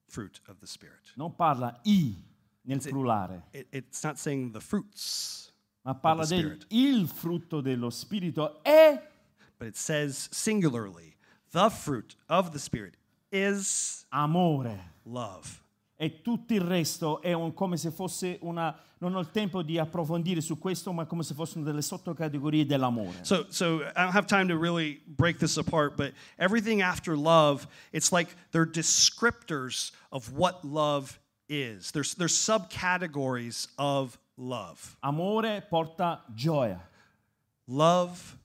fruit 0.07 0.41
of 0.47 0.57
the 0.57 0.67
spirit. 0.67 1.13
Non 1.17 1.35
parla 1.35 1.79
i 1.83 2.17
nel 2.63 2.81
plurale, 2.81 3.49
It- 3.51 3.67
it's 3.75 4.03
not 4.03 4.17
saying 4.17 4.53
the 4.53 4.61
fruits, 4.61 5.53
ma 5.83 5.95
parla 5.95 6.25
del 6.25 6.65
il 6.71 7.07
frutto 7.09 7.61
dello 7.61 7.91
Spirito 7.91 8.63
è 8.63 9.07
but 9.59 9.69
it 9.69 9.77
says 9.77 10.31
singularly, 10.33 11.14
the 11.55 11.71
fruit 11.71 12.17
of 12.29 12.51
the 12.51 12.59
Spirit 12.59 12.97
is 13.31 14.05
amore. 14.13 14.79
love. 15.07 15.61
E 15.97 16.21
tutto 16.23 16.53
il 16.53 16.61
resto 16.61 17.23
è 17.23 17.33
un- 17.33 17.55
come 17.55 17.77
se 17.77 17.91
fosse 17.91 18.39
una... 18.43 18.77
Non 18.99 19.15
ho 19.15 19.21
il 19.21 19.31
tempo 19.31 19.63
di 19.63 19.79
approfondire 19.79 20.41
su 20.41 20.59
questo, 20.59 20.91
ma 20.93 21.05
come 21.05 21.23
se 21.23 21.35
fossero 21.35 21.63
delle 21.63 21.83
sottocategorie 21.83 22.65
dell'amore. 22.65 23.23
So, 23.23 23.47
so 23.51 23.83
I 23.83 24.03
don't 24.03 24.15
have 24.15 24.27
time 24.27 24.49
to 24.49 24.57
really 24.57 25.01
break 25.07 25.39
this 25.39 25.59
apart, 25.59 25.97
but 25.97 26.15
everything 26.39 26.81
after 26.81 27.15
love, 27.15 27.69
it's 27.93 28.13
like 28.13 28.35
they're 28.51 28.67
descriptors 28.67 29.93
of 30.11 30.33
what 30.33 30.65
love 30.65 31.21
is. 31.49 31.91
There's, 31.93 32.15
there's 32.15 32.33
subcategories 32.33 33.69
of 33.77 34.19
love. 34.39 34.97
Amore 35.03 35.63
porta 35.69 36.23
gioia. 36.35 36.81
Love 37.69 38.39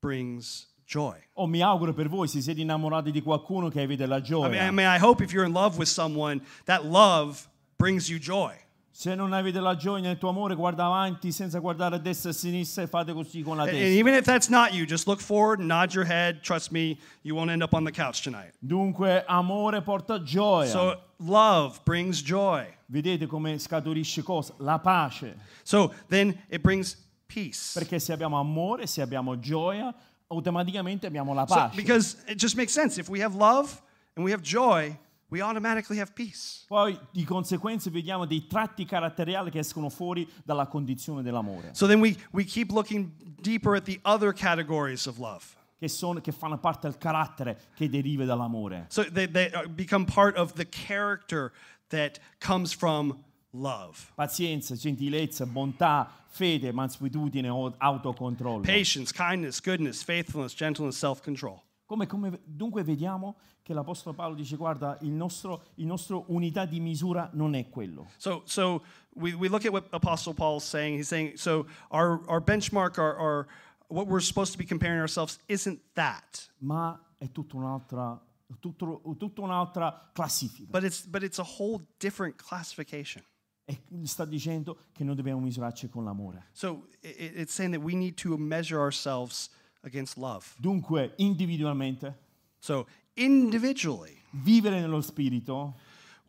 brings 0.00 0.67
joy. 0.88 1.16
Oh, 1.34 1.46
mi 1.46 1.60
auguro 1.60 1.92
per 1.92 2.08
voi, 2.08 2.26
se 2.28 2.40
siete 2.40 2.60
innamorati 2.62 3.10
di 3.10 3.20
qualcuno, 3.20 3.68
che 3.68 3.82
avete 3.82 4.06
la 4.06 4.16
I 4.16 4.22
gioia. 4.22 4.48
mean, 4.48 4.66
I 4.68 4.70
mean, 4.72 4.88
I 4.88 4.98
hope 4.98 5.22
if 5.22 5.32
you're 5.32 5.46
in 5.46 5.52
love 5.52 5.76
with 5.78 5.88
someone, 5.88 6.40
that 6.64 6.84
love 6.86 7.46
brings 7.76 8.08
you 8.08 8.18
joy. 8.18 8.52
Se 8.90 9.14
non 9.14 9.32
avete 9.32 9.60
la 9.60 9.76
gioia 9.76 10.00
nel 10.02 10.18
tuo 10.18 10.30
amore, 10.30 10.56
guarda 10.56 10.86
avanti 10.86 11.30
senza 11.30 11.60
guardare 11.60 11.94
a 11.96 11.98
destra 11.98 12.30
e 12.30 12.32
a 12.32 12.34
sinistra 12.36 12.82
e 12.82 12.86
fate 12.88 13.12
così 13.12 13.42
con 13.42 13.56
la 13.56 13.62
And 13.62 13.70
testa. 13.72 13.86
even 13.96 14.14
if 14.14 14.24
that's 14.24 14.48
not 14.48 14.72
you, 14.72 14.84
just 14.86 15.06
look 15.06 15.20
forward, 15.20 15.60
nod 15.60 15.92
your 15.94 16.04
head. 16.04 16.40
Trust 16.42 16.72
me, 16.72 16.98
you 17.22 17.36
won't 17.36 17.50
end 17.50 17.62
up 17.62 17.74
on 17.74 17.84
the 17.84 17.92
couch 17.92 18.22
tonight. 18.22 18.54
Dunque, 18.58 19.22
amore 19.28 19.82
porta 19.82 20.20
gioia. 20.24 20.66
So, 20.68 21.00
love 21.18 21.78
brings 21.84 22.20
joy. 22.22 22.66
Vedete 22.90 23.26
come 23.28 23.56
scaturisce 23.58 24.24
cosa? 24.24 24.54
La 24.58 24.78
pace. 24.78 25.36
So, 25.62 25.92
then 26.08 26.36
it 26.48 26.62
brings 26.62 26.96
peace. 27.26 27.78
Perché 27.78 28.00
se 28.00 28.12
abbiamo 28.12 28.36
amore, 28.40 28.88
se 28.88 29.00
abbiamo 29.00 29.38
gioia, 29.38 29.94
automaticamente 30.28 31.06
abbiamo 31.06 31.32
la 31.34 31.46
So, 31.46 31.54
pace. 31.54 31.76
because 31.76 32.16
it 32.26 32.36
just 32.38 32.56
makes 32.56 32.72
sense. 32.72 32.98
If 33.00 33.08
we 33.08 33.20
have 33.22 33.34
love 33.36 33.80
and 34.16 34.24
we 34.24 34.30
have 34.32 34.42
joy, 34.42 34.96
we 35.30 35.40
automatically 35.42 35.98
have 35.98 36.12
peace. 36.14 36.64
Poi 36.68 36.98
di 37.12 37.24
conseguenza 37.24 37.90
vediamo 37.90 38.24
dei 38.26 38.46
tratti 38.46 38.84
caratteriali 38.84 39.50
che 39.50 39.58
escono 39.60 39.88
fuori 39.90 40.26
dalla 40.44 40.66
condizione 40.66 41.22
dell'amore. 41.22 41.70
So 41.74 41.86
then 41.86 42.00
we, 42.00 42.16
we 42.32 42.44
keep 42.44 42.70
looking 42.70 43.10
deeper 43.40 43.74
at 43.74 43.84
the 43.84 44.00
other 44.04 44.32
categories 44.32 45.06
of 45.06 45.18
love. 45.18 45.44
che, 45.78 45.88
sono- 45.88 46.20
che 46.20 46.32
fanno 46.32 46.58
parte 46.58 46.88
del 46.88 46.98
carattere 46.98 47.56
che 47.76 47.88
deriva 47.88 48.24
dall'amore. 48.24 48.86
So 48.88 49.04
they, 49.04 49.28
they 49.30 49.48
uh, 49.54 49.68
become 49.68 50.04
part 50.06 50.36
of 50.36 50.54
the 50.54 50.64
character 50.68 51.52
that 51.90 52.18
comes 52.40 52.72
from 52.74 53.16
love. 53.52 53.96
Pazienza, 54.14 54.74
gentilezza, 54.74 55.46
bontà, 55.46 56.10
fede, 56.26 56.72
mansuetudine 56.72 57.48
autocontrollo. 57.78 58.60
Patience, 58.62 59.12
kindness, 59.12 59.60
goodness, 59.60 60.02
faithfulness, 60.02 60.54
gentleness, 60.54 60.96
self 60.96 61.20
control. 61.22 61.60
Come, 61.86 62.06
come- 62.06 62.40
dunque 62.44 62.82
vediamo 62.82 63.36
che 63.62 63.72
l'Apostolo 63.72 64.14
Paolo 64.14 64.34
dice 64.34 64.56
guarda, 64.56 64.98
il 65.02 65.10
nostro, 65.10 65.62
il 65.76 65.86
nostro 65.86 66.24
unità 66.28 66.66
di 66.66 66.80
misura 66.80 67.30
non 67.32 67.54
è 67.54 67.68
quello. 67.70 68.08
So, 68.18 68.42
so 68.44 68.82
we, 69.14 69.32
we 69.32 69.48
look 69.48 69.64
at 69.64 69.72
what 69.72 69.86
Apostle 69.92 70.34
Paul's 70.34 70.64
saying. 70.64 70.98
He's 70.98 71.08
saying, 71.08 71.36
so 71.36 71.66
our, 71.90 72.20
our 72.26 72.40
benchmark, 72.42 72.98
our, 72.98 73.16
our, 73.16 73.46
what 73.88 74.06
we're 74.06 74.20
supposed 74.22 74.52
to 74.52 74.58
be 74.58 74.66
comparing 74.66 75.00
ourselves 75.00 75.38
isn't 75.48 75.80
that. 75.94 76.50
ma 76.58 76.98
è 77.18 77.30
tutta 77.32 77.56
un'altra, 77.56 78.20
tutto- 78.60 79.00
tutta 79.16 79.40
un'altra 79.40 80.10
classifica. 80.12 80.68
But 80.70 80.84
it's, 80.84 81.06
but 81.06 81.22
it's 81.22 81.38
a 81.38 81.44
whole 81.58 81.80
different 81.98 82.36
classification. 82.36 83.22
E 83.70 83.78
sta 84.04 84.24
dicendo 84.24 84.78
che 84.92 85.04
noi 85.04 85.14
dobbiamo 85.14 85.40
misurarci 85.40 85.90
con 85.90 86.02
l'amore. 86.04 86.46
So 86.52 86.88
it's 87.02 87.52
saying 87.52 87.74
that 87.74 87.84
we 87.84 87.94
need 87.94 88.14
to 88.22 88.38
measure 88.38 88.80
ourselves 88.80 89.50
against 89.82 90.16
love. 90.16 90.46
Dunque, 90.58 91.12
individualmente, 91.16 92.16
So 92.58 92.86
individually, 93.14 94.20
vivere 94.30 94.80
nello 94.80 95.00
spirito 95.00 95.76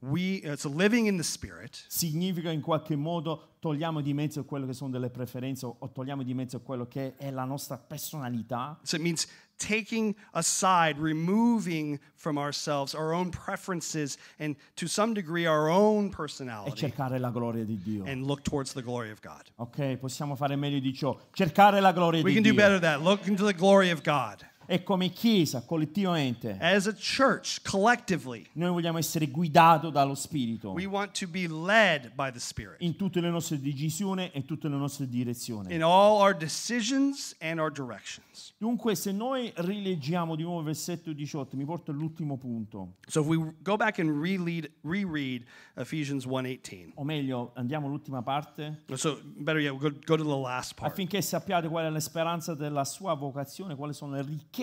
we, 0.01 0.41
uh, 0.45 0.55
so 0.55 0.69
living 0.69 1.07
in 1.07 1.17
the 1.17 1.23
Spirit 1.23 1.83
significa 1.89 2.51
in 2.51 2.61
qualche 2.61 2.95
modo 2.95 3.55
togliamo 3.59 3.99
di 4.01 4.13
mezzo 4.13 4.45
quello 4.45 4.65
che 4.65 4.73
sono 4.73 4.89
delle 4.89 5.09
preferenze 5.09 5.65
o 5.65 5.77
togliamo 5.91 6.23
di 6.23 6.33
mezzo 6.33 6.61
quello 6.61 6.87
che 6.87 7.15
è 7.17 7.29
la 7.31 7.43
nostra 7.43 7.77
personalità 7.77 8.79
So 8.83 8.95
it 8.95 9.01
means 9.01 9.27
taking 9.57 10.15
aside, 10.31 10.97
removing 10.99 11.99
from 12.15 12.37
ourselves 12.37 12.93
our 12.93 13.11
own 13.13 13.29
preferences 13.29 14.17
and 14.37 14.55
to 14.75 14.87
some 14.87 15.13
degree 15.13 15.45
our 15.45 15.67
own 15.69 16.05
e 16.05 16.09
personality 16.09 16.77
cercare 16.77 17.19
la 17.19 17.29
gloria 17.29 17.65
di 17.65 17.77
Dio. 17.83 18.05
and 18.05 18.25
look 18.25 18.41
towards 18.43 18.71
the 18.71 18.81
glory 18.81 19.11
of 19.11 19.19
God. 19.21 19.43
Ok, 19.57 19.97
possiamo 19.97 20.35
fare 20.37 20.55
meglio 20.55 20.79
di 20.79 20.93
ciò. 20.93 21.17
Cercare 21.33 21.81
la 21.81 21.91
gloria 21.91 22.21
We 22.23 22.29
di 22.31 22.35
can 22.41 22.43
do 22.43 22.55
better 22.55 22.79
than 22.79 23.01
that. 23.01 23.01
Look 23.01 23.27
into 23.27 23.45
the 23.45 23.53
glory 23.53 23.89
of 23.91 24.01
God. 24.01 24.45
E 24.71 24.83
come 24.83 25.09
Chiesa, 25.09 25.63
collettivamente, 25.65 26.55
As 26.59 26.85
a 26.85 26.93
church, 26.93 27.59
collectively, 27.63 28.45
noi 28.53 28.69
vogliamo 28.69 28.99
essere 28.99 29.25
guidati 29.27 29.89
dallo 29.89 30.13
Spirito 30.13 30.73
we 30.73 30.85
want 30.85 31.17
to 31.17 31.27
be 31.27 31.47
led 31.47 32.11
by 32.13 32.29
the 32.31 32.37
Spirit 32.39 32.75
in 32.81 32.95
tutte 32.95 33.19
le 33.19 33.31
nostre 33.31 33.59
decisioni 33.59 34.29
e 34.31 34.45
tutte 34.45 34.67
le 34.67 34.75
nostre 34.75 35.07
direzioni. 35.07 35.73
in 35.73 35.81
all 35.81 36.21
our 36.21 36.35
decisions 36.37 37.35
and 37.39 37.59
our 37.59 37.71
directions. 37.71 38.53
Dunque, 38.59 38.93
se 38.93 39.11
noi 39.11 39.51
rileggiamo 39.55 40.35
di 40.35 40.43
nuovo 40.43 40.59
il 40.59 40.65
versetto 40.65 41.13
18, 41.13 41.57
mi 41.57 41.65
porto 41.65 41.89
all'ultimo 41.89 42.37
punto, 42.37 42.97
So 43.07 43.21
if 43.21 43.25
we 43.25 43.37
go 43.63 43.75
back 43.75 43.97
and 43.97 44.21
reread, 44.21 44.69
reread 44.81 45.45
Ephesians 45.77 46.25
1:18. 46.27 46.91
o 46.93 47.03
meglio, 47.03 47.53
andiamo 47.55 47.87
all'ultima 47.87 48.21
parte, 48.21 48.83
So 48.93 49.19
better 49.23 49.59
yet, 49.59 49.71
we'll 49.71 49.91
go, 49.91 49.99
go 50.05 50.15
to 50.15 50.23
the 50.23 50.39
last 50.39 50.75
part. 50.75 50.91
affinché 50.91 51.23
sappiate 51.23 51.67
qual 51.69 51.85
è 51.85 51.89
la 51.89 51.99
speranza 51.99 52.53
della 52.53 52.85
sua 52.85 53.15
vocazione, 53.15 53.75
quali 53.75 53.93
sono 53.93 54.11
le 54.13 54.21
ricchezze 54.21 54.57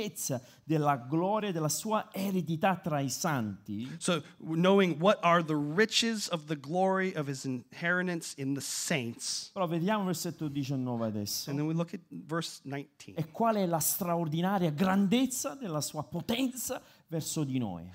della 0.65 0.97
gloria 0.97 1.53
della 1.53 1.69
sua 1.69 2.09
eredità 2.13 2.77
tra 2.77 3.01
i 3.01 3.09
santi, 3.09 3.89
So, 3.99 4.23
knowing 4.39 4.99
what 5.01 5.19
are 5.23 5.43
the 5.43 5.55
riches 5.57 6.29
of 6.29 6.47
the 6.47 6.57
glory 6.57 7.15
of 7.15 7.27
his 7.29 7.45
inheritance 7.45 8.35
in 8.37 8.55
the 8.55 8.61
saints. 8.61 9.51
però 9.53 9.67
vediamo 9.67 10.05
versetto 10.05 10.49
19 10.49 11.05
adesso. 11.07 11.51
And 11.51 11.59
then 11.59 11.67
we 11.67 11.75
look 11.75 11.95
at 11.95 12.01
verse 12.11 12.61
19. 12.65 13.15
E 13.17 13.31
qual 13.31 13.57
è 13.57 13.67
la 13.67 13.81
straordinaria 13.81 14.71
grandezza 14.71 15.55
della 15.55 15.81
sua 15.81 16.03
potenza 16.05 16.81
verso 17.09 17.45
di 17.45 17.59
noi? 17.59 17.89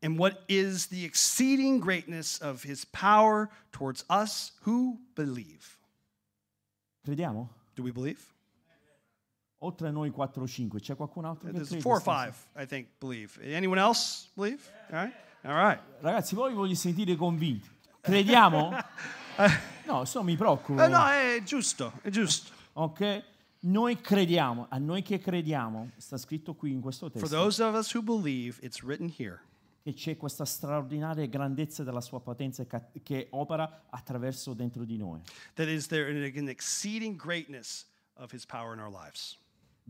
And 0.00 0.16
what 0.16 0.44
is 0.46 0.86
the 0.88 1.04
exceeding 1.04 1.80
greatness 1.80 2.40
of 2.40 2.62
his 2.62 2.84
power 2.84 3.48
towards 3.72 4.04
us 4.08 4.52
who 4.64 4.98
believe? 5.14 5.76
Crediamo? 7.04 7.48
Do 7.74 7.82
we 7.82 7.90
believe? 7.90 8.20
Oltre 9.58 9.88
a 9.88 9.90
noi 9.90 10.10
4 10.10 10.42
o 10.42 10.46
5, 10.46 10.78
c'è 10.78 10.94
qualcun 10.94 11.24
altro 11.24 11.50
che 11.50 11.58
crede? 11.58 11.80
four 11.80 11.96
or 11.96 12.00
stasera? 12.00 12.32
five, 12.32 12.62
I 12.62 12.66
think, 12.66 12.88
believe. 12.98 13.56
Anyone 13.56 13.80
else 13.80 14.28
believe? 14.34 14.62
All 14.90 15.02
right. 15.02 15.14
All 15.42 15.54
right. 15.54 15.80
Ragazzi, 16.00 16.34
voi 16.34 16.54
voglio 16.54 16.74
sentire 16.74 17.16
convinti. 17.16 17.68
Crediamo? 18.00 18.72
No, 19.86 20.04
se 20.04 20.18
no 20.18 20.24
mi 20.24 20.36
preoccupo. 20.36 20.82
Eh, 20.82 20.88
no, 20.88 21.06
è 21.06 21.40
giusto, 21.44 21.92
è 22.02 22.10
giusto. 22.10 22.52
Ok? 22.74 23.24
Noi 23.60 24.00
crediamo, 24.00 24.66
a 24.68 24.78
noi 24.78 25.00
che 25.02 25.18
crediamo, 25.18 25.92
sta 25.96 26.16
scritto 26.18 26.54
qui 26.54 26.72
in 26.72 26.80
questo 26.80 27.08
For 27.08 27.20
testo, 27.22 27.36
those 27.36 27.62
of 27.62 27.74
us 27.74 27.94
who 27.94 28.02
believe, 28.02 28.58
it's 28.60 28.82
written 28.82 29.10
here. 29.16 29.40
che 29.82 29.94
c'è 29.94 30.16
questa 30.16 30.44
straordinaria 30.44 31.24
grandezza 31.26 31.82
della 31.82 32.02
sua 32.02 32.20
potenza 32.20 32.66
che 33.02 33.28
opera 33.30 33.86
attraverso 33.88 34.52
dentro 34.52 34.84
di 34.84 34.98
noi. 34.98 35.20
That 35.54 35.68
is 35.68 35.86
there 35.86 36.10
an 36.10 36.48
exceeding 36.48 37.16
greatness 37.16 37.86
of 38.14 38.32
his 38.32 38.44
power 38.44 38.74
in 38.74 38.80
our 38.80 38.90
lives. 38.90 39.38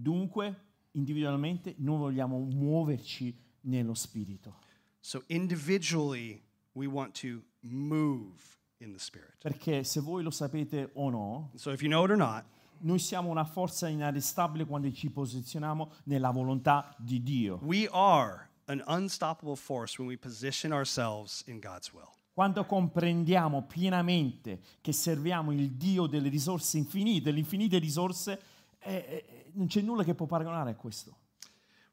Dunque, 0.01 0.55
individualmente, 0.93 1.75
noi 1.79 1.99
vogliamo 1.99 2.39
muoverci 2.39 3.37
nello 3.63 3.95
spirito. 3.95 4.59
So 5.01 5.25
individually, 5.27 6.41
we 6.75 6.87
want 6.87 7.19
to 7.21 7.43
move 7.63 8.41
in 8.79 8.93
the 8.93 8.99
Spirit. 9.01 9.39
Perché 9.41 9.83
se 9.83 10.01
voi 10.01 10.23
lo 10.23 10.31
sapete 10.31 10.91
o 10.95 11.11
no, 11.11 11.51
So 11.57 11.73
if 11.73 11.83
you 11.83 11.89
know 11.89 12.05
it 12.05 12.11
or 12.11 12.17
not, 12.17 12.45
noi 12.81 13.01
siamo 13.01 13.29
una 13.29 13.45
forza 13.45 13.89
inarrestabile 13.89 14.65
quando 14.65 14.91
ci 14.93 15.11
posizioniamo 15.11 15.91
nella 16.05 16.31
volontà 16.31 16.95
di 16.97 17.21
Dio. 17.21 17.59
we 17.63 17.89
are 17.91 18.49
an 18.67 18.83
unstoppable 18.87 19.57
force 19.57 19.99
when 19.99 20.07
we 20.07 20.17
position 20.17 20.73
ourselves 20.73 21.43
in 21.47 21.59
God's 21.59 21.93
will. 21.93 22.09
Quando 22.33 22.65
comprendiamo 22.65 23.63
pienamente 23.63 24.61
che 24.81 24.93
serviamo 24.93 25.51
il 25.51 25.73
Dio 25.73 26.07
delle 26.07 26.29
risorse 26.29 26.79
infinite, 26.79 27.25
delle 27.25 27.41
infinite 27.41 27.79
risorse, 27.79 28.41
eh, 28.79 28.95
eh, 28.95 29.38
non 29.59 29.67
c'è 29.67 29.81
nulla 29.83 30.05
che 30.05 30.15
può 30.15 30.27
paragonare 30.27 30.71
a 30.71 30.75
questo. 30.75 31.17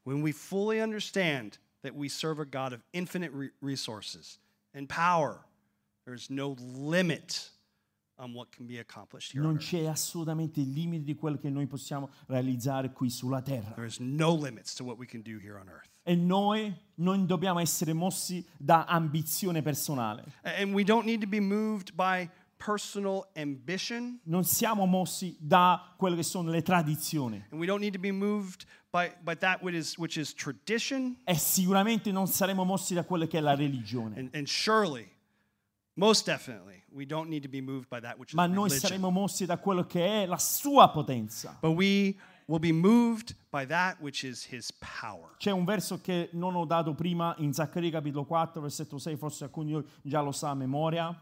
When 0.04 0.22
we 0.22 0.32
fully 0.32 0.80
understand 0.80 1.58
that 1.82 1.94
we 1.94 2.08
serve 2.08 2.40
a 2.40 2.44
God 2.44 2.72
of 2.72 2.80
infinite 2.92 3.32
re- 3.34 3.52
resources 3.60 4.38
and 4.72 4.88
power, 4.88 5.44
there's 6.04 6.30
no 6.30 6.54
limit 6.58 7.50
on 8.18 8.32
what 8.32 8.50
can 8.50 8.66
be 8.66 8.78
accomplished 8.78 9.32
here. 9.32 9.44
on 9.44 9.54
Non 9.54 9.58
c'è 9.58 9.86
assolutamente 9.86 10.60
il 10.60 10.72
limite 10.72 11.04
di 11.04 11.16
quello 11.16 11.38
che 11.38 11.50
noi 11.50 11.66
possiamo 11.66 12.08
realizzare 12.26 12.92
qui 12.92 13.10
sulla 13.10 13.42
terra. 13.42 13.74
There 13.74 13.86
is 13.86 13.98
no 13.98 14.32
limits 14.32 14.74
to 14.74 14.84
what 14.84 14.96
we 14.96 15.06
can 15.06 15.22
do 15.22 15.38
here 15.38 15.58
on 15.58 15.68
earth. 15.68 15.90
E 16.04 16.14
noi 16.14 16.72
non 16.98 17.26
dobbiamo 17.26 17.58
essere 17.58 17.92
mossi 17.92 18.46
da 18.56 18.84
ambizione 18.84 19.60
personale. 19.60 20.24
And 20.42 20.72
we 20.72 20.84
don't 20.84 21.04
need 21.04 21.20
to 21.20 21.26
be 21.26 21.40
moved 21.40 21.94
by 21.96 22.30
personal 22.58 23.26
ambition, 23.36 24.18
Non 24.24 24.44
siamo 24.44 24.86
mossi 24.86 25.36
da 25.38 25.94
quelle 25.96 26.16
che 26.16 26.22
sono 26.22 26.50
le 26.50 26.62
tradizioni. 26.62 27.44
and 27.50 27.60
we 27.60 27.66
don't 27.66 27.80
need 27.80 27.92
to 27.92 27.98
be 28.00 28.12
moved 28.12 28.64
by, 28.90 29.12
by 29.22 29.34
that 29.36 29.62
which 29.62 29.74
is, 29.76 29.96
which 29.98 30.16
is 30.16 30.32
tradition. 30.34 31.16
E 31.24 31.34
sicuramente 31.34 32.10
non 32.12 32.26
saremo 32.26 32.64
mossi 32.64 32.94
da 32.94 33.04
quella 33.04 33.26
che 33.26 33.38
è 33.38 33.40
la 33.40 33.54
religione. 33.54 34.18
And, 34.18 34.34
and 34.34 34.46
surely, 34.46 35.08
most 35.94 36.24
definitely, 36.26 36.82
we 36.90 37.06
don't 37.06 37.28
need 37.28 37.42
to 37.42 37.48
be 37.48 37.60
moved 37.60 37.88
by 37.88 38.00
that 38.00 38.18
which 38.18 38.30
is 38.30 38.34
Ma 38.34 38.46
noi 38.46 38.70
saremo 38.70 39.10
mossi 39.10 39.44
da 39.46 39.58
quello 39.58 39.84
che 39.84 40.22
è 40.22 40.26
la 40.26 40.38
sua 40.38 40.88
potenza. 40.90 41.56
But 41.60 41.74
we 41.76 42.16
will 42.46 42.60
be 42.60 42.72
moved 42.72 43.34
by 43.50 43.66
that 43.66 43.98
which 44.00 44.22
is 44.22 44.46
his 44.50 44.72
power. 44.72 45.34
C'è 45.38 45.50
un 45.50 45.64
verso 45.64 46.00
che 46.00 46.28
non 46.32 46.54
ho 46.54 46.64
dato 46.64 46.94
prima 46.94 47.34
in 47.38 47.52
Zaccaria 47.52 47.90
capitolo 47.90 48.24
4, 48.24 48.60
versetto 48.60 48.98
6, 48.98 49.16
forse 49.16 49.44
alcuni 49.44 49.82
già 50.02 50.20
lo 50.20 50.32
sa 50.32 50.50
a 50.50 50.54
memoria. 50.54 51.14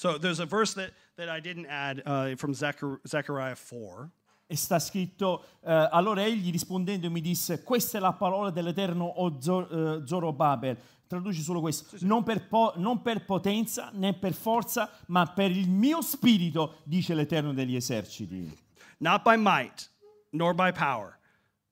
So 0.00 0.16
there's 0.16 0.40
a 0.40 0.46
verse 0.46 0.72
that, 0.76 0.92
that 1.16 1.28
I 1.28 1.40
didn't 1.40 1.66
add 1.66 2.02
uh, 2.06 2.34
from 2.36 2.54
Zechar- 2.54 3.00
Zechariah 3.06 3.54
4. 3.54 4.10
E 4.46 4.56
sta 4.56 4.78
scritto, 4.78 5.44
eh, 5.62 5.88
allora 5.92 6.24
egli 6.24 6.50
rispondendo 6.50 7.10
mi 7.10 7.20
disse, 7.20 7.62
questa 7.62 7.98
è 7.98 8.00
la 8.00 8.14
parola 8.14 8.48
dell'Eterno 8.48 9.04
o 9.04 9.38
Zor- 9.38 9.70
eh, 9.70 10.06
Zorobabel. 10.06 10.78
Traduci 11.06 11.42
solo 11.42 11.60
questo, 11.60 11.98
non, 12.00 12.22
per 12.22 12.48
po- 12.48 12.72
non 12.76 13.02
per 13.02 13.26
potenza 13.26 13.90
né 13.92 14.14
per 14.14 14.32
forza, 14.32 14.90
ma 15.08 15.26
per 15.26 15.50
il 15.50 15.68
mio 15.68 16.00
spirito, 16.00 16.78
dice 16.84 17.12
l'Eterno 17.12 17.52
degli 17.52 17.76
eserciti. 17.76 18.50
Not 19.00 19.22
by 19.22 19.36
might, 19.36 19.90
nor 20.30 20.54
by 20.54 20.72
power, 20.72 21.18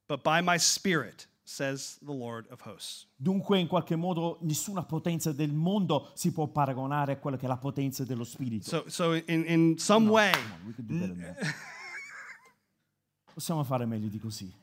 but 0.07 0.21
by 0.21 0.41
my 0.43 0.59
spirit, 0.59 1.27
says 1.49 1.99
the 2.05 2.13
Lord 2.13 2.47
of 2.51 2.61
hosts. 2.61 3.07
Dunque, 3.17 3.59
in 3.59 3.67
qualche 3.67 3.97
modo, 3.97 4.39
nessuna 4.43 4.85
potenza 4.85 5.33
del 5.33 5.53
mondo 5.53 6.11
si 6.15 6.31
può 6.31 6.47
paragonare 6.47 7.13
a 7.13 7.17
quella 7.17 7.39
che 7.39 7.47
è 7.47 7.49
la 7.49 7.57
potenza 7.57 8.05
dello 8.05 8.25
spirito. 8.25 8.69
So, 8.69 8.85
so 8.89 9.15
in, 9.15 9.45
in 9.47 9.79
some 9.79 10.11
way, 10.11 10.31
better 10.77 11.09
than 11.09 11.19
that. 11.21 11.37
Possiamo 13.33 13.65
fare 13.65 13.87
meglio 13.87 14.09
di 14.09 14.19
così. 14.19 14.55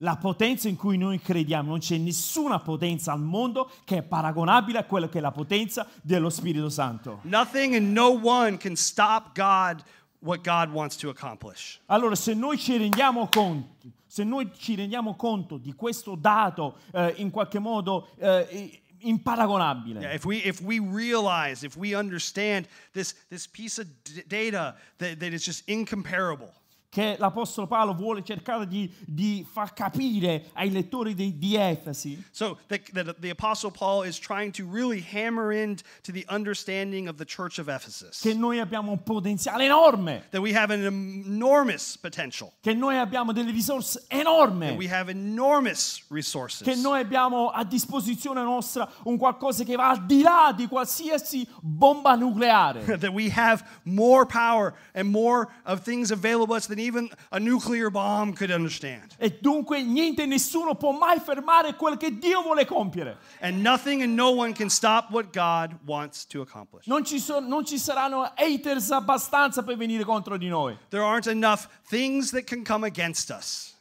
La 0.00 0.16
potenza 0.16 0.68
in 0.68 0.76
cui 0.76 0.98
noi 0.98 1.20
crediamo, 1.20 1.70
non 1.70 1.78
c'è 1.78 1.96
nessuna 1.96 2.58
potenza 2.58 3.12
al 3.12 3.22
mondo 3.22 3.70
che 3.84 3.98
è 3.98 4.02
paragonabile 4.02 4.78
a 4.78 4.84
quella 4.84 5.08
che 5.08 5.18
è 5.18 5.20
la 5.22 5.30
potenza 5.30 5.86
dello 6.02 6.28
Spirito 6.28 6.68
Santo. 6.68 7.20
nothing 7.22 7.74
and 7.74 7.92
no 7.92 8.08
one 8.08 8.58
can 8.58 8.74
stop 8.74 9.34
God 9.34 9.82
what 10.20 10.42
God 10.42 10.72
wants 10.72 10.96
to 10.96 11.08
accomplish. 11.08 11.80
Allora, 11.88 12.16
se 12.16 12.34
noi 12.34 12.56
ci 12.56 12.76
rendiamo 12.76 13.28
conto, 13.28 13.92
se 14.06 14.24
noi 14.24 14.50
ci 14.58 14.74
rendiamo 14.74 15.14
conto 15.14 15.58
di 15.58 15.72
questo 15.74 16.16
dato 16.16 16.78
eh, 16.92 17.14
in 17.16 17.30
qualche 17.30 17.58
modo 17.58 18.08
eh, 18.18 18.80
imparagonabile. 19.00 20.00
Yeah, 20.00 20.14
if 20.14 20.24
we 20.24 20.36
if 20.38 20.60
we 20.60 20.78
realize, 20.78 21.64
if 21.64 21.76
we 21.76 21.94
understand 21.94 22.66
this 22.92 23.14
this 23.28 23.46
piece 23.46 23.78
of 23.78 23.86
d- 24.04 24.22
data 24.26 24.74
that, 24.98 25.20
that 25.20 25.32
is 25.32 25.44
just 25.44 25.68
incomparable. 25.68 26.52
Che 26.96 27.16
l'Apostolo 27.18 27.66
Paolo 27.66 27.92
vuole 27.92 28.22
cercare 28.24 28.66
di, 28.66 28.90
di 29.04 29.46
far 29.46 29.74
capire 29.74 30.46
ai 30.54 30.70
lettori 30.70 31.14
di, 31.14 31.36
di 31.36 31.54
Efesi. 31.54 32.24
So 32.30 32.56
the, 32.68 32.80
the, 32.90 33.14
the 33.20 33.28
Apostle 33.28 33.70
Paul 33.70 34.06
is 34.06 34.18
trying 34.18 34.50
to 34.52 34.64
really 34.64 35.02
hammer 35.12 35.52
into 35.52 36.10
the 36.10 36.24
understanding 36.30 37.06
of 37.06 37.18
the 37.18 37.26
church 37.26 37.58
of 37.58 37.68
Ephesus. 37.68 38.20
Che 38.22 38.32
noi 38.32 38.60
abbiamo 38.60 38.92
un 38.92 39.02
potenziale 39.02 39.64
enorme, 39.66 40.22
That 40.30 40.40
we 40.40 40.54
have 40.54 40.72
an 40.72 40.86
enormous 40.86 41.98
potential. 41.98 42.50
che 42.62 42.72
noi 42.72 42.96
abbiamo 42.96 43.32
delle 43.32 43.50
risorse 43.50 44.02
That 44.08 44.20
enormi, 44.20 44.70
we 44.70 44.88
have 44.88 45.10
enormous 45.10 46.02
resources. 46.08 46.62
che 46.66 46.76
noi 46.76 47.00
abbiamo 47.00 47.50
a 47.50 47.62
disposizione 47.64 48.42
nostra 48.42 48.90
un 49.04 49.18
qualcosa 49.18 49.64
che 49.64 49.76
va 49.76 49.90
al 49.90 50.06
di 50.06 50.22
là 50.22 50.54
di 50.56 50.66
qualsiasi 50.66 51.46
bomba 51.60 52.14
nucleare. 52.14 52.82
that 52.96 53.12
we 53.12 53.28
have 53.28 53.62
more 53.84 54.24
power 54.24 54.72
and 54.94 55.10
more 55.10 55.48
of 55.66 55.82
things 55.82 56.10
available 56.10 56.46
to 56.46 56.54
us 56.54 56.66
than 56.66 56.78
even 56.86 57.10
a 57.30 57.38
nuclear 57.38 57.90
bomb 57.90 58.32
could 58.34 58.50
understand. 58.50 59.14
E 59.18 59.38
dunque 59.40 59.82
niente 59.82 60.22
e 60.22 60.26
nessuno 60.26 60.74
può 60.74 60.92
mai 60.92 61.18
fermare 61.18 61.74
quel 61.74 61.96
che 61.96 62.18
Dio 62.18 62.42
vuole 62.42 62.64
compiere. 62.64 63.18
And 63.40 63.60
nothing 63.60 64.02
and 64.02 64.14
no 64.14 64.30
one 64.30 64.52
can 64.52 64.70
stop 64.70 65.10
what 65.10 65.32
God 65.32 65.76
wants 65.84 66.24
to 66.26 66.40
accomplish. 66.40 66.86
Non 66.86 67.04
ci, 67.04 67.18
so- 67.18 67.40
non 67.40 67.64
ci 67.64 67.78
saranno 67.78 68.32
haters 68.36 68.90
abbastanza 68.90 69.62
per 69.62 69.76
venire 69.76 70.04
contro 70.04 70.36
di 70.36 70.48
noi. 70.48 70.78
There 70.90 71.02
aren't 71.04 71.26
enough 71.26 71.68
things 71.88 72.30
that 72.30 72.44
can 72.46 72.64
come 72.64 72.84
against 72.86 73.30
us. 73.30 73.74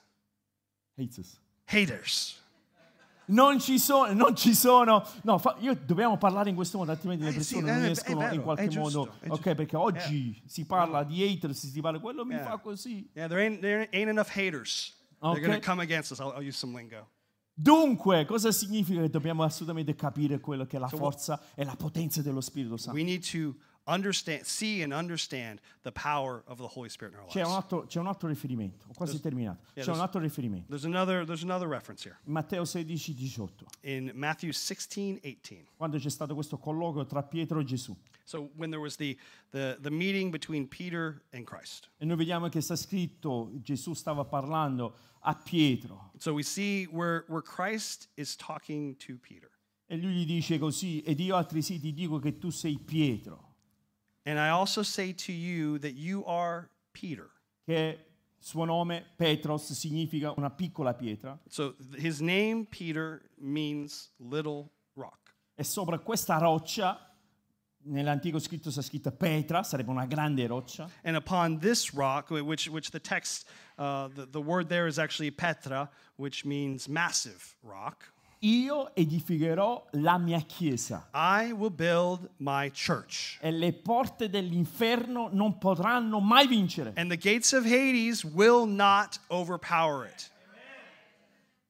Haters. 0.98 1.38
Haters. 1.66 2.40
Non 3.28 3.60
ci 3.60 3.80
sono, 3.80 4.14
non 4.14 4.36
ci 4.36 4.54
sono. 4.54 5.04
No, 5.24 5.38
fa- 5.38 5.56
io 5.60 5.76
dobbiamo 5.76 6.18
parlare 6.18 6.50
in 6.50 6.56
questo 6.56 6.78
modo, 6.78 6.92
altrimenti 6.92 7.24
le 7.24 7.30
Eh, 7.30 7.42
sì, 7.42 7.56
persone 7.56 7.70
eh, 7.70 7.74
non 7.74 7.82
è 7.84 7.86
riescono 7.88 8.20
vero, 8.20 8.34
in 8.34 8.40
è 8.40 8.44
qualche 8.44 8.68
giusto, 8.68 8.98
modo. 9.00 9.12
è 9.20 9.26
Ok, 9.30 9.36
giusto. 9.36 9.56
perché 9.56 9.76
oggi 9.76 10.42
si 10.46 10.66
parla 10.66 11.04
di 11.04 11.24
haters, 11.24 11.68
si 11.72 11.82
parla 11.82 12.00
quello 12.00 12.24
mi 12.26 12.34
Yeah. 12.36 12.46
fa 12.46 12.58
così. 12.58 13.10
Yeah, 13.14 13.28
there 13.28 13.42
ain't, 13.42 13.60
there 13.62 13.90
ain't 13.92 14.10
enough 14.10 14.30
haters. 14.30 14.94
They're 15.20 15.40
Okay. 15.48 15.60
to 15.60 15.66
come 15.68 15.82
against 15.82 16.12
us. 16.12 16.20
I'll, 16.20 16.34
I'll 16.36 16.46
use 16.48 16.58
some 16.58 16.78
lingo. 16.78 17.08
Dunque, 17.58 18.26
cosa 18.26 18.52
significa 18.52 19.00
che 19.02 19.10
dobbiamo 19.10 19.42
assolutamente 19.44 19.96
capire 19.96 20.40
quello 20.42 20.66
che 20.66 20.76
è 20.76 20.80
la 20.80 20.90
forza 20.90 21.42
e 21.56 21.64
la 21.64 21.76
potenza 21.78 22.22
dello 22.22 22.42
Spirito 22.42 22.76
Santo? 22.76 23.00
We 23.00 23.06
need 23.06 23.24
to 23.32 23.56
understand, 23.88 24.44
see 24.46 24.82
and 24.82 24.92
understand 24.94 25.60
the 25.84 25.92
power 25.92 26.44
of 26.48 26.58
the 26.58 26.68
Holy 26.68 26.90
Spirit 26.90 27.14
in 27.14 27.20
our 27.20 27.28
C'è 27.28 27.42
un 27.44 27.50
lives. 27.52 27.56
altro, 27.64 27.86
c'è 27.86 28.00
un 28.00 28.08
altro 28.08 28.28
riferimento, 28.28 28.86
ho 28.88 28.94
quasi 28.94 29.20
terminato. 29.20 29.64
C'è 29.74 29.84
there's- 29.84 29.96
un 29.96 30.00
altro 30.02 30.20
riferimento. 30.20 30.68
There's 30.70 30.86
another, 30.86 31.26
there's 31.26 31.44
another 31.44 31.68
reference 31.68 32.04
here 32.08 32.18
Matteo 32.26 32.66
16, 32.66 33.14
18, 33.14 33.66
in 33.82 34.12
Matthew 34.16 34.52
16, 34.52 35.20
18. 35.22 35.72
quando 35.78 35.98
c'è 35.98 36.10
stato 36.10 36.34
questo 36.34 36.58
colloquio 36.58 37.06
tra 37.06 37.22
Pietro 37.24 37.60
e 37.60 37.64
Gesù. 37.64 37.96
So 38.24 38.50
when 38.56 38.72
there 38.72 38.82
was 38.82 38.96
the, 38.96 39.16
the, 39.52 39.78
the 39.80 39.92
meeting 39.92 40.32
between 40.32 40.68
Peter 40.68 41.22
and 41.32 41.46
Christ. 41.46 41.90
E 41.98 42.06
noi 42.06 42.16
vediamo 42.18 42.50
che 42.50 42.60
sta 42.62 42.76
scritto, 42.76 43.52
Gesù 43.62 43.94
stava 43.94 44.26
parlando 44.26 44.96
a 45.28 45.36
Pietro 45.36 46.12
So 46.18 46.34
we 46.34 46.42
see 46.44 46.86
where, 46.86 47.24
where 47.28 47.44
Christ 47.44 48.10
is 48.16 48.36
talking 48.36 48.96
to 48.98 49.18
Peter. 49.22 49.50
e 49.88 49.98
lui 49.98 50.14
gli 50.14 50.26
dice 50.26 50.58
così, 50.58 51.02
ed 51.02 51.20
io 51.20 51.36
altresì 51.36 51.80
ti 51.80 51.94
dico 51.94 52.18
che 52.18 52.40
tu 52.40 52.50
sei 52.50 52.80
Pietro, 52.80 53.45
And 54.26 54.40
I 54.40 54.50
also 54.50 54.82
say 54.84 55.14
to 55.14 55.32
you 55.32 55.78
that 55.80 55.94
you 55.94 56.24
are 56.26 56.70
Peter. 56.94 57.30
che 57.66 57.98
suo 58.40 58.66
nome 58.66 59.04
Petros 59.16 59.72
significa 59.74 60.34
una 60.38 60.50
piccola 60.50 60.94
pietra, 60.94 61.38
So 61.48 61.76
his 61.96 62.20
name, 62.22 62.66
Peter, 62.66 63.22
means 63.40 64.12
little 64.20 64.70
rock. 64.96 65.34
e 65.56 65.64
sopra 65.64 65.98
questa 66.00 66.38
roccia, 66.38 67.00
nell'antico 67.88 68.40
scritto 68.40 68.72
sta 68.72 68.82
scritta 68.82 69.12
Petra, 69.12 69.64
sarebbe 69.64 69.90
una 69.92 70.06
grande 70.06 70.46
roccia, 70.48 70.90
And 71.04 71.16
upon 71.16 71.60
this 71.60 71.94
rock, 71.94 72.30
which, 72.30 72.68
which 72.68 72.90
the 72.92 73.00
text, 73.00 73.48
uh, 73.78 74.08
the, 74.10 74.26
the 74.30 74.42
word 74.42 74.68
there 74.70 74.88
is 74.88 74.98
actually 74.98 75.32
Petra, 75.32 75.90
which 76.18 76.46
means 76.46 76.88
massive 76.88 77.56
rock, 77.62 78.12
io 78.46 78.94
edificherò 78.96 79.88
la 79.94 80.18
mia 80.18 80.40
chiesa 80.42 81.10
I 81.14 81.52
will 81.52 81.72
build 81.72 82.30
my 82.38 82.70
church. 82.72 83.38
e 83.42 83.52
le 83.52 83.74
porte 83.74 84.30
dell'inferno 84.30 85.30
non 85.32 85.58
potranno 85.58 86.20
mai 86.20 86.48
vincere. 86.48 86.94
And 86.96 87.10
the 87.10 87.18
gates 87.18 87.54
of 87.54 87.66
Hades 87.66 88.24
will 88.24 88.68
not 88.68 89.20
overpower 89.30 90.06
it. 90.06 90.32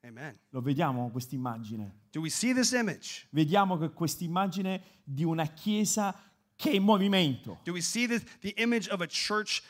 Amen. 0.04 0.38
Lo 0.50 0.60
vediamo 0.60 1.10
questa 1.10 1.34
immagine? 1.34 1.92
Do 2.12 2.20
we 2.20 2.30
see 2.30 2.52
this 2.54 2.72
image? 2.72 3.26
Vediamo 3.30 3.76
che 3.76 3.90
questa 3.90 4.24
immagine 4.24 4.82
di 5.02 5.24
una 5.24 5.46
chiesa 5.46 6.14
che 6.54 6.70
è 6.70 6.74
in 6.74 6.84
movimento. 6.84 7.58
Do 7.64 7.72
we 7.72 7.80
see 7.80 8.06
this, 8.06 8.22
the 8.40 8.54
image 8.56 8.88
of 8.90 9.00
a 9.00 9.06
church 9.06 9.62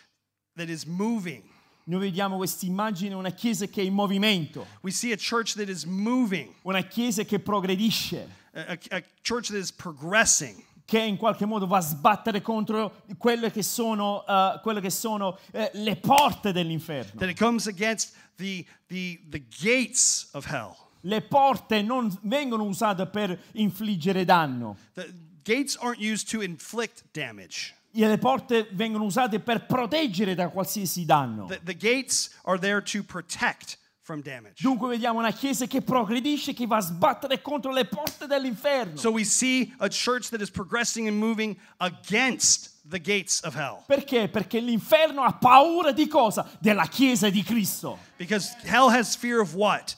that 0.56 0.68
is 0.68 0.84
moving? 0.84 1.42
Noi 1.88 2.00
vediamo 2.00 2.36
questa 2.36 2.66
immagine 2.66 3.10
di 3.10 3.14
una 3.14 3.30
chiesa 3.30 3.66
che 3.66 3.80
è 3.80 3.84
in 3.84 3.94
movimento, 3.94 4.66
We 4.80 4.90
see 4.90 5.12
a 5.12 5.16
church 5.16 5.54
that 5.54 5.68
is 5.68 5.84
moving, 5.84 6.52
una 6.62 6.82
chiesa 6.82 7.22
che 7.22 7.38
progredisce, 7.38 8.28
a, 8.52 8.60
a- 8.72 8.96
a 8.96 9.02
church 9.22 9.50
that 9.50 9.58
is 9.60 9.70
progressing. 9.72 10.64
che 10.84 10.98
in 11.00 11.16
qualche 11.16 11.44
modo 11.46 11.66
va 11.66 11.78
a 11.78 11.80
sbattere 11.80 12.40
contro 12.40 13.02
quelle 13.18 13.50
che 13.50 13.62
sono, 13.62 14.24
eh, 14.26 14.58
quelle 14.62 14.80
che 14.80 14.90
sono 14.90 15.36
eh, 15.52 15.70
le 15.74 15.96
porte 15.96 16.52
dell'inferno. 16.52 17.18
that 17.20 17.28
it 17.28 17.36
comes 17.38 17.66
against 17.68 18.14
the, 18.36 18.64
the, 18.88 19.20
the 19.28 19.42
gates 19.60 20.28
of 20.32 20.44
hell. 20.46 20.74
Le 21.02 21.22
porte 21.22 21.82
non 21.82 22.16
vengono 22.22 22.64
usate 22.64 23.06
per 23.06 23.36
infliggere 23.52 24.24
danno. 24.24 24.76
The 24.94 25.12
gates 25.44 25.76
aren't 25.76 26.00
used 26.00 26.28
to 26.30 26.40
inflict 26.42 27.04
damage. 27.12 27.74
E 27.98 28.06
Le 28.06 28.18
porte 28.18 28.68
vengono 28.72 29.04
usate 29.04 29.40
per 29.40 29.64
proteggere 29.64 30.34
da 30.34 30.48
qualsiasi 30.48 31.06
danno. 31.06 31.46
The, 31.46 31.60
the 31.64 31.76
gates 31.76 32.30
are 32.42 32.58
there 32.58 32.82
to 32.82 33.02
protect 33.02 33.78
from 34.02 34.20
damage. 34.22 34.62
Dunque 34.62 34.88
vediamo 34.88 35.18
una 35.18 35.32
chiesa 35.32 35.66
che 35.66 35.80
progredisce, 35.80 36.52
che 36.52 36.66
va 36.66 36.76
a 36.76 36.80
sbattere 36.80 37.40
contro 37.40 37.72
le 37.72 37.86
porte 37.86 38.26
dell'inferno. 38.26 38.96
So 38.96 39.10
we 39.10 39.24
see 39.24 39.74
a 39.78 39.88
church 39.88 40.28
that 40.28 40.40
is 40.40 40.50
progressing 40.50 41.08
and 41.08 41.18
moving 41.18 41.56
against 41.78 42.76
the 42.88 43.00
gates 43.00 43.42
of 43.42 43.56
hell. 43.56 43.82
Perché? 43.86 44.28
Perché 44.28 44.60
l'inferno 44.60 45.22
ha 45.22 45.32
paura 45.32 45.90
di 45.90 46.06
cosa? 46.06 46.48
Della 46.60 46.86
chiesa 46.86 47.30
di 47.30 47.42
Cristo. 47.42 47.98
Because 48.16 48.54
hell 48.62 48.88
has 48.88 49.16
fear 49.16 49.40
of 49.40 49.54
what? 49.54 49.96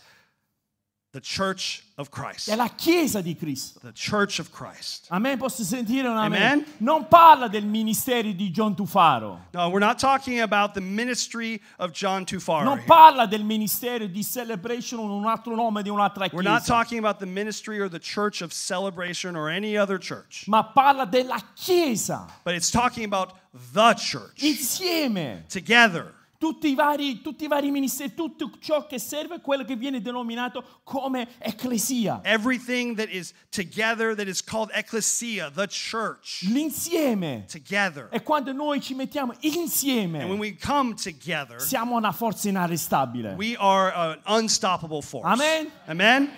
The 1.10 1.20
church 1.20 1.84
of 1.96 2.10
Christ. 2.10 2.50
È 2.50 2.54
la 2.54 2.68
chiesa 2.68 3.22
di 3.22 3.34
Cristo. 3.34 3.80
The 3.82 3.92
church 3.94 4.40
of 4.40 4.50
Christ. 4.50 5.06
A 5.08 5.18
me 5.18 5.38
posso 5.38 5.64
sentire 5.64 6.06
un 6.06 6.18
amen? 6.18 6.42
Amen. 6.42 6.64
Non 6.80 7.08
parla 7.08 7.48
del 7.48 7.64
ministero 7.64 8.30
di 8.30 8.50
John 8.50 8.74
Tufaro. 8.74 9.46
No, 9.54 9.70
we're 9.70 9.78
not 9.80 9.98
talking 9.98 10.40
about 10.40 10.74
the 10.74 10.82
ministry 10.82 11.62
of 11.78 11.92
John 11.92 12.26
Tufaro. 12.26 12.64
Non 12.64 12.84
parla 12.84 13.26
del 13.26 13.42
ministero 13.42 14.06
di 14.06 14.22
Celebration 14.22 14.98
o 14.98 15.16
un 15.16 15.24
altro 15.24 15.54
nome 15.54 15.82
di 15.82 15.88
un'altra 15.88 16.28
We're 16.30 16.42
not 16.42 16.58
chiesa. 16.60 16.72
talking 16.72 16.98
about 16.98 17.18
the 17.20 17.26
ministry 17.26 17.80
or 17.80 17.88
the 17.88 17.98
church 17.98 18.42
of 18.42 18.52
celebration 18.52 19.34
or 19.34 19.48
any 19.48 19.78
other 19.78 19.96
church. 19.98 20.44
Ma 20.46 20.62
parla 20.62 21.06
della 21.06 21.40
chiesa. 21.54 22.26
But 22.44 22.54
it's 22.54 22.70
talking 22.70 23.04
about 23.06 23.32
the 23.72 23.94
church 23.94 24.42
Insieme. 24.42 25.46
together. 25.48 26.12
Tutti 26.38 26.68
i, 26.68 26.76
vari, 26.76 27.20
tutti 27.20 27.44
i 27.44 27.48
vari 27.48 27.68
ministeri, 27.72 28.14
tutto 28.14 28.52
ciò 28.60 28.86
che 28.86 29.00
serve 29.00 29.34
è 29.36 29.40
quello 29.40 29.64
che 29.64 29.74
viene 29.74 30.00
denominato 30.00 30.80
come 30.84 31.26
ecclesia. 31.38 32.20
Everything 32.22 32.94
that 32.96 33.08
is 33.10 33.34
together, 33.50 34.14
that 34.14 34.28
is 34.28 34.40
called 34.40 34.70
ecclesia, 34.72 35.50
the 35.50 35.66
church, 35.66 36.42
L'insieme. 36.48 37.44
together. 37.50 38.08
E 38.12 38.22
quando 38.22 38.52
noi 38.52 38.80
ci 38.80 38.94
mettiamo 38.94 39.32
And 39.32 39.42
when 39.42 39.62
insieme, 39.64 40.24
we 40.38 40.56
come 40.56 40.94
together, 40.94 41.60
siamo 41.60 41.96
una 41.96 42.12
forza 42.12 42.48
inarrestabile. 42.48 43.34
we 43.36 43.56
are 43.58 43.92
an 43.92 44.20
unstoppable 44.26 45.02
force. 45.02 45.26
Amen. 45.26 45.68
Amen. 45.88 46.30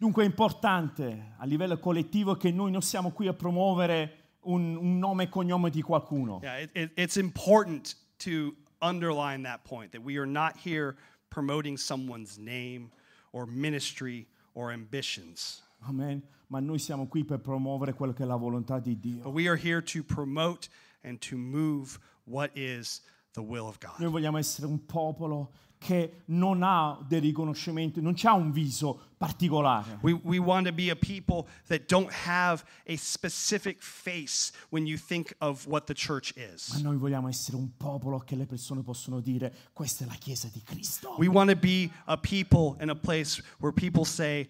Dunque 0.00 0.22
è 0.22 0.26
importante 0.26 1.34
a 1.38 1.44
livello 1.44 1.76
collettivo 1.78 2.36
che 2.36 2.52
noi 2.52 2.70
non 2.70 2.82
siamo 2.82 3.10
qui 3.10 3.26
a 3.26 3.32
promuovere 3.34 4.36
un, 4.42 4.76
un 4.76 4.96
nome 4.98 5.24
e 5.24 5.28
cognome 5.28 5.70
di 5.70 5.82
qualcuno. 5.82 6.38
Yeah, 6.40 6.60
it, 6.60 6.70
it- 6.76 6.92
it's 6.96 7.16
important 7.16 7.96
to 8.18 8.54
underline 8.80 9.42
that 9.42 9.62
point 9.64 9.90
that 9.90 10.00
we 10.02 10.16
are 10.16 10.26
not 10.26 10.54
here 10.64 10.96
promoting 11.30 11.76
someone's 11.76 12.36
name 12.38 12.90
or 13.32 13.44
ministry 13.46 14.26
or 14.54 14.70
ambitions, 14.72 15.62
Amen. 15.88 16.22
Ma 16.46 16.60
noi 16.60 16.78
siamo 16.78 17.06
qui 17.08 17.24
per 17.24 17.40
promuovere 17.40 17.92
quello 17.92 18.12
che 18.12 18.22
è 18.22 18.26
la 18.26 18.36
volontà 18.36 18.78
di 18.80 18.98
Dio. 18.98 19.22
but 19.24 19.32
we 19.34 19.48
are 19.48 19.56
here 19.60 19.82
to 19.82 20.02
promote 20.04 20.68
and 21.02 21.18
to 21.20 21.36
move 21.36 21.98
what 22.24 22.50
is 22.56 23.02
the 23.34 23.42
will 23.42 23.66
of 23.66 23.78
God. 23.80 23.98
Noi 23.98 24.10
vogliamo 24.10 24.38
essere 24.38 24.66
un 24.68 24.86
popolo 24.86 25.50
che 25.78 26.22
non 26.26 26.62
ha 26.62 26.98
dei 27.06 27.20
riconoscimenti, 27.20 28.00
non 28.00 28.14
ha 28.22 28.32
un 28.34 28.50
viso 28.50 29.00
particolare. 29.16 29.98
We, 30.02 30.12
we 30.24 30.38
want 30.38 30.66
to 30.66 30.72
be 30.72 30.90
a 30.90 30.96
people 30.96 31.46
that 31.68 31.86
don't 31.88 32.10
have 32.26 32.64
a 32.86 32.96
specific 32.96 33.80
face 33.80 34.52
when 34.70 34.86
you 34.86 34.96
think 34.96 35.34
of 35.40 35.66
what 35.66 35.86
the 35.86 35.94
church 35.94 36.32
Ma 36.36 36.42
is. 36.52 36.80
noi 36.82 36.96
vogliamo 36.96 37.28
essere 37.28 37.56
un 37.56 37.76
popolo 37.76 38.18
che 38.20 38.36
le 38.36 38.46
persone 38.46 38.82
possono 38.82 39.20
dire 39.20 39.54
questa 39.72 40.04
è 40.04 40.06
la 40.08 40.14
Chiesa 40.14 40.48
di 40.52 40.62
Cristo. 40.62 41.14
We 41.18 41.28
want 41.28 41.50
to 41.50 41.56
be 41.56 41.90
a 42.06 42.16
people 42.16 42.76
in 42.82 42.90
a 42.90 42.96
place 42.96 43.42
where 43.58 43.72
people 43.72 44.04
say, 44.04 44.48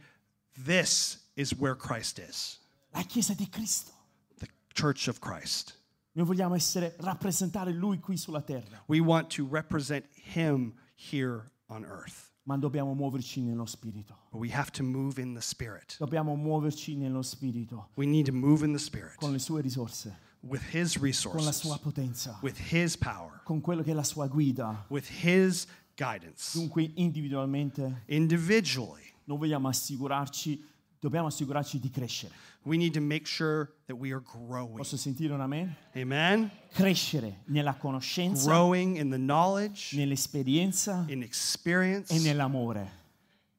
This 0.65 1.19
is 1.37 1.55
where 1.55 1.77
Christ 1.77 2.19
is, 2.19 2.59
La 2.93 3.03
Chiesa 3.03 3.35
di 3.35 3.49
Cristo. 3.49 3.93
the 4.39 4.49
church 4.75 5.09
of 5.09 5.19
Christ. 5.21 5.75
Noi 6.13 6.27
vogliamo 6.27 6.55
essere, 6.57 6.97
rappresentare 6.99 7.73
Lui 7.73 8.01
qui 8.01 8.17
sulla 8.17 8.41
terra, 8.43 8.83
We 8.87 8.99
want 8.99 9.29
to 9.37 9.47
represent 9.49 10.05
Him 10.35 10.75
here 10.99 11.45
on 11.69 11.85
earth. 11.85 12.33
ma 12.45 12.57
dobbiamo 12.57 12.95
muoverci 12.95 13.43
nello 13.43 13.67
Spirito. 13.67 14.17
But 14.31 14.41
we 14.41 14.51
have 14.51 14.71
to 14.73 14.83
move 14.83 15.21
in 15.21 15.35
the 15.35 15.41
Spirit. 15.43 15.97
Dobbiamo 15.99 16.35
muoverci 16.35 16.97
nello 16.97 17.23
Spirito, 17.23 17.91
We 17.97 18.07
need 18.07 18.25
to 18.27 18.33
move 18.33 18.65
in 18.65 18.73
the 18.73 18.79
Spirit 18.79 19.17
con 19.17 19.33
le 19.33 19.39
sue 19.39 19.61
risorse, 19.61 20.17
with 20.41 20.63
His 20.73 20.95
con 20.95 21.03
la 21.03 21.07
resources, 21.09 21.57
sua 21.61 21.79
potenza, 21.79 22.39
with 22.43 22.59
His 22.73 22.97
power, 22.97 23.43
con 23.45 23.61
quello 23.61 23.83
che 23.83 23.91
è 23.91 23.95
la 23.95 24.03
sua 24.03 24.27
guida. 24.29 24.87
with 24.89 25.07
His 25.23 25.67
guidance. 25.95 26.57
Dunque 26.59 26.91
individualmente 26.95 28.03
Individually, 28.07 29.13
noi 29.25 29.37
vogliamo 29.39 29.69
assicurarci, 29.69 30.65
dobbiamo 30.99 31.27
assicurarci 31.27 31.79
di 31.79 31.91
crescere. 31.91 32.33
We 32.69 32.77
need 32.77 32.93
to 32.95 33.01
make 33.01 33.27
sure 33.27 33.73
that 33.87 33.97
we 33.97 34.13
are 34.13 34.21
growing. 34.21 34.77
Posso 34.77 34.97
sentire 34.97 35.33
un 35.33 35.41
amen? 35.41 35.75
Amen? 35.97 36.51
Crescere 36.73 37.43
nella 37.47 37.75
conoscenza, 37.75 38.45
Growing 38.49 38.97
in 38.97 39.11
the 39.11 39.17
knowledge, 39.19 39.97
nell'esperienza 39.97 41.05
in 41.09 41.23
experience, 41.23 42.13
e 42.15 42.19
nell'amore. 42.21 42.87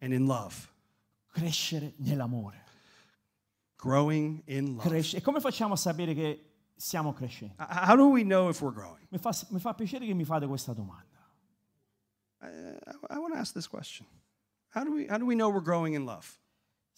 and 0.02 0.14
in 0.14 0.26
love. 0.28 0.68
Crescere 1.34 1.94
nell'amore. 1.98 2.64
Growing 3.78 4.42
in 4.48 4.76
love. 4.76 4.88
Cresce- 4.90 5.18
E 5.18 5.22
come 5.22 5.40
facciamo 5.40 5.74
a 5.74 5.78
sapere 5.78 6.14
che 6.14 6.46
stiamo 6.76 7.14
crescendo? 7.14 7.54
H- 7.58 7.88
How 7.90 7.96
do 7.96 8.08
we 8.10 8.24
know 8.24 8.50
if 8.50 8.62
we're 8.62 8.74
growing? 8.74 9.06
Mi 9.10 9.18
fa, 9.18 9.32
mi 9.50 9.60
fa 9.60 9.74
piacere 9.74 10.06
che 10.06 10.14
mi 10.14 10.26
fate 10.26 10.46
questa 10.48 10.74
domanda. 10.74 11.06
Uh, 12.42 12.46
I, 12.48 13.16
I 13.16 13.18
want 13.18 13.34
to 13.34 13.40
ask 13.40 13.54
this 13.54 13.68
question. 13.68 14.06
How 14.74 14.84
do 14.84 14.92
we 14.94 15.08
how 15.10 15.18
do 15.18 15.26
we 15.26 15.34
know 15.36 15.50
we're 15.50 15.64
growing 15.64 15.94
in 15.96 16.06
love? 16.06 16.39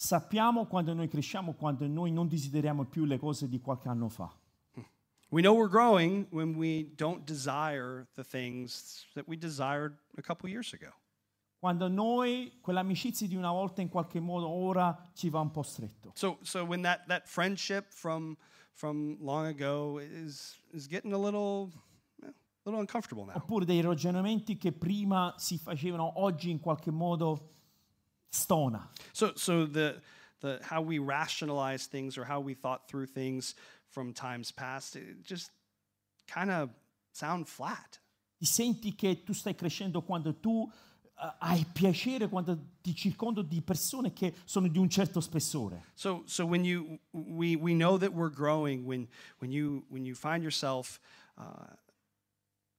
Sappiamo 0.03 0.65
quando 0.65 0.95
noi 0.95 1.07
cresciamo, 1.07 1.53
quando 1.53 1.85
noi 1.85 2.11
non 2.11 2.27
desideriamo 2.27 2.85
più 2.85 3.05
le 3.05 3.19
cose 3.19 3.47
di 3.47 3.61
qualche 3.61 3.87
anno 3.87 4.09
fa. 4.09 4.35
We 5.29 5.43
know 5.43 5.53
we're 5.53 5.69
growing 5.69 6.25
when 6.31 6.55
we 6.55 6.91
don't 6.95 7.23
desire 7.23 8.07
the 8.15 8.23
things 8.23 9.05
that 9.13 9.27
we 9.27 9.37
desired 9.37 9.95
a 10.17 10.23
couple 10.23 10.49
years 10.49 10.73
ago. 10.73 10.91
Quando 11.59 11.87
noi, 11.87 12.57
quell'amicizia 12.61 13.27
di 13.27 13.35
una 13.35 13.51
volta 13.51 13.81
in 13.81 13.89
qualche 13.89 14.19
modo 14.19 14.49
ora 14.49 15.11
ci 15.13 15.29
va 15.29 15.39
un 15.39 15.51
po' 15.51 15.61
stretto. 15.61 16.13
So 16.15 16.39
so 16.41 16.63
when 16.65 16.81
that 16.81 17.05
that 17.05 17.27
friendship 17.27 17.91
from 17.91 18.35
from 18.73 19.17
long 19.19 19.45
ago 19.45 19.99
is 19.99 20.57
is 20.71 20.87
getting 20.87 21.13
a 21.13 21.19
little 21.19 21.69
eh, 22.23 22.25
a 22.25 22.33
little 22.63 22.79
uncomfortable 22.79 23.25
now. 23.25 23.35
Oppure 23.35 23.65
dei 23.65 23.81
ragionamenti 23.81 24.57
che 24.57 24.71
prima 24.71 25.35
si 25.37 25.59
facevano, 25.59 26.19
oggi 26.23 26.49
in 26.49 26.59
qualche 26.59 26.89
modo 26.89 27.49
stona. 28.31 28.87
So 29.13 29.33
so 29.35 29.65
the 29.65 30.01
the 30.41 30.59
how 30.63 30.81
we 30.81 30.99
rationalize 30.99 31.85
things 31.85 32.17
or 32.17 32.25
how 32.25 32.39
we 32.39 32.53
thought 32.53 32.87
through 32.87 33.07
things 33.07 33.55
from 33.89 34.13
times 34.13 34.51
past 34.51 34.95
it 34.95 35.23
just 35.23 35.51
kind 36.27 36.49
of 36.49 36.69
sound 37.13 37.47
flat. 37.47 37.99
Ti 38.39 38.45
senti 38.45 38.95
che 38.95 39.23
tu 39.23 39.33
stai 39.33 39.55
crescendo 39.55 40.01
quando 40.01 40.33
tu 40.33 40.67
eh, 41.21 41.31
hai 41.41 41.65
piacere, 41.71 42.27
quando 42.27 42.57
ti 42.81 42.95
circondo 42.95 43.43
di 43.43 43.61
persone 43.61 44.13
che 44.13 44.33
sono 44.45 44.67
di 44.67 44.79
un 44.79 44.89
certo 44.89 45.19
spessore. 45.19 45.83
So 45.93 46.23
so 46.25 46.45
when 46.45 46.63
you 46.63 46.99
we 47.11 47.55
we 47.55 47.73
know 47.73 47.97
that 47.97 48.13
we're 48.13 48.33
growing 48.33 48.85
when 48.85 49.07
when 49.39 49.51
you 49.51 49.83
when 49.89 50.05
you 50.05 50.15
find 50.15 50.41
yourself 50.41 50.99
uh, 51.37 51.75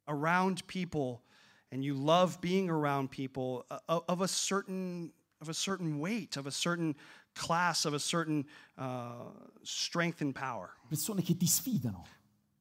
around 0.09 0.67
people 0.67 1.23
and 1.71 1.85
you 1.85 1.95
love 1.95 2.41
being 2.41 2.69
around 2.69 3.11
people 3.11 3.65
uh, 3.71 4.01
of 4.09 4.21
a 4.21 4.29
certain 4.29 5.13
of 5.43 5.49
a 5.49 5.53
certain 5.55 5.99
weight 5.99 6.37
of 6.37 6.47
a 6.47 6.51
certain 6.51 6.95
class 7.35 7.85
of 7.85 7.93
a 7.95 7.99
certain 7.99 8.47
uh, 8.79 9.31
strength 9.63 10.21
and 10.23 10.33
power 10.35 10.71
Persone 10.89 11.21
che 11.23 11.35
ti 11.37 11.47
sfidano. 11.47 12.05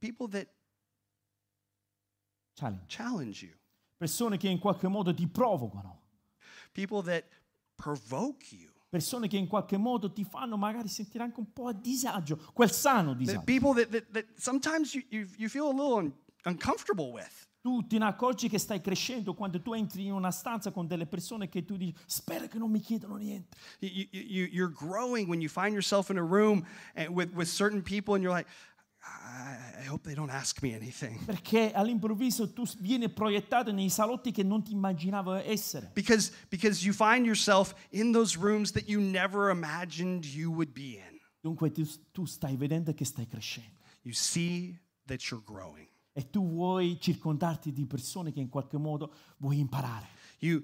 people 0.01 0.27
that 0.27 0.47
Challenge. 2.57 2.81
challenge 2.87 3.41
you 3.43 3.51
Persone 3.97 4.37
che 4.37 4.47
in 4.49 4.57
qualche 4.59 4.87
modo 4.87 5.13
ti 5.13 5.27
provocano. 5.27 5.99
people 6.73 7.01
that 7.03 7.23
provoke 7.77 8.51
you 8.51 8.69
Persone 8.89 9.27
che 9.29 9.37
in 9.37 9.47
qualche 9.47 9.77
modo 9.77 10.11
ti 10.11 10.23
fanno 10.25 10.57
magari 10.57 10.89
sentire 10.89 11.23
anche 11.23 11.39
un 11.39 11.53
po' 11.53 11.67
a 11.67 11.73
disagio, 11.73 12.35
quel 12.53 12.71
sano 12.71 13.13
disagio. 13.13 13.43
people 13.45 13.73
that, 13.73 13.89
that, 13.89 14.11
that 14.11 14.25
sometimes 14.37 14.93
you, 14.93 15.01
you, 15.09 15.27
you 15.37 15.47
feel 15.47 15.67
a 15.67 15.71
little 15.71 15.95
un- 15.97 16.13
uncomfortable 16.45 17.11
with 17.13 17.47
Tu 17.61 17.85
ti 17.85 17.97
accorgi 17.97 18.49
che 18.49 18.57
stai 18.57 18.81
crescendo 18.81 19.35
quando 19.35 19.61
tu 19.61 19.73
entri 19.73 20.05
in 20.05 20.13
una 20.13 20.31
stanza 20.31 20.71
con 20.71 20.87
delle 20.87 21.05
persone 21.05 21.47
che 21.47 21.63
tu 21.63 21.77
dici 21.77 21.95
spero 22.07 22.47
che 22.47 22.57
non 22.57 22.71
mi 22.71 22.79
chiedano 22.79 23.17
niente. 23.17 23.55
You, 23.79 24.07
you, 24.11 24.21
you- 24.23 24.49
you're 24.51 24.73
growing 24.73 25.27
when 25.29 25.41
you 25.41 25.49
find 25.49 25.71
yourself 25.73 26.09
in 26.09 26.17
a 26.17 26.23
room 26.23 26.65
and 26.95 27.09
with, 27.09 27.31
with 27.35 27.47
certain 27.47 27.83
people 27.83 28.15
and 28.15 28.23
you're 28.23 28.35
like, 28.35 28.49
I, 29.03 29.81
I 29.83 29.87
hope 29.87 30.03
they 30.03 30.15
don't 30.15 30.31
ask 30.31 30.61
me 30.63 30.73
anything. 30.73 31.23
Perché 31.25 31.71
all'improvviso 31.71 32.51
tu 32.51 32.63
vieni 32.79 33.09
proiettato 33.09 33.71
nei 33.71 33.89
salotti 33.89 34.31
che 34.31 34.43
non 34.43 34.63
ti 34.63 34.71
immaginavo 34.73 35.33
essere. 35.35 35.91
Because, 35.93 36.31
because 36.49 36.83
you 36.83 36.93
find 36.93 37.25
yourself 37.25 37.75
in 37.91 38.11
those 38.11 38.37
rooms 38.39 38.71
that 38.71 38.87
you 38.87 38.99
never 39.01 39.51
imagined 39.51 40.25
you 40.25 40.49
would 40.51 40.71
be 40.73 40.97
in. 40.97 41.19
Dunque 41.41 41.71
tu, 41.71 41.83
tu 42.11 42.25
stai 42.25 42.55
vedendo 42.57 42.93
che 42.93 43.05
stai 43.05 43.27
crescendo 43.27 43.79
You 44.03 44.13
see 44.13 44.79
that 45.07 45.29
you're 45.29 45.43
growing. 45.43 45.87
E 46.13 46.29
tu 46.29 46.47
vuoi 46.47 46.97
circondarti 46.99 47.71
di 47.71 47.85
persone 47.85 48.31
che 48.31 48.39
in 48.39 48.49
qualche 48.49 48.77
modo 48.77 49.13
vuoi 49.37 49.59
imparare. 49.59 50.07
You, 50.39 50.63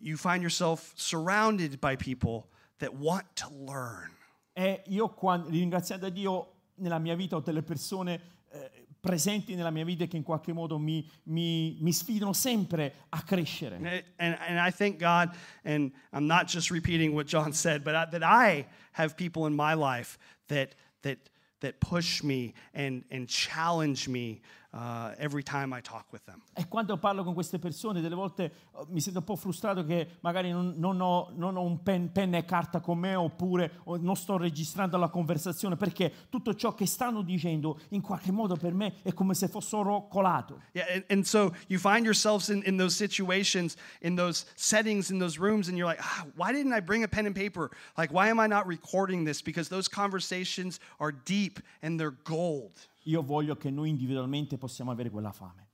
you 0.00 0.16
find 0.16 0.40
yourself 0.40 0.92
surrounded 0.96 1.78
by 1.78 1.96
people 1.96 2.48
that 2.78 2.92
want 2.94 3.26
to 3.34 3.48
learn. 3.50 4.10
E 4.52 4.82
io, 4.86 5.08
quando, 5.10 5.48
ringraziando 5.48 6.08
Dio, 6.08 6.54
nella 6.76 6.98
mia 6.98 7.14
vita 7.14 7.36
ho 7.36 7.40
delle 7.40 7.62
persone 7.62 8.20
eh, 8.50 8.86
presenti 9.00 9.54
nella 9.54 9.70
mia 9.70 9.84
vita 9.84 10.06
che 10.06 10.16
in 10.16 10.22
qualche 10.22 10.52
modo 10.52 10.78
mi, 10.78 11.08
mi- 11.24 11.78
mi 11.80 11.92
sfidano 11.92 12.32
sempre 12.32 13.06
a 13.10 13.22
crescere. 13.22 13.76
And, 14.16 14.36
and 14.38 14.58
I 14.58 14.70
thank 14.70 14.98
God, 14.98 15.30
and 15.64 15.92
I'm 16.12 16.26
not 16.26 16.46
just 16.46 16.70
repeating 16.70 17.14
what 17.14 17.26
John 17.26 17.52
said, 17.52 17.82
but 17.82 17.94
I, 17.94 18.06
that 18.10 18.22
I 18.22 18.66
have 18.92 19.14
people 19.14 19.46
in 19.46 19.54
my 19.54 19.74
life 19.74 20.18
that, 20.48 20.74
that, 21.02 21.30
that 21.60 21.80
push 21.80 22.22
me 22.22 22.54
and, 22.74 23.04
and 23.10 23.28
challenge 23.28 24.08
me 24.08 24.42
uh, 24.72 25.12
every 25.18 25.42
time 25.42 25.76
I 25.76 25.80
talk 25.80 26.06
with 26.12 26.24
them. 26.24 26.40
E 26.54 26.66
quando 26.68 26.96
parlo 26.98 27.24
con 27.24 27.34
queste 27.34 27.58
persone, 27.58 28.00
delle 28.00 28.14
volte 28.14 28.44
eh, 28.44 28.84
mi 28.88 29.00
sento 29.00 29.20
un 29.20 29.24
po' 29.24 29.36
frustrato 29.36 29.84
che 29.84 30.18
magari 30.20 30.50
non, 30.50 30.74
non 30.76 31.00
ho, 31.00 31.30
non 31.34 31.56
ho 31.56 31.62
un 31.62 31.82
pen- 31.82 32.10
penna 32.12 32.38
e 32.38 32.44
carta 32.44 32.80
con 32.80 32.98
me 32.98 33.14
oppure 33.14 33.80
non 33.84 34.16
sto 34.16 34.36
registrando 34.36 34.96
la 34.96 35.08
conversazione 35.08 35.76
perché 35.76 36.28
tutto 36.28 36.54
ciò 36.54 36.74
che 36.74 36.86
stanno 36.86 37.22
dicendo 37.22 37.80
in 37.90 38.00
qualche 38.00 38.32
modo 38.32 38.56
per 38.56 38.74
me 38.74 38.96
è 39.02 39.12
come 39.12 39.34
se 39.34 39.48
fossero 39.48 40.06
colato. 40.08 40.62
Yeah, 40.72 40.86
and, 40.92 41.04
and 41.08 41.24
so 41.24 41.52
you 41.68 41.78
find 41.78 42.04
yourselves 42.04 42.48
in, 42.48 42.62
in 42.64 42.76
those 42.76 42.94
situations, 42.94 43.76
in 44.00 44.14
those 44.14 44.46
settings, 44.54 45.10
in 45.10 45.18
those 45.18 45.38
rooms, 45.38 45.68
and 45.68 45.76
you're 45.76 45.88
like, 45.88 46.00
ah, 46.00 46.26
why 46.36 46.52
didn't 46.52 46.72
I 46.72 46.80
bring 46.80 47.02
a 47.02 47.08
pen 47.08 47.26
and 47.26 47.34
paper? 47.34 47.70
Like, 47.96 48.12
why 48.12 48.28
am 48.28 48.38
I 48.38 48.46
not 48.46 48.66
recording 48.66 49.24
this? 49.24 49.42
Because 49.42 49.68
those 49.68 49.88
conversations 49.88 50.80
are 50.98 51.12
deep 51.12 51.60
and 51.82 51.98
they're 51.98 52.16
gold. 52.24 52.89
Io 53.04 53.22
voglio 53.22 53.56
che 53.56 53.70
noi 53.70 53.88
individualmente 53.88 54.58
possiamo 54.58 54.90
avere 54.90 55.10
quella 55.10 55.32
fame. 55.32 55.68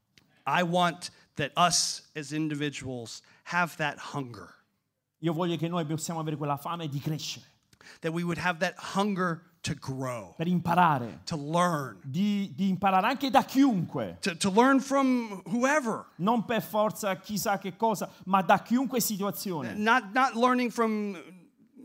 I 0.47 0.63
want 0.63 1.11
that 1.35 1.53
us 1.57 2.09
as 2.15 2.31
individuals 2.31 3.21
have 3.45 3.77
that 3.77 3.99
hunger, 4.15 4.55
Io 5.21 5.33
voglio 5.33 5.57
che 5.57 5.69
noi 5.69 5.85
possiamo 5.85 6.21
avere 6.21 6.37
quella 6.37 6.57
fame 6.57 6.89
di 6.89 7.01
crescere, 7.01 7.45
that 8.01 8.13
we 8.13 8.23
would 8.23 8.39
have 8.39 8.59
that 8.61 8.75
hunger 8.95 9.43
to 9.63 9.75
grow, 9.75 10.35
per 10.37 10.47
imparare, 10.47 11.21
to 11.25 11.37
learn, 11.37 11.99
di, 12.05 12.53
di 12.55 12.69
imparare 12.69 13.07
anche 13.07 13.31
da 13.31 13.43
chiunque, 13.43 14.19
to, 14.21 14.37
to 14.37 14.51
learn 14.51 14.79
from 14.81 15.43
whoever. 15.47 16.07
non 16.19 16.45
per 16.45 16.63
forza 16.63 17.17
chissà 17.17 17.59
che 17.59 17.77
cosa, 17.77 18.09
ma 18.27 18.43
da 18.43 18.63
chiunque 18.63 19.01
situazione. 19.01 19.75
Not, 19.75 20.13
not 20.13 20.35
learning 20.35 20.71
from 20.71 21.17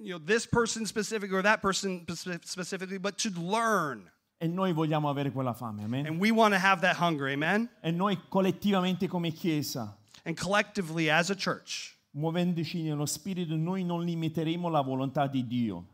you 0.04 0.14
know, 0.14 0.20
this 0.24 0.46
person 0.46 0.86
specific 0.86 1.32
or 1.32 1.42
that 1.42 1.62
person 1.62 2.06
spec- 2.14 2.46
specifically, 2.46 3.00
but 3.00 3.18
to 3.18 3.30
learn. 3.40 4.10
E 4.44 4.48
noi 4.48 4.74
vogliamo 4.74 5.08
avere 5.08 5.32
quella 5.32 5.54
fame, 5.54 5.84
amen? 5.84 6.08
And 6.08 6.20
we 6.20 6.32
want 6.32 6.52
to 6.56 6.60
have 6.60 6.82
that 6.82 6.96
hunger, 7.00 7.28
amen? 7.28 7.70
E 7.80 7.92
noi 7.92 8.18
collettivamente 8.28 9.08
come 9.08 9.30
Chiesa, 9.32 9.96
And 10.24 10.36
collectively 10.36 11.10
as 11.10 11.30
a 11.30 11.36
church, 11.36 11.96
muovendoci 12.14 12.82
nello 12.82 13.06
Spirito, 13.06 13.56
noi 13.56 13.84
non 13.84 14.04
limiteremo 14.04 14.68
la 14.68 14.82
volontà 14.82 15.28
di 15.28 15.46
Dio. 15.46 15.86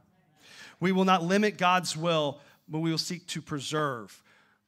we 0.79 0.93
will 0.93 1.03
not 1.03 1.23
limit 1.23 1.57
God's 1.57 1.97
will, 1.97 2.39
but 2.69 2.79
we 2.79 2.89
will 2.89 2.97
seek 2.97 3.25
to 3.27 3.41
preserve, 3.41 4.21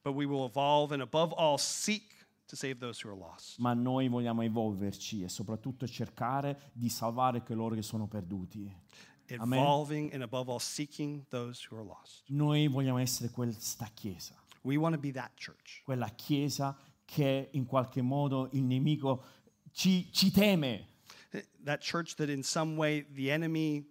but 0.03 0.13
we 0.13 0.25
will 0.25 0.45
evolve 0.45 0.91
and 0.91 1.01
above 1.01 1.32
all 1.34 1.57
seek 1.57 2.03
to 2.47 2.57
save 2.57 2.80
those 2.82 2.99
who 2.99 3.09
are 3.09 3.15
lost. 3.17 3.59
ma 3.59 3.73
noi 3.73 4.09
vogliamo 4.09 4.41
evolverci 4.41 5.23
e 5.23 5.30
soprattutto 5.30 5.88
cercare 5.88 6.71
di 6.73 6.89
salvare 6.89 7.43
coloro 7.43 7.75
che 7.75 7.82
sono 7.82 8.07
perduti. 8.07 8.69
Evolving 9.36 10.11
and 10.13 10.23
above 10.23 10.49
all, 10.49 10.59
seeking 10.59 11.25
those 11.30 11.63
who 11.69 11.75
are 11.77 11.84
lost. 11.86 12.23
Noi 12.30 12.67
vogliamo 12.67 12.97
essere 12.99 13.30
questa 13.30 13.89
chiesa, 13.93 14.36
We 14.63 14.75
want 14.77 14.93
to 14.95 14.99
be 14.99 15.11
that 15.13 15.32
church. 15.36 15.82
quella 15.84 16.09
chiesa 16.15 16.75
che 17.05 17.49
in 17.53 17.65
qualche 17.65 18.01
modo 18.01 18.49
il 18.53 18.63
nemico 18.63 19.23
ci, 19.71 20.11
ci 20.11 20.32
teme. 20.32 20.88
That 21.63 21.82
church 21.82 22.15
that 22.15 22.30
in 22.30 22.43
some 22.43 22.75
way 22.75 23.05
the 23.13 23.30
enemy 23.32 23.86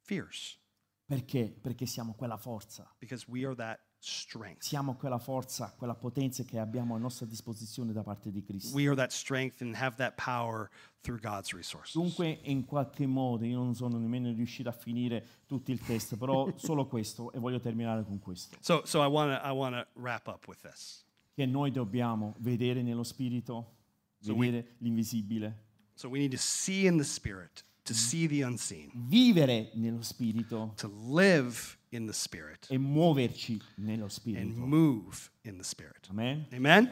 fears 0.00 0.58
Perché? 1.06 1.54
Perché 1.60 1.86
siamo 1.86 2.14
quella 2.14 2.36
forza. 2.36 2.88
because 2.98 3.26
we 3.28 3.44
are 3.44 3.54
that 3.54 3.80
strength. 4.04 4.62
Siamo 4.62 4.94
quella 4.94 5.18
forza, 5.18 5.72
quella 5.76 5.94
potenza 5.94 6.42
che 6.42 6.58
abbiamo 6.58 6.94
a 6.94 6.98
nostra 6.98 7.24
disposizione 7.26 7.92
da 7.92 8.02
parte 8.02 8.30
di 8.32 8.42
Cristo. 8.42 8.74
We 8.74 8.86
are 8.86 8.96
that 8.96 9.10
strength 9.12 9.62
and 9.62 9.74
have 9.76 9.96
that 9.96 10.14
power 10.22 10.68
through 11.02 11.20
God's 11.20 11.52
resources. 11.52 11.94
Dunque, 11.94 12.40
in 12.44 12.64
qualche 12.64 13.06
modo, 13.06 13.44
io 13.44 13.58
non 13.62 13.74
sono 13.74 13.98
nemmeno 13.98 14.32
riuscito 14.32 14.68
a 14.68 14.72
finire 14.72 15.26
tutto 15.46 15.70
il 15.70 15.80
testo, 15.80 16.16
però 16.16 16.52
solo 16.58 16.86
questo, 16.86 17.30
e 17.32 17.38
voglio 17.38 17.60
terminare 17.60 18.04
con 18.04 18.18
questo, 18.18 18.56
So, 18.60 18.82
so 18.84 19.02
I 19.02 19.06
want 19.06 19.40
to 19.40 19.46
I 19.48 19.52
want 19.52 19.74
to 19.76 19.86
wrap 20.00 20.26
up 20.26 20.46
with 20.48 20.60
this. 20.62 21.04
che 21.34 21.46
noi 21.46 21.70
dobbiamo 21.70 22.34
vedere 22.38 22.82
nello 22.82 23.04
Spirito, 23.04 23.76
So 24.20 24.34
we- 24.34 24.46
vedere 24.50 24.74
l'invisibile, 24.78 25.70
So 25.94 26.08
we 26.08 26.18
need 26.18 26.32
to 26.32 26.38
see 26.38 26.86
in 26.86 26.96
the 26.96 27.04
spirit, 27.04 27.64
to 27.84 27.94
see 27.94 28.26
the 28.26 28.42
unseen, 28.42 28.90
vivere 28.94 29.70
nello 29.74 30.02
Spirito 30.02 30.72
to 30.76 30.88
live 31.12 31.78
in 31.92 32.06
the 32.06 32.12
spirit, 32.12 32.66
e 32.70 32.78
muoverci 32.78 33.60
nello 33.76 34.02
and 34.04 34.10
Spirito. 34.12 34.60
move 34.60 35.30
in 35.42 35.56
the 35.58 35.64
spirit. 35.64 36.06
Amen? 36.10 36.46
Amen. 36.52 36.90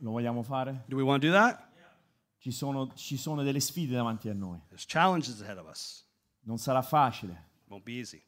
Lo 0.00 0.10
vogliamo 0.12 0.42
fare? 0.42 0.84
Do 0.88 0.96
we 0.96 1.02
want 1.02 1.22
to 1.22 1.28
do 1.28 1.32
that? 1.34 1.70
Ci 2.38 2.50
sono, 2.50 2.92
ci 2.94 3.16
sono 3.16 3.42
delle 3.42 3.60
sfide 3.60 3.94
davanti 3.94 4.28
a 4.28 4.34
noi. 4.34 4.60
There's 4.68 4.84
challenges 4.86 5.40
ahead 5.40 5.56
of 5.58 5.66
us. 5.68 6.04
Non 6.46 6.58
sarà 6.58 6.82
facile, 6.82 7.48
Won't 7.68 7.84
be 7.84 7.92
easy. 7.92 8.22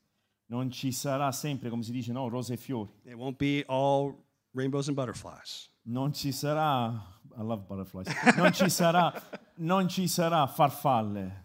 non 0.47 0.71
ci 0.71 0.91
sarà 0.93 1.31
sempre, 1.33 1.69
come 1.69 1.83
si 1.83 1.93
dice, 1.93 2.13
no, 2.13 2.29
rose 2.29 2.55
e 2.55 2.57
fiori. 2.57 2.91
It 3.05 3.15
won't 3.15 3.37
be 3.37 3.63
all 3.69 4.15
rainbows 4.53 4.87
and 4.89 4.97
butterflies. 4.97 5.69
Non 5.83 6.15
ci 6.15 6.33
sarà, 6.33 6.89
I 7.37 7.43
love 7.43 7.65
butterflies, 7.67 8.09
non 8.37 8.53
ci 8.55 8.71
sarà, 8.71 9.13
non 9.57 9.87
ci 9.89 10.09
sarà 10.09 10.47
farfalle, 10.47 11.45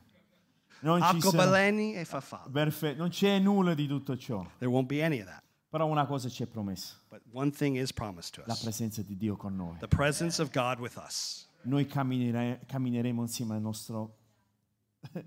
non 0.81 0.99
ci 1.01 1.21
sarà, 1.21 1.43
Arcobaleni 1.43 1.95
e 1.95 2.05
farfalle. 2.05 2.51
perfetto, 2.51 2.97
non 2.99 3.09
c'è 3.09 3.39
nulla 3.39 3.73
di 3.73 3.87
tutto 3.87 4.15
ciò, 4.17 4.45
There 4.59 4.69
won't 4.71 4.87
be 4.87 5.03
any 5.03 5.19
of 5.19 5.25
that. 5.25 5.41
però 5.69 5.85
una 5.87 6.05
cosa 6.05 6.29
ci 6.29 6.43
è 6.43 6.45
promessa, 6.47 6.95
But 7.09 7.21
one 7.31 7.49
thing 7.51 7.75
is 7.77 7.91
promised 7.93 8.33
to 8.35 8.43
la 8.45 8.53
us 8.53 8.61
presenza 8.61 9.01
di 9.01 9.15
Dio 9.17 9.35
con 9.35 9.55
noi. 9.55 9.77
the 9.79 9.87
presence 9.87 10.41
of 10.41 10.51
God 10.51 10.79
with 10.79 10.95
us. 10.97 11.47
Noi 11.63 11.85
camminere- 11.85 12.61
cammineremo 12.65 13.21
insieme 13.21 13.55
al 13.55 13.61
nostro 13.61 14.17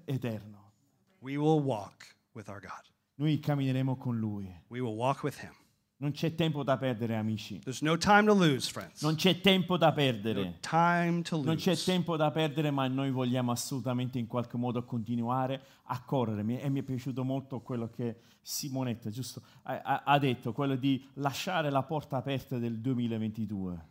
eterno, 0.06 0.72
We 1.20 1.36
will 1.36 1.60
walk 1.62 2.16
with 2.32 2.48
our 2.48 2.60
God. 2.60 2.82
noi 3.16 3.38
cammineremo 3.38 3.96
con 3.96 4.18
Lui. 4.18 4.52
We 4.68 4.80
will 4.80 4.96
walk 4.96 5.22
with 5.22 5.38
Him. 5.40 5.52
Non 5.96 6.10
c'è 6.10 6.34
tempo 6.34 6.62
da 6.64 6.76
perdere, 6.76 7.14
amici, 7.16 7.60
There's 7.60 7.80
no 7.80 7.96
time 7.96 8.26
to 8.26 8.34
lose, 8.34 8.68
friends. 8.70 9.00
non 9.02 9.14
c'è 9.14 9.40
tempo 9.40 9.76
da 9.76 9.88
No 9.88 9.94
perdere. 9.94 10.58
time 10.60 11.22
to 11.22 11.40
Non 11.40 11.54
c'è 11.56 11.70
lose. 11.70 11.84
tempo 11.84 12.16
da 12.16 12.30
perdere, 12.30 12.70
ma 12.72 12.86
noi 12.88 13.10
vogliamo 13.10 13.52
assolutamente 13.52 14.18
in 14.18 14.26
qualche 14.26 14.56
modo 14.56 14.84
continuare 14.84 15.62
a 15.84 16.02
correre. 16.02 16.40
E 16.60 16.68
mi 16.68 16.80
è 16.80 16.82
piaciuto 16.82 17.22
molto 17.24 17.60
quello 17.60 17.88
che 17.88 18.16
Simonetta 18.42 19.08
giusto, 19.08 19.40
ha, 19.62 19.80
ha- 19.82 20.02
ha 20.04 20.18
detto, 20.18 20.52
quello 20.52 20.74
di 20.76 21.02
lasciare 21.14 21.70
la 21.70 21.82
porta 21.84 22.16
aperta 22.16 22.58
del 22.58 22.80
2022. 22.80 23.88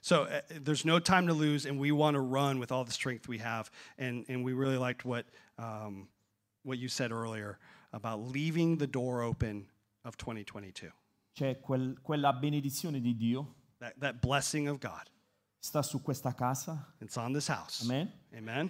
So 0.00 0.22
uh, 0.22 0.40
there's 0.62 0.84
no 0.84 1.00
time 1.00 1.26
to 1.26 1.34
lose, 1.34 1.66
and 1.68 1.78
we 1.78 1.90
want 1.90 2.14
to 2.16 2.20
run 2.22 2.58
with 2.58 2.72
all 2.72 2.84
the 2.84 2.92
strength 2.92 3.28
we 3.28 3.38
have. 3.38 3.70
And, 3.98 4.24
and 4.28 4.42
we 4.42 4.52
really 4.54 4.78
liked 4.78 5.04
what, 5.04 5.26
um, 5.58 6.08
what 6.62 6.78
you 6.78 6.88
said 6.88 7.10
earlier 7.12 7.58
about 7.92 8.20
leaving 8.20 8.78
the 8.78 8.86
door 8.86 9.22
open 9.22 9.66
of 10.08 10.16
2022. 10.16 10.92
C'è 11.32 11.60
quel- 11.60 12.00
quella 12.02 12.32
benedizione 12.32 13.00
di 13.00 13.14
Dio, 13.14 13.54
That, 13.78 13.94
that 14.00 14.14
blessing 14.18 14.66
of 14.68 14.78
God. 14.78 15.02
sta 15.60 15.82
su 15.82 16.02
questa 16.02 16.34
casa, 16.34 16.94
It's 17.00 17.16
on 17.16 17.32
this 17.32 17.48
house. 17.48 17.82
amen? 17.84 18.10
Amen. 18.36 18.68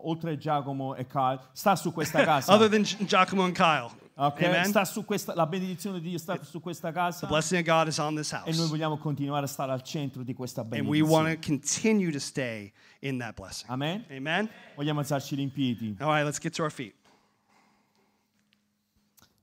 Oltre 0.00 0.36
Giacomo 0.38 0.94
e 0.94 1.06
Kyle, 1.08 1.40
sta 1.52 1.74
su 1.74 1.92
questa 1.92 2.22
casa. 2.24 2.52
Other 2.54 2.68
than 2.68 2.84
Gi- 2.84 3.04
Giacomo 3.04 3.42
and 3.42 3.52
Kyle. 3.54 3.90
ok? 4.14 4.42
Amen. 4.44 4.66
Sta 4.66 4.84
su 4.84 5.04
questa, 5.04 5.34
la 5.34 5.46
benedizione 5.46 5.98
di 6.00 6.10
Dio 6.10 6.18
sta 6.18 6.40
su 6.44 6.60
questa 6.60 6.92
casa 6.92 7.20
The 7.26 7.32
blessing 7.32 7.60
of 7.60 7.66
God 7.66 7.88
is 7.88 7.98
on 7.98 8.14
this 8.14 8.30
e 8.32 8.36
noi 8.36 8.44
house. 8.54 8.68
vogliamo 8.68 8.96
continuare 8.98 9.44
a 9.46 9.48
stare 9.48 9.72
al 9.72 9.82
centro 9.82 10.22
di 10.22 10.34
questa 10.34 10.60
And 10.60 10.86
we 10.86 11.00
want 11.00 11.24
benedizione. 11.24 11.34
to 11.40 11.46
continue 11.48 12.12
to 12.12 12.20
stay 12.20 12.72
in 13.00 13.18
that 13.18 13.34
blessing. 13.34 13.68
Amen? 13.70 14.04
Amen. 14.10 14.48
Vogliamo 14.76 15.00
alzarci 15.00 15.40
in 15.40 15.50
piedi. 15.50 15.96
All 15.98 16.08
right, 16.12 16.24
let's 16.24 16.38
get 16.38 16.54
to 16.54 16.62
our 16.62 16.70
feet. 16.70 16.94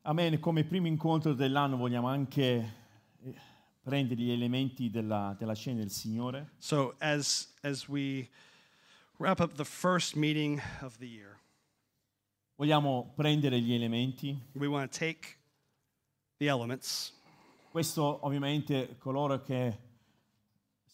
Amen. 0.07 0.39
Come 0.39 0.63
primo 0.65 0.85
incontro 0.85 1.33
dell'anno 1.33 1.77
vogliamo 1.77 2.07
anche 2.07 2.73
eh, 3.23 3.35
prendere 3.81 4.21
gli 4.21 4.29
elementi 4.29 4.91
della, 4.91 5.35
della 5.35 5.55
cena 5.55 5.79
del 5.79 5.89
Signore. 5.89 6.51
So 6.59 6.93
as 6.99 7.51
as 7.63 7.87
we 7.87 8.29
wrap 9.17 9.39
up 9.39 9.55
the 9.55 9.65
first 9.65 10.13
meeting 10.13 10.61
of 10.81 10.97
the 10.99 11.07
year, 11.07 11.39
Vogliamo 12.55 13.13
prendere 13.15 13.59
gli 13.59 13.73
elementi. 13.73 14.39
we 14.53 14.67
want 14.67 14.91
to 14.91 14.95
take 14.95 15.37
the 16.37 16.45
elements. 16.49 17.11
Questo 17.71 18.23
ovviamente 18.23 18.97
coloro 18.99 19.41
che 19.41 19.75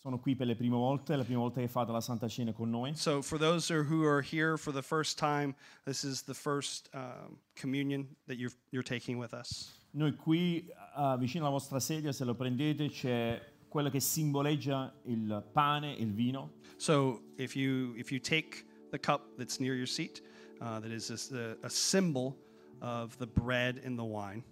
sono 0.02 0.18
qui 0.18 0.36
per 0.36 0.48
le 0.48 0.56
prime 0.56 0.76
volte, 0.76 1.16
la 1.16 1.24
prima 1.24 1.42
volta 1.42 1.62
che 1.62 1.68
fate 1.68 1.92
la 1.92 2.02
Santa 2.02 2.28
Cena 2.28 2.52
con 2.54 2.72
noi. 2.72 2.96
So 2.96 3.22
for 3.22 3.38
those 3.38 3.72
who- 3.72 4.04
are 4.04 4.24
here 4.24 4.58
for 4.58 4.74
the 4.74 4.82
first 4.82 5.20
time, 5.20 5.54
this 5.86 6.04
is 6.04 6.24
the 6.24 6.34
first 6.34 6.90
um, 6.94 7.38
communion 7.54 8.08
that 8.26 8.38
you're 8.38 8.54
you're 8.72 8.84
taking 8.84 9.20
with 9.20 9.34
us. 9.34 9.72
Noi 9.94 10.16
qui 10.16 10.68
eh, 10.98 11.18
vicino 11.20 11.46
alla 11.46 11.54
vostra 11.54 11.80
sedia, 11.80 12.12
se 12.12 12.26
lo 12.26 12.34
prendete, 12.34 12.90
c'è 12.90 13.40
quello 13.70 13.90
che 13.92 14.00
simboleggia 14.00 14.92
il 15.04 15.44
pane 15.54 15.96
e 15.96 16.02
il 16.02 16.14
vino. 16.14 16.54
So 16.78 17.22
if 17.38 17.56
you 17.56 17.94
if 17.96 18.12
you 18.12 18.20
take 18.20 18.66
the 18.90 18.98
cup 18.98 19.38
that's 19.38 19.60
near 19.60 19.76
your 19.76 19.88
seat, 19.88 20.24
uh, 20.62 20.80
that 20.80 20.92
is 20.92 21.12
a, 21.32 21.58
a 21.62 21.70
symbol 21.70 22.38
of 22.82 23.16
the 23.18 23.28
bread 23.28 23.80
and 23.86 24.00
the 24.00 24.04
wine. 24.04 24.44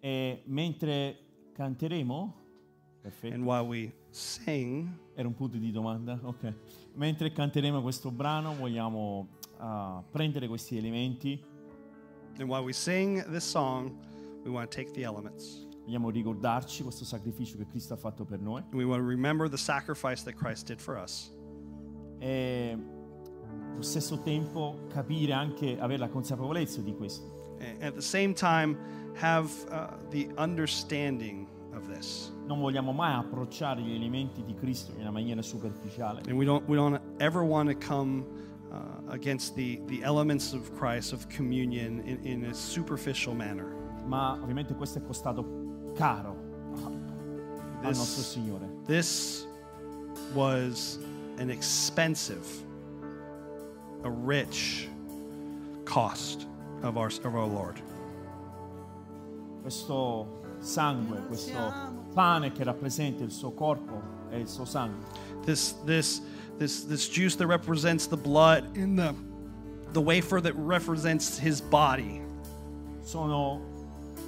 E 0.00 0.42
mentre 0.46 1.18
canteremo, 1.54 2.32
perfetto. 3.02 3.34
And 3.34 3.44
while 3.44 3.66
we 3.66 3.92
sing, 4.16 4.88
Era 5.14 5.28
un 5.28 5.34
punto 5.34 5.58
di 5.58 5.70
domanda? 5.70 6.18
Ok. 6.22 6.54
Mentre 6.94 7.32
canteremo 7.32 7.82
questo 7.82 8.10
brano 8.10 8.54
vogliamo 8.54 9.28
ah, 9.58 10.02
prendere 10.10 10.48
questi 10.48 10.76
elementi, 10.76 11.42
and 12.38 12.48
while 12.48 12.62
we 12.62 12.72
sing 12.72 13.22
this 13.30 13.44
song, 13.44 13.92
we 14.44 14.50
want 14.50 14.70
to 14.70 14.76
take 14.76 14.90
the 14.92 15.02
elements. 15.02 15.66
vogliamo 15.84 16.10
ricordarci 16.10 16.82
questo 16.82 17.04
sacrificio 17.04 17.56
che 17.56 17.66
Cristo 17.66 17.94
ha 17.94 17.96
fatto 17.96 18.24
per 18.24 18.40
noi 18.40 18.62
And 18.62 18.74
we 18.74 18.84
want 18.84 19.02
to 19.02 19.08
remember 19.08 19.48
the 19.48 19.56
sacrifice 19.56 20.24
that 20.24 20.34
Christ 20.34 20.66
did 20.66 20.80
for 20.80 20.96
us. 20.96 21.32
e 22.18 22.76
allo 23.72 23.82
stesso 23.82 24.18
tempo 24.20 24.86
capire 24.88 25.32
anche, 25.32 25.78
avere 25.78 25.98
la 25.98 26.08
consapevolezza 26.08 26.80
di 26.80 26.94
questo. 26.94 27.56
And 27.60 27.82
at 27.82 27.94
the 27.94 28.02
same 28.02 28.32
time, 28.34 28.76
have 29.20 29.50
uh, 29.70 29.96
the 30.10 30.30
understanding 30.36 31.46
of 31.86 31.94
this. 31.94 32.30
Non 32.46 32.60
vogliamo 32.60 32.92
mai 32.92 33.14
approcciare 33.14 33.80
gli 33.80 33.92
elementi 33.94 34.42
di 34.44 34.54
Cristo 34.54 34.92
in 34.92 35.00
una 35.00 35.10
maniera 35.10 35.42
superficiale, 35.42 36.20
And 36.28 36.36
we 36.36 36.44
don't, 36.44 36.66
we 36.68 36.76
don't 36.76 37.00
ever 37.18 37.42
want 37.42 37.68
to 37.68 37.74
come 37.74 38.24
uh, 38.70 39.10
against 39.12 39.54
the, 39.54 39.80
the 39.86 40.02
elements 40.02 40.52
of 40.52 40.70
Christ, 40.76 41.12
of 41.12 41.26
communion, 41.28 42.00
in, 42.04 42.20
in 42.24 42.44
a 42.46 42.54
superficial 42.54 43.34
manner. 43.34 43.74
ma 44.06 44.38
ovviamente 44.40 44.74
questo 44.74 44.98
è 45.00 45.02
costato 45.02 45.44
caro 45.96 46.36
al 46.84 47.88
This- 47.90 47.98
nostro 47.98 48.22
Signore. 48.22 48.68
This 48.86 49.46
was 50.34 50.98
an 51.38 51.50
expensive, 51.50 52.44
a 54.04 54.10
rich 54.10 54.88
cost 55.84 56.46
of 56.82 56.96
our, 56.96 57.08
of 57.24 57.34
our 57.34 57.46
Lord. 57.46 57.80
Questo 59.62 60.26
sangue, 60.60 61.22
questo 61.26 61.72
pane 62.12 62.52
che 62.52 62.64
rappresenta 62.64 63.22
il 63.22 63.30
suo 63.30 63.52
corpo 63.52 64.02
e 64.30 64.40
il 64.40 64.48
suo 64.48 64.64
sangue. 64.64 65.04
This, 65.44 65.76
this, 65.84 66.22
this, 66.58 66.86
this 66.86 67.08
juice 67.08 67.36
that 67.36 67.46
represents 67.46 68.06
the 68.06 68.16
blood 68.16 68.76
and 68.76 68.98
the, 68.98 69.14
the 69.92 70.00
wafer 70.00 70.40
that 70.40 70.54
represents 70.56 71.38
his 71.38 71.60
body 71.60 72.20
sono 73.02 73.60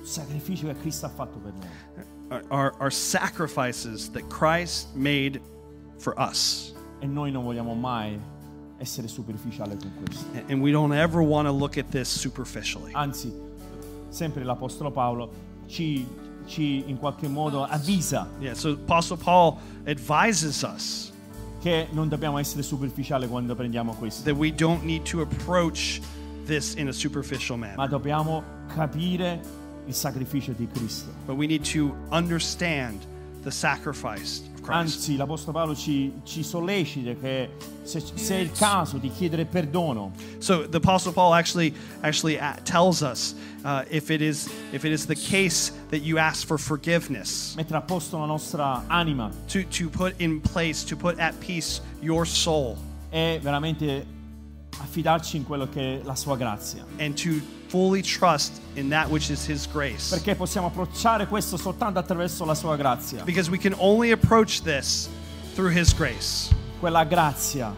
sacrifici 0.02 0.64
che 0.64 0.74
Cristo 0.74 1.06
ha 1.06 1.08
fatto 1.08 1.38
per 1.38 1.52
noi. 1.52 2.06
are, 2.50 2.74
are, 2.78 2.90
sacrifices 2.90 4.10
that 4.10 4.28
Christ 4.28 4.94
made 4.94 5.40
for 5.98 6.18
us. 6.18 6.72
E 7.00 7.06
noi 7.06 7.30
non 7.30 7.44
vogliamo 7.44 7.74
mai 7.74 8.18
essere 8.78 9.08
superficiali 9.08 9.76
con 9.76 9.92
questo. 10.02 10.26
And 10.48 10.60
we 10.60 10.70
don't 10.70 10.92
ever 10.92 11.22
want 11.22 11.46
to 11.46 11.52
look 11.52 11.78
at 11.78 11.90
this 11.90 12.08
superficially. 12.08 12.92
Anzi, 12.92 13.32
sempre 14.10 14.44
l'Apostolo 14.44 14.90
Paolo 14.90 15.30
ci, 15.68 16.06
ci 16.46 16.84
in 16.86 16.98
qualche 16.98 17.28
modo 17.28 17.62
avvisa 17.64 18.26
Yeah, 18.40 18.54
so 18.54 18.72
Apostle 18.72 19.16
Paul 19.16 19.58
advises 19.86 20.62
us 20.62 21.12
che 21.60 21.88
non 21.90 22.08
dobbiamo 22.08 22.38
essere 22.38 22.62
superficiali 22.62 23.26
quando 23.26 23.54
prendiamo 23.54 23.92
questo, 23.94 24.22
that 24.22 24.36
we 24.36 24.52
don't 24.52 24.84
need 24.84 25.02
to 25.02 25.20
approach 25.20 26.00
this 26.46 26.74
in 26.74 26.88
a 26.88 26.92
superficial 26.92 27.58
ma 27.58 27.66
manner, 27.74 27.88
dobbiamo 27.88 28.42
capire 28.74 29.40
il 29.86 29.94
sacrificio 29.94 30.52
di 30.52 30.68
Cristo. 30.68 31.10
but 31.26 31.36
we 31.36 31.46
need 31.46 31.62
to 31.64 31.94
understand 32.10 33.04
the 33.42 33.50
sacrifice. 33.50 34.42
Anzi, 34.70 35.16
l'Apostolo 35.16 35.52
Paolo 35.52 35.74
ci, 35.74 36.12
ci 36.24 36.42
sollecita 36.42 37.14
che 37.20 37.50
se, 37.82 38.00
se 38.00 38.36
è 38.36 38.38
il 38.38 38.52
caso 38.52 38.98
di 38.98 39.10
chiedere 39.10 39.44
perdono, 39.44 40.12
So 40.38 40.68
the 40.68 40.76
Apostle 40.76 41.12
Paul 41.12 41.32
actually 41.32 41.74
actually 42.02 42.38
uh, 42.38 42.54
tells 42.64 43.00
us 43.00 43.34
uh, 43.64 43.84
if 43.90 44.10
it 44.10 44.20
is 44.20 44.48
if 44.72 44.84
it 44.84 44.92
is 44.92 45.06
the 45.06 45.14
case 45.14 45.72
that 45.90 46.02
you 46.02 46.18
ask 46.18 46.46
for 46.46 46.58
forgiveness, 46.58 47.54
mettere 47.56 47.78
a 47.78 47.82
posto 47.82 48.18
la 48.18 48.26
nostra 48.26 48.84
anima. 48.88 49.30
to 49.48 49.64
to 49.70 49.88
put 49.88 50.14
in 50.20 50.40
place, 50.40 50.84
to 50.84 50.96
put 50.96 51.18
at 51.18 51.34
peace 51.40 51.80
your 52.00 52.26
soul, 52.26 52.76
e 53.10 53.38
veramente 53.42 54.04
affidarci 54.80 55.36
in 55.36 55.44
quello 55.44 55.68
che 55.68 56.00
è 56.00 56.04
la 56.04 56.14
sua 56.14 56.36
grazia. 56.36 56.84
and 56.98 57.14
to 57.14 57.40
fully 57.68 58.00
trust 58.02 58.60
in 58.74 58.88
that 58.88 59.08
which 59.10 59.28
is 59.30 59.46
His 59.46 59.66
grace. 59.70 60.08
Perché 60.14 60.34
possiamo 60.34 60.68
approcciare 60.68 61.26
questo 61.26 61.56
soltanto 61.56 61.98
attraverso 61.98 62.44
la 62.44 62.54
sua 62.54 62.76
grazia. 62.76 63.22
Because 63.24 63.50
we 63.50 63.58
can 63.58 63.74
only 63.78 64.10
approach 64.12 64.62
this 64.62 65.08
through 65.54 65.70
His 65.76 65.92
grace. 65.94 66.54
Quella 66.80 67.04
grazia, 67.04 67.74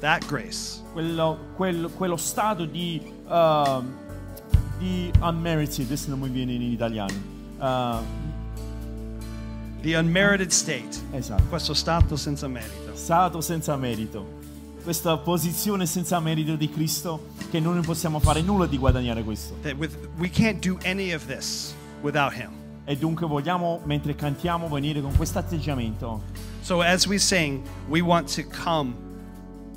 That 0.00 0.24
grace. 0.26 0.80
quello, 0.92 1.38
quello- 1.56 1.88
quello 1.90 2.16
stato 2.16 2.64
di, 2.64 3.00
uh, 3.26 3.82
di 4.78 5.10
unmerited, 5.20 5.86
adesso 5.86 6.08
non 6.10 6.20
mi 6.20 6.28
viene 6.28 6.52
in 6.52 6.62
italiano. 6.62 7.12
Uh, 7.58 7.98
The 9.82 9.96
unmerited 9.96 10.50
state. 10.50 10.88
esatto. 11.12 11.42
Questo 11.50 11.74
stato 11.74 12.16
senza 12.16 12.48
merito. 12.48 12.92
Stato 12.94 13.40
senza 13.42 13.76
merito. 13.76 14.33
Questa 14.84 15.16
posizione 15.16 15.86
senza 15.86 16.20
merito 16.20 16.56
di 16.56 16.68
Cristo 16.68 17.28
che 17.50 17.58
noi 17.58 17.72
non 17.72 17.84
possiamo 17.84 18.18
fare 18.20 18.42
nulla 18.42 18.66
di 18.66 18.76
guadagnare 18.76 19.24
questo. 19.24 19.54
With 19.78 19.96
we 20.18 20.28
can't 20.28 20.62
do 20.62 20.76
any 20.84 21.14
of 21.14 21.24
this 21.24 21.74
without 22.02 22.34
Him. 22.34 22.50
E 22.84 22.94
dunque 22.94 23.26
vogliamo, 23.26 23.80
mentre 23.84 24.14
cantiamo, 24.14 24.68
venire 24.68 25.00
con 25.00 25.16
questo 25.16 25.38
atteggiamento 25.38 26.20
So 26.60 26.82
as 26.82 27.06
we 27.06 27.18
sing, 27.18 27.62
we 27.88 28.02
want 28.02 28.28
to 28.36 28.42
come 28.42 28.94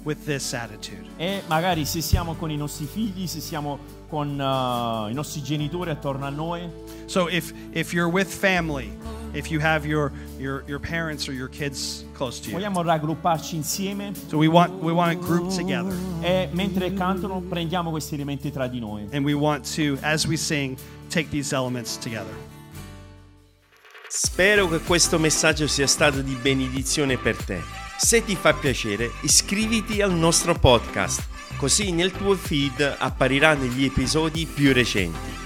with 0.04 0.26
this 0.26 0.54
attitude. 0.54 1.06
E 1.16 1.42
magari 1.48 1.86
se 1.86 2.02
siamo 2.02 2.36
con 2.36 2.52
i 2.52 2.58
nostri 2.58 2.86
figli, 2.86 3.28
se 3.28 3.40
siamo 3.40 3.80
con 4.10 4.38
uh, 4.38 5.10
i 5.10 5.14
nostri 5.14 5.42
genitori 5.42 5.90
attorno 5.90 6.26
a 6.26 6.30
noi, 6.30 6.70
So 7.06 7.30
if 7.30 7.54
if 7.72 7.94
you're 7.94 8.12
with 8.12 8.28
family, 8.28 8.92
if 9.34 9.50
you 9.50 9.60
have 9.62 9.86
your 9.88 10.12
your 10.38 10.64
your 10.68 10.80
parents 10.80 11.28
or 11.28 11.34
your 11.34 11.50
kids 11.50 12.06
close 12.14 12.40
to 12.40 12.50
you. 12.50 12.54
vogliamo 12.58 12.82
raggrupparci 12.82 13.56
insieme 13.56 14.12
So 14.28 14.38
we 14.38 14.48
want 14.48 14.72
we 14.82 14.92
want 14.92 15.14
to 15.14 15.26
group 15.26 15.54
together 15.56 15.96
e 16.22 16.50
mentre 16.54 16.94
cantano 16.94 17.42
prendiamo 17.42 17.90
questi 17.90 18.16
elementi 18.16 18.52
tra 18.52 18.68
di 18.68 18.80
noi. 18.80 19.08
and 19.12 19.24
we 19.26 19.34
want 19.34 19.66
to 19.76 19.98
as 20.02 20.26
we 20.26 20.36
sing 20.38 20.78
take 21.10 21.30
these 21.30 21.54
elements 21.54 21.98
together. 21.98 22.34
Spero 24.10 24.68
che 24.70 24.80
questo 24.80 25.20
messaggio 25.20 25.68
sia 25.68 25.88
stato 25.88 26.22
di 26.22 26.36
benedizione 26.42 27.18
per 27.18 27.36
te. 27.36 27.62
Se 27.98 28.24
ti 28.24 28.36
fa 28.36 28.54
piacere, 28.54 29.12
iscriviti 29.22 30.02
al 30.02 30.14
nostro 30.14 30.54
podcast, 30.54 31.26
così 31.58 31.92
nel 31.92 32.12
tuo 32.12 32.36
feed 32.36 32.96
appariranno 32.98 33.66
gli 33.66 33.84
episodi 33.84 34.46
più 34.46 34.72
recenti. 34.72 35.46